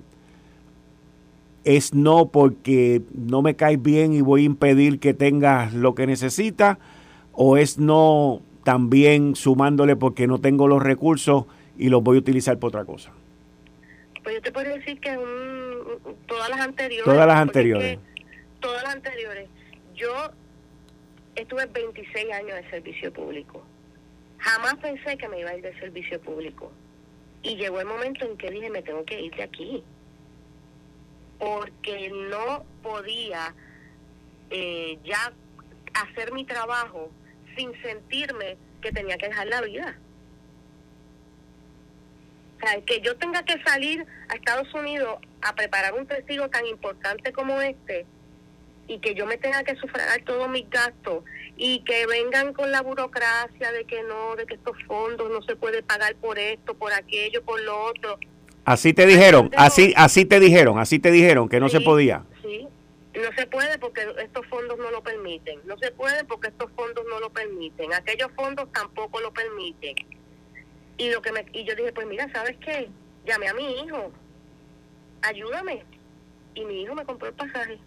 Es 1.65 1.93
no 1.93 2.29
porque 2.29 3.01
no 3.13 3.41
me 3.41 3.55
caes 3.55 3.81
bien 3.81 4.13
y 4.13 4.21
voy 4.21 4.43
a 4.43 4.45
impedir 4.45 4.99
que 4.99 5.13
tengas 5.13 5.73
lo 5.73 5.93
que 5.95 6.07
necesitas. 6.07 6.77
O 7.33 7.57
es 7.57 7.77
no 7.77 8.41
también 8.63 9.35
sumándole 9.35 9.95
porque 9.95 10.27
no 10.27 10.39
tengo 10.39 10.67
los 10.67 10.81
recursos 10.81 11.45
y 11.77 11.89
los 11.89 12.03
voy 12.03 12.17
a 12.17 12.19
utilizar 12.19 12.57
por 12.59 12.69
otra 12.69 12.83
cosa? 12.83 13.11
Pues 14.23 14.35
yo 14.35 14.41
te 14.41 14.51
puedo 14.51 14.73
decir 14.73 14.99
que 14.99 15.17
todas 16.25 16.49
las 16.49 16.59
anteriores. 16.59 17.05
Todas 17.05 17.27
las 17.27 17.37
anteriores. 17.37 17.99
Todas 18.59 18.83
las 18.83 18.95
anteriores. 18.95 19.47
Yo 19.93 20.11
estuve 21.35 21.65
26 21.67 22.33
años 22.33 22.55
de 22.55 22.69
servicio 22.69 23.13
público. 23.13 23.63
Jamás 24.39 24.75
pensé 24.75 25.17
que 25.17 25.27
me 25.27 25.39
iba 25.39 25.51
a 25.51 25.57
ir 25.57 25.63
de 25.63 25.79
servicio 25.79 26.19
público. 26.21 26.71
Y 27.43 27.55
llegó 27.57 27.79
el 27.79 27.85
momento 27.85 28.25
en 28.25 28.35
que 28.37 28.49
dije, 28.49 28.69
me 28.71 28.81
tengo 28.81 29.05
que 29.05 29.21
ir 29.21 29.35
de 29.35 29.43
aquí. 29.43 29.83
Porque 31.39 32.09
no 32.29 32.65
podía 32.81 33.53
eh, 34.49 34.97
ya 35.03 35.33
hacer 35.93 36.31
mi 36.33 36.45
trabajo 36.45 37.11
sin 37.55 37.79
sentirme 37.81 38.57
que 38.81 38.91
tenía 38.91 39.17
que 39.17 39.27
dejar 39.27 39.47
la 39.47 39.61
vida. 39.61 39.97
O 42.55 42.59
sea, 42.59 42.81
que 42.81 43.01
yo 43.01 43.17
tenga 43.17 43.43
que 43.43 43.61
salir 43.63 44.05
a 44.29 44.35
Estados 44.35 44.73
Unidos 44.73 45.19
a 45.41 45.53
preparar 45.55 45.93
un 45.93 46.07
testigo 46.07 46.49
tan 46.49 46.65
importante 46.65 47.33
como 47.33 47.61
este 47.61 48.05
y 48.87 48.99
que 48.99 49.15
yo 49.15 49.25
me 49.25 49.37
tenga 49.37 49.63
que 49.63 49.75
sufragar 49.75 50.21
todos 50.23 50.47
mis 50.49 50.69
gastos 50.69 51.23
y 51.57 51.79
que 51.83 52.05
vengan 52.05 52.53
con 52.53 52.71
la 52.71 52.81
burocracia 52.81 53.71
de 53.71 53.85
que 53.85 54.03
no, 54.03 54.35
de 54.35 54.45
que 54.45 54.55
estos 54.55 54.77
fondos 54.83 55.29
no 55.31 55.41
se 55.41 55.55
puede 55.55 55.81
pagar 55.81 56.15
por 56.15 56.37
esto, 56.37 56.75
por 56.75 56.93
aquello, 56.93 57.43
por 57.43 57.61
lo 57.61 57.85
otro. 57.85 58.19
Así 58.65 58.93
te 58.93 59.05
dijeron, 59.05 59.51
así 59.55 59.93
así 59.95 60.25
te 60.25 60.39
dijeron, 60.39 60.79
así 60.79 60.97
te 60.97 61.11
dijeron 61.11 61.47
que 61.47 61.59
no 61.59 61.69
se 61.69 61.81
podía. 61.81 62.23
Sí, 62.41 62.67
no 63.13 63.31
se 63.37 63.45
puede 63.45 63.77
porque 63.77 64.07
estos 64.19 64.45
fondos 64.47 64.79
no 64.79 64.89
lo 64.89 65.03
permiten. 65.03 65.59
No 65.65 65.77
se 65.77 65.91
puede 65.91 66.23
porque 66.25 66.47
estos 66.47 66.71
fondos 66.71 67.05
no 67.07 67.19
lo 67.19 67.29
permiten. 67.29 67.93
Aquellos 67.93 68.31
fondos 68.35 68.67
tampoco 68.73 69.21
lo 69.21 69.31
permiten. 69.31 69.95
Y 70.97 71.11
lo 71.11 71.21
que 71.21 71.31
me 71.31 71.45
y 71.53 71.63
yo 71.63 71.75
dije, 71.75 71.93
pues 71.93 72.07
mira, 72.07 72.27
¿sabes 72.33 72.57
qué? 72.57 72.89
Llamé 73.25 73.49
a 73.49 73.53
mi 73.53 73.81
hijo. 73.81 74.11
Ayúdame. 75.21 75.83
Y 76.55 76.65
mi 76.65 76.81
hijo 76.81 76.95
me 76.95 77.05
compró 77.05 77.27
el 77.27 77.35
pasaje. 77.35 77.77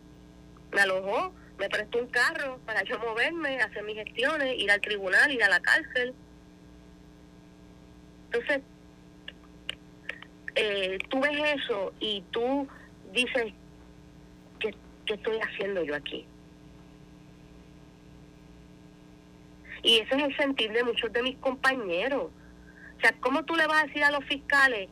Me 0.70 0.80
alojó, 0.82 1.32
me 1.58 1.68
prestó 1.68 1.98
un 1.98 2.06
carro 2.06 2.60
para 2.64 2.84
yo 2.84 3.00
moverme, 3.00 3.60
hacer 3.60 3.82
mis 3.82 3.96
gestiones, 3.96 4.56
ir 4.56 4.70
al 4.70 4.80
tribunal, 4.80 5.32
ir 5.32 5.42
a 5.42 5.48
la 5.48 5.58
cárcel. 5.58 6.14
Entonces, 8.26 8.60
eh, 10.54 10.98
tú 11.08 11.20
ves 11.20 11.60
eso 11.62 11.92
y 12.00 12.22
tú 12.30 12.68
dices, 13.12 13.52
¿qué 14.58 14.74
estoy 15.06 15.38
haciendo 15.40 15.82
yo 15.82 15.94
aquí? 15.94 16.26
Y 19.82 19.98
ese 20.00 20.16
es 20.16 20.22
el 20.22 20.36
sentir 20.36 20.72
de 20.72 20.84
muchos 20.84 21.12
de 21.12 21.22
mis 21.22 21.36
compañeros. 21.38 22.30
O 22.96 23.00
sea, 23.00 23.14
¿cómo 23.20 23.44
tú 23.44 23.54
le 23.56 23.66
vas 23.66 23.82
a 23.82 23.86
decir 23.86 24.02
a 24.04 24.10
los 24.10 24.24
fiscales 24.24 24.88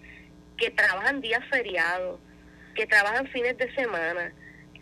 que 0.56 0.70
trabajan 0.70 1.20
días 1.20 1.44
feriados, 1.50 2.20
que 2.74 2.86
trabajan 2.86 3.26
fines 3.28 3.58
de 3.58 3.74
semana, 3.74 4.32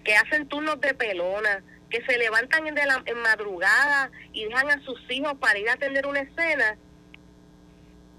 que 0.04 0.14
hacen 0.14 0.46
turnos 0.46 0.80
de 0.80 0.94
pelona, 0.94 1.62
que 1.90 2.04
se 2.04 2.18
levantan 2.18 2.66
en, 2.66 2.76
en 2.78 3.18
madrugada 3.18 4.10
y 4.32 4.44
dejan 4.44 4.70
a 4.70 4.84
sus 4.84 5.00
hijos 5.10 5.34
para 5.38 5.58
ir 5.58 5.68
a 5.68 5.74
atender 5.74 6.06
una 6.06 6.20
escena, 6.20 6.76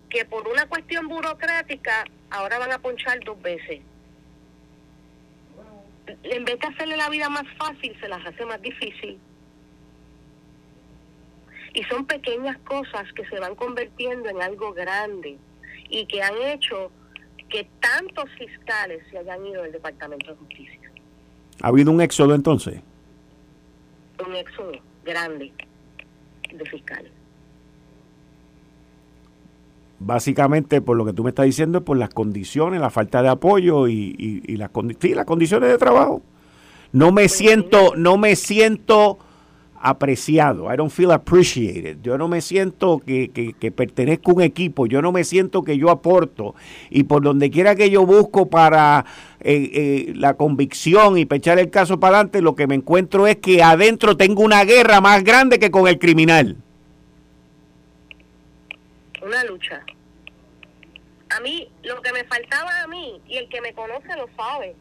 que 0.10 0.26
por 0.26 0.48
una 0.48 0.66
cuestión 0.68 1.08
burocrática 1.08 2.06
ahora 2.30 2.60
van 2.60 2.72
a 2.72 2.80
ponchar 2.80 3.20
dos 3.24 3.42
veces? 3.42 3.82
en 6.24 6.46
vez 6.46 6.60
de 6.60 6.68
hacerle 6.68 6.98
la 6.98 7.10
vida 7.10 7.30
más 7.30 7.46
fácil, 7.58 7.96
se 8.00 8.08
las 8.08 8.26
hace 8.26 8.46
más 8.46 8.62
difícil. 8.62 9.20
Y 11.74 11.84
son 11.84 12.06
pequeñas 12.06 12.58
cosas 12.60 13.12
que 13.14 13.26
se 13.28 13.40
van 13.40 13.56
convirtiendo 13.56 14.30
en 14.30 14.42
algo 14.42 14.74
grande 14.74 15.38
y 15.90 16.06
que 16.06 16.22
han 16.22 16.38
hecho 16.42 16.92
que 17.50 17.68
tantos 17.80 18.30
fiscales 18.38 19.04
se 19.12 19.18
hayan 19.18 19.46
ido 19.46 19.64
del 19.64 19.74
Departamento 19.74 20.32
de 20.32 20.38
Justicia. 20.38 20.92
¿Ha 21.62 21.68
habido 21.68 21.92
un 21.92 22.02
éxodo 22.02 22.34
entonces? 22.34 22.82
Un 24.26 24.36
éxodo 24.36 24.80
grande 25.04 25.52
de 26.52 26.66
fiscales. 26.70 27.12
Básicamente, 30.06 30.82
por 30.82 30.98
lo 30.98 31.04
que 31.04 31.14
tú 31.14 31.24
me 31.24 31.30
estás 31.30 31.48
diciendo, 31.48 31.80
es 31.80 31.84
por 31.84 31.98
las 31.98 32.12
condiciones, 32.12 32.80
la 32.80 32.92
falta 32.92 33.24
de 33.24 33.30
apoyo 33.30 33.88
y, 33.88 34.44
y, 34.46 34.56
las, 34.56 34.70
las 35.02 35.26
condiciones 35.26 35.68
de 35.68 35.80
trabajo. 35.80 36.22
No 36.92 37.12
me 37.12 37.28
siento, 37.28 37.96
no 37.96 38.16
me 38.16 38.36
siento 38.36 39.18
apreciado. 39.82 40.72
I 40.72 40.78
don't 40.78 40.92
feel 40.92 41.10
appreciated. 41.10 41.98
Yo 42.04 42.20
no 42.20 42.28
me 42.28 42.42
siento 42.42 43.02
que, 43.04 43.32
que, 43.60 43.72
pertenezco 43.72 44.30
a 44.30 44.34
un 44.36 44.42
equipo. 44.44 44.86
Yo 44.86 45.02
no 45.02 45.12
me 45.12 45.24
siento 45.24 45.64
que 45.64 45.76
yo 45.76 45.90
aporto. 45.90 46.54
Y 46.92 47.06
por 47.06 47.24
donde 47.24 47.50
quiera 47.50 47.76
que 47.76 47.90
yo 47.90 48.06
busco 48.06 48.48
para 48.48 49.08
eh, 49.40 49.72
eh, 49.74 50.14
la 50.16 50.36
convicción 50.36 51.18
y 51.18 51.26
pechar 51.26 51.58
el 51.58 51.72
caso 51.72 52.00
para 52.00 52.18
adelante, 52.18 52.44
lo 52.44 52.54
que 52.54 52.68
me 52.68 52.76
encuentro 52.76 53.26
es 53.26 53.38
que 53.38 53.64
adentro 53.64 54.16
tengo 54.16 54.44
una 54.44 54.66
guerra 54.66 55.02
más 55.02 55.24
grande 55.24 55.58
que 55.58 55.72
con 55.72 55.88
el 55.88 55.98
criminal. 55.98 56.58
Una 59.26 59.44
lucha. 59.46 59.84
A 61.36 61.42
mí, 61.42 61.70
lo 61.84 62.02
que 62.02 62.14
me 62.14 62.24
faltaba 62.24 62.82
a 62.82 62.88
mí, 62.88 63.22
y 63.28 63.38
el 63.38 63.50
que 63.50 63.60
me 63.60 63.74
conoce 63.74 64.08
lo 64.16 64.30
sabe, 64.38 64.74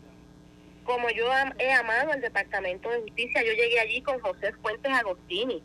como 0.84 1.08
yo 1.10 1.26
he 1.58 1.72
amado 1.72 2.12
el 2.12 2.20
Departamento 2.20 2.90
de 2.90 3.00
Justicia, 3.00 3.42
yo 3.42 3.52
llegué 3.52 3.80
allí 3.80 4.02
con 4.02 4.20
José 4.20 4.52
Fuentes 4.62 4.92
Agostini, 4.92 5.62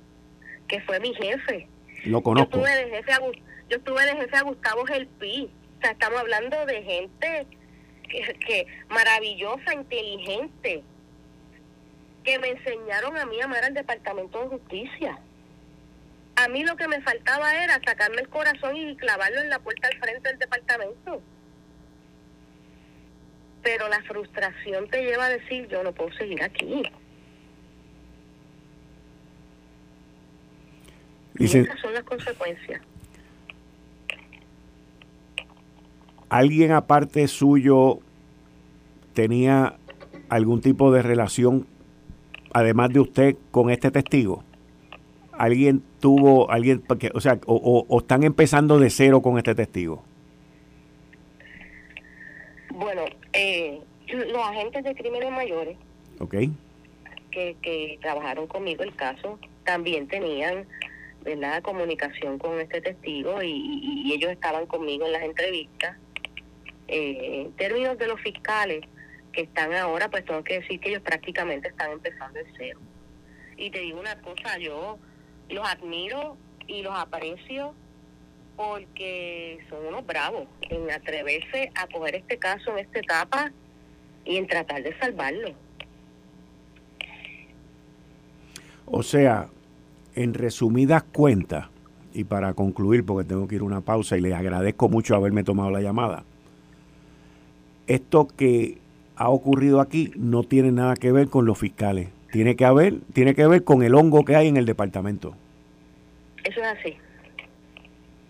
que 0.68 0.82
fue 0.82 1.00
mi 1.00 1.14
jefe. 1.14 1.68
Lo 2.06 2.24
conozco. 2.24 2.58
Yo 2.58 2.66
estuve 2.66 2.86
de 2.86 2.96
jefe 2.96 3.12
a, 3.12 3.20
yo 3.22 3.78
estuve 3.78 4.06
de 4.06 4.16
jefe 4.16 4.36
a 4.36 4.42
Gustavo 4.42 4.86
Gelpi. 4.86 5.52
O 5.78 5.82
sea, 5.82 5.92
estamos 5.92 6.20
hablando 6.20 6.66
de 6.66 6.84
gente 6.84 7.48
que, 8.10 8.34
que 8.46 8.68
maravillosa, 8.90 9.74
inteligente, 9.74 10.84
que 12.24 12.40
me 12.40 12.50
enseñaron 12.50 13.16
a 13.18 13.26
mí 13.26 13.40
a 13.42 13.46
amar 13.46 13.64
al 13.64 13.74
Departamento 13.74 14.42
de 14.42 14.48
Justicia. 14.48 15.20
A 16.44 16.48
mí 16.48 16.64
lo 16.64 16.76
que 16.76 16.88
me 16.88 17.02
faltaba 17.02 17.64
era 17.64 17.80
sacarme 17.86 18.22
el 18.22 18.30
corazón 18.30 18.76
y 18.76 18.96
clavarlo 18.96 19.42
en 19.42 19.50
la 19.50 19.60
puerta 19.60 19.88
al 19.88 20.00
frente 20.00 20.30
del 20.30 20.40
departamento 20.40 21.22
pero 23.62 23.88
la 23.90 24.02
frustración 24.04 24.88
te 24.90 25.04
lleva 25.04 25.26
a 25.26 25.30
decir 25.30 25.68
yo 25.68 25.84
no 25.84 25.92
puedo 25.92 26.12
seguir 26.14 26.42
aquí. 26.44 26.84
Y 31.38 31.46
esas 31.46 31.80
son 31.80 31.94
las 31.94 32.04
consecuencias. 32.04 32.82
¿Alguien 36.30 36.72
aparte 36.74 37.28
suyo 37.28 38.00
tenía 39.14 39.76
algún 40.28 40.62
tipo 40.62 40.92
de 40.92 41.02
relación, 41.02 41.66
además 42.54 42.90
de 42.92 43.00
usted, 43.00 43.36
con 43.52 43.70
este 43.70 43.90
testigo? 43.90 44.44
¿Alguien 45.40 45.82
tuvo, 46.00 46.52
alguien, 46.52 46.82
porque, 46.82 47.12
o 47.14 47.22
sea, 47.22 47.40
o 47.48 48.00
están 48.00 48.24
empezando 48.24 48.78
de 48.78 48.90
cero 48.90 49.22
con 49.22 49.38
este 49.38 49.56
testigo? 49.56 50.04
Bueno, 52.80 53.04
eh, 53.34 53.82
los 54.08 54.42
agentes 54.48 54.84
de 54.84 54.96
crímenes 54.96 55.32
mayores 55.32 55.78
que, 57.32 57.56
que 57.62 58.00
trabajaron 58.02 58.48
conmigo 58.48 58.84
el 58.84 58.96
caso 58.96 59.38
también 59.64 60.08
tenían 60.08 60.66
¿verdad? 61.24 61.62
comunicación 61.62 62.40
con 62.40 62.60
este 62.60 62.82
testigo 62.82 63.44
y, 63.44 64.14
ellos 64.14 64.32
estaban 64.32 64.66
conmigo 64.66 65.06
en 65.06 65.12
las 65.12 65.24
entrevistas. 65.24 65.98
Eh, 66.88 67.44
en 67.46 67.52
términos 67.54 67.98
de 67.98 68.08
los 68.08 68.20
fiscales 68.22 68.82
que 69.32 69.42
están 69.42 69.74
ahora, 69.74 70.10
pues 70.10 70.26
tengo 70.26 70.44
que 70.44 70.62
decir 70.62 70.80
que 70.80 70.90
ellos 70.90 71.04
prácticamente 71.04 71.68
están 71.68 71.92
empezando 71.92 72.40
de 72.40 72.46
cero. 72.58 72.80
Y 73.58 73.70
te 73.70 73.80
digo 73.80 74.00
una 74.00 74.20
cosa, 74.22 74.58
yo 74.58 74.98
los 75.50 75.68
admiro 75.68 76.38
y 76.68 76.82
los 76.82 76.94
aprecio 76.96 77.74
porque 78.56 79.60
son 79.70 79.86
unos 79.88 80.06
bravos 80.06 80.48
en 80.70 80.92
atreverse 80.92 81.72
a 81.76 81.88
coger 81.88 82.16
este 82.16 82.38
caso 82.38 82.72
en 82.72 82.80
esta 82.80 83.00
etapa 83.00 83.52
y 84.26 84.36
en 84.36 84.48
tratar 84.48 84.84
de 84.84 84.98
salvarlo. 85.00 85.54
O 88.86 89.04
sea, 89.04 89.48
en 90.16 90.34
resumidas 90.34 91.04
cuentas, 91.04 91.68
y 92.14 92.26
para 92.26 92.54
concluir, 92.54 93.06
porque 93.06 93.28
tengo 93.28 93.48
que 93.48 93.56
ir 93.56 93.62
a 93.62 93.66
una 93.66 93.82
pausa 93.82 94.18
y 94.18 94.22
les 94.22 94.34
agradezco 94.34 94.90
mucho 94.90 95.16
haberme 95.16 95.44
tomado 95.44 95.70
la 95.70 95.82
llamada, 95.82 96.24
esto 97.88 98.28
que 98.28 98.78
ha 99.16 99.30
ocurrido 99.30 99.80
aquí 99.80 100.12
no 100.16 100.44
tiene 100.44 100.72
nada 100.72 100.96
que 100.96 101.12
ver 101.12 101.30
con 101.30 101.46
los 101.46 101.58
fiscales, 101.58 102.10
tiene 102.32 102.56
que, 102.56 102.66
haber, 102.66 103.00
tiene 103.14 103.34
que 103.36 103.48
ver 103.48 103.64
con 103.64 103.84
el 103.84 103.96
hongo 103.96 104.26
que 104.26 104.36
hay 104.36 104.48
en 104.48 104.58
el 104.58 104.66
departamento. 104.66 105.36
Eso 106.44 106.62
es 106.62 106.68
así. 106.68 106.98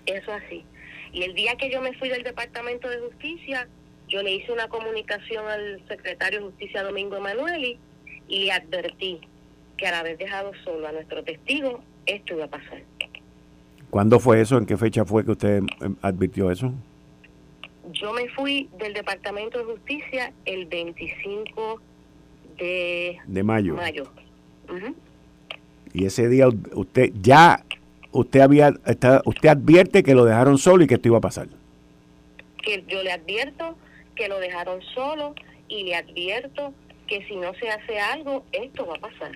Eso 0.06 0.32
así. 0.32 0.64
Y 1.12 1.24
el 1.24 1.34
día 1.34 1.56
que 1.56 1.72
yo 1.72 1.82
me 1.82 1.94
fui 1.94 2.10
del 2.10 2.24
Departamento 2.24 2.90
de 2.90 3.00
Justicia, 3.00 3.68
yo 4.08 4.22
le 4.22 4.32
hice 4.34 4.52
una 4.52 4.68
comunicación 4.68 5.48
al 5.48 5.82
secretario 5.88 6.40
de 6.40 6.46
Justicia 6.46 6.84
Domingo 6.84 7.18
Emanueli 7.18 7.80
y 8.28 8.46
le 8.46 8.52
advertí 8.52 9.22
que 9.78 9.88
al 9.88 9.96
haber 9.96 10.18
dejado 10.18 10.52
solo 10.64 10.88
a 10.88 10.92
nuestro 10.92 11.24
testigo, 11.24 11.82
esto 12.06 12.34
iba 12.34 12.46
a 12.46 12.50
pasar. 12.50 12.84
¿Cuándo 13.90 14.20
fue 14.20 14.42
eso? 14.42 14.58
¿En 14.58 14.66
qué 14.66 14.78
fecha 14.78 15.06
fue 15.06 15.26
que 15.26 15.32
usted 15.32 15.64
em, 15.82 15.96
advirtió 16.02 16.52
eso? 16.52 16.74
Yo 17.92 18.14
me 18.14 18.30
fui 18.30 18.70
del 18.78 18.94
Departamento 18.94 19.58
de 19.58 19.64
Justicia 19.66 20.32
el 20.46 20.68
25 20.68 21.82
de, 22.60 23.18
de 23.26 23.44
mayo. 23.44 23.76
mayo. 23.76 24.12
Y 25.94 26.06
ese 26.06 26.30
día 26.30 26.48
usted 26.48 27.12
ya 27.22 27.64
usted 28.12 28.42
había 28.42 28.74
usted 29.26 29.50
advierte 29.50 30.04
que 30.04 30.14
lo 30.14 30.26
dejaron 30.26 30.58
solo 30.58 30.84
y 30.84 30.88
que 30.88 30.96
esto 30.96 31.08
iba 31.08 31.18
a 31.18 31.22
pasar. 31.22 31.48
Que 32.64 32.84
yo 32.88 33.02
le 33.04 33.12
advierto 33.12 33.76
que 34.16 34.28
lo 34.28 34.40
dejaron 34.40 34.82
solo 34.94 35.34
y 35.68 35.84
le 35.84 35.96
advierto 35.96 36.74
que 37.08 37.26
si 37.26 37.36
no 37.36 37.54
se 37.56 37.70
hace 37.70 38.00
algo, 38.00 38.44
esto 38.52 38.86
va 38.86 38.96
a 38.96 39.00
pasar. 39.00 39.32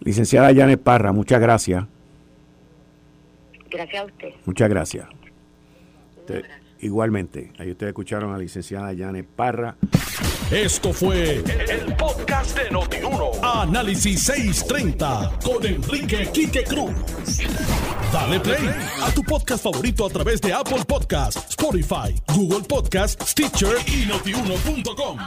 Licenciada 0.00 0.54
Janet 0.54 0.80
Parra, 0.80 1.12
muchas 1.12 1.40
gracias. 1.40 1.84
Gracias 3.70 4.02
a 4.02 4.06
usted. 4.06 4.30
Muchas 4.46 4.68
gracias. 4.68 5.08
Igualmente, 6.80 7.52
ahí 7.58 7.70
ustedes 7.70 7.90
escucharon 7.90 8.30
a 8.30 8.32
la 8.34 8.38
licenciada 8.38 8.94
Janet 8.96 9.26
Parra. 9.26 9.76
Esto 10.50 10.94
fue 10.94 11.42
el, 11.44 11.94
podcast 11.96 12.58
de 12.58 12.70
Notiuno. 12.70 13.32
Análisis 13.42 14.22
630 14.22 15.38
con 15.44 15.64
Enrique 15.64 16.30
Quique 16.32 16.64
Cruz. 16.64 16.94
Dale 18.12 18.40
play 18.40 18.70
a 19.02 19.10
tu 19.10 19.22
podcast 19.22 19.62
favorito 19.62 20.06
a 20.06 20.08
través 20.08 20.40
de 20.40 20.52
Apple 20.52 20.84
Podcasts, 20.86 21.50
Spotify, 21.50 22.14
Google 22.34 22.66
Podcasts, 22.66 23.30
Stitcher 23.30 23.76
y 23.86 24.06
notiuno.com. 24.06 25.18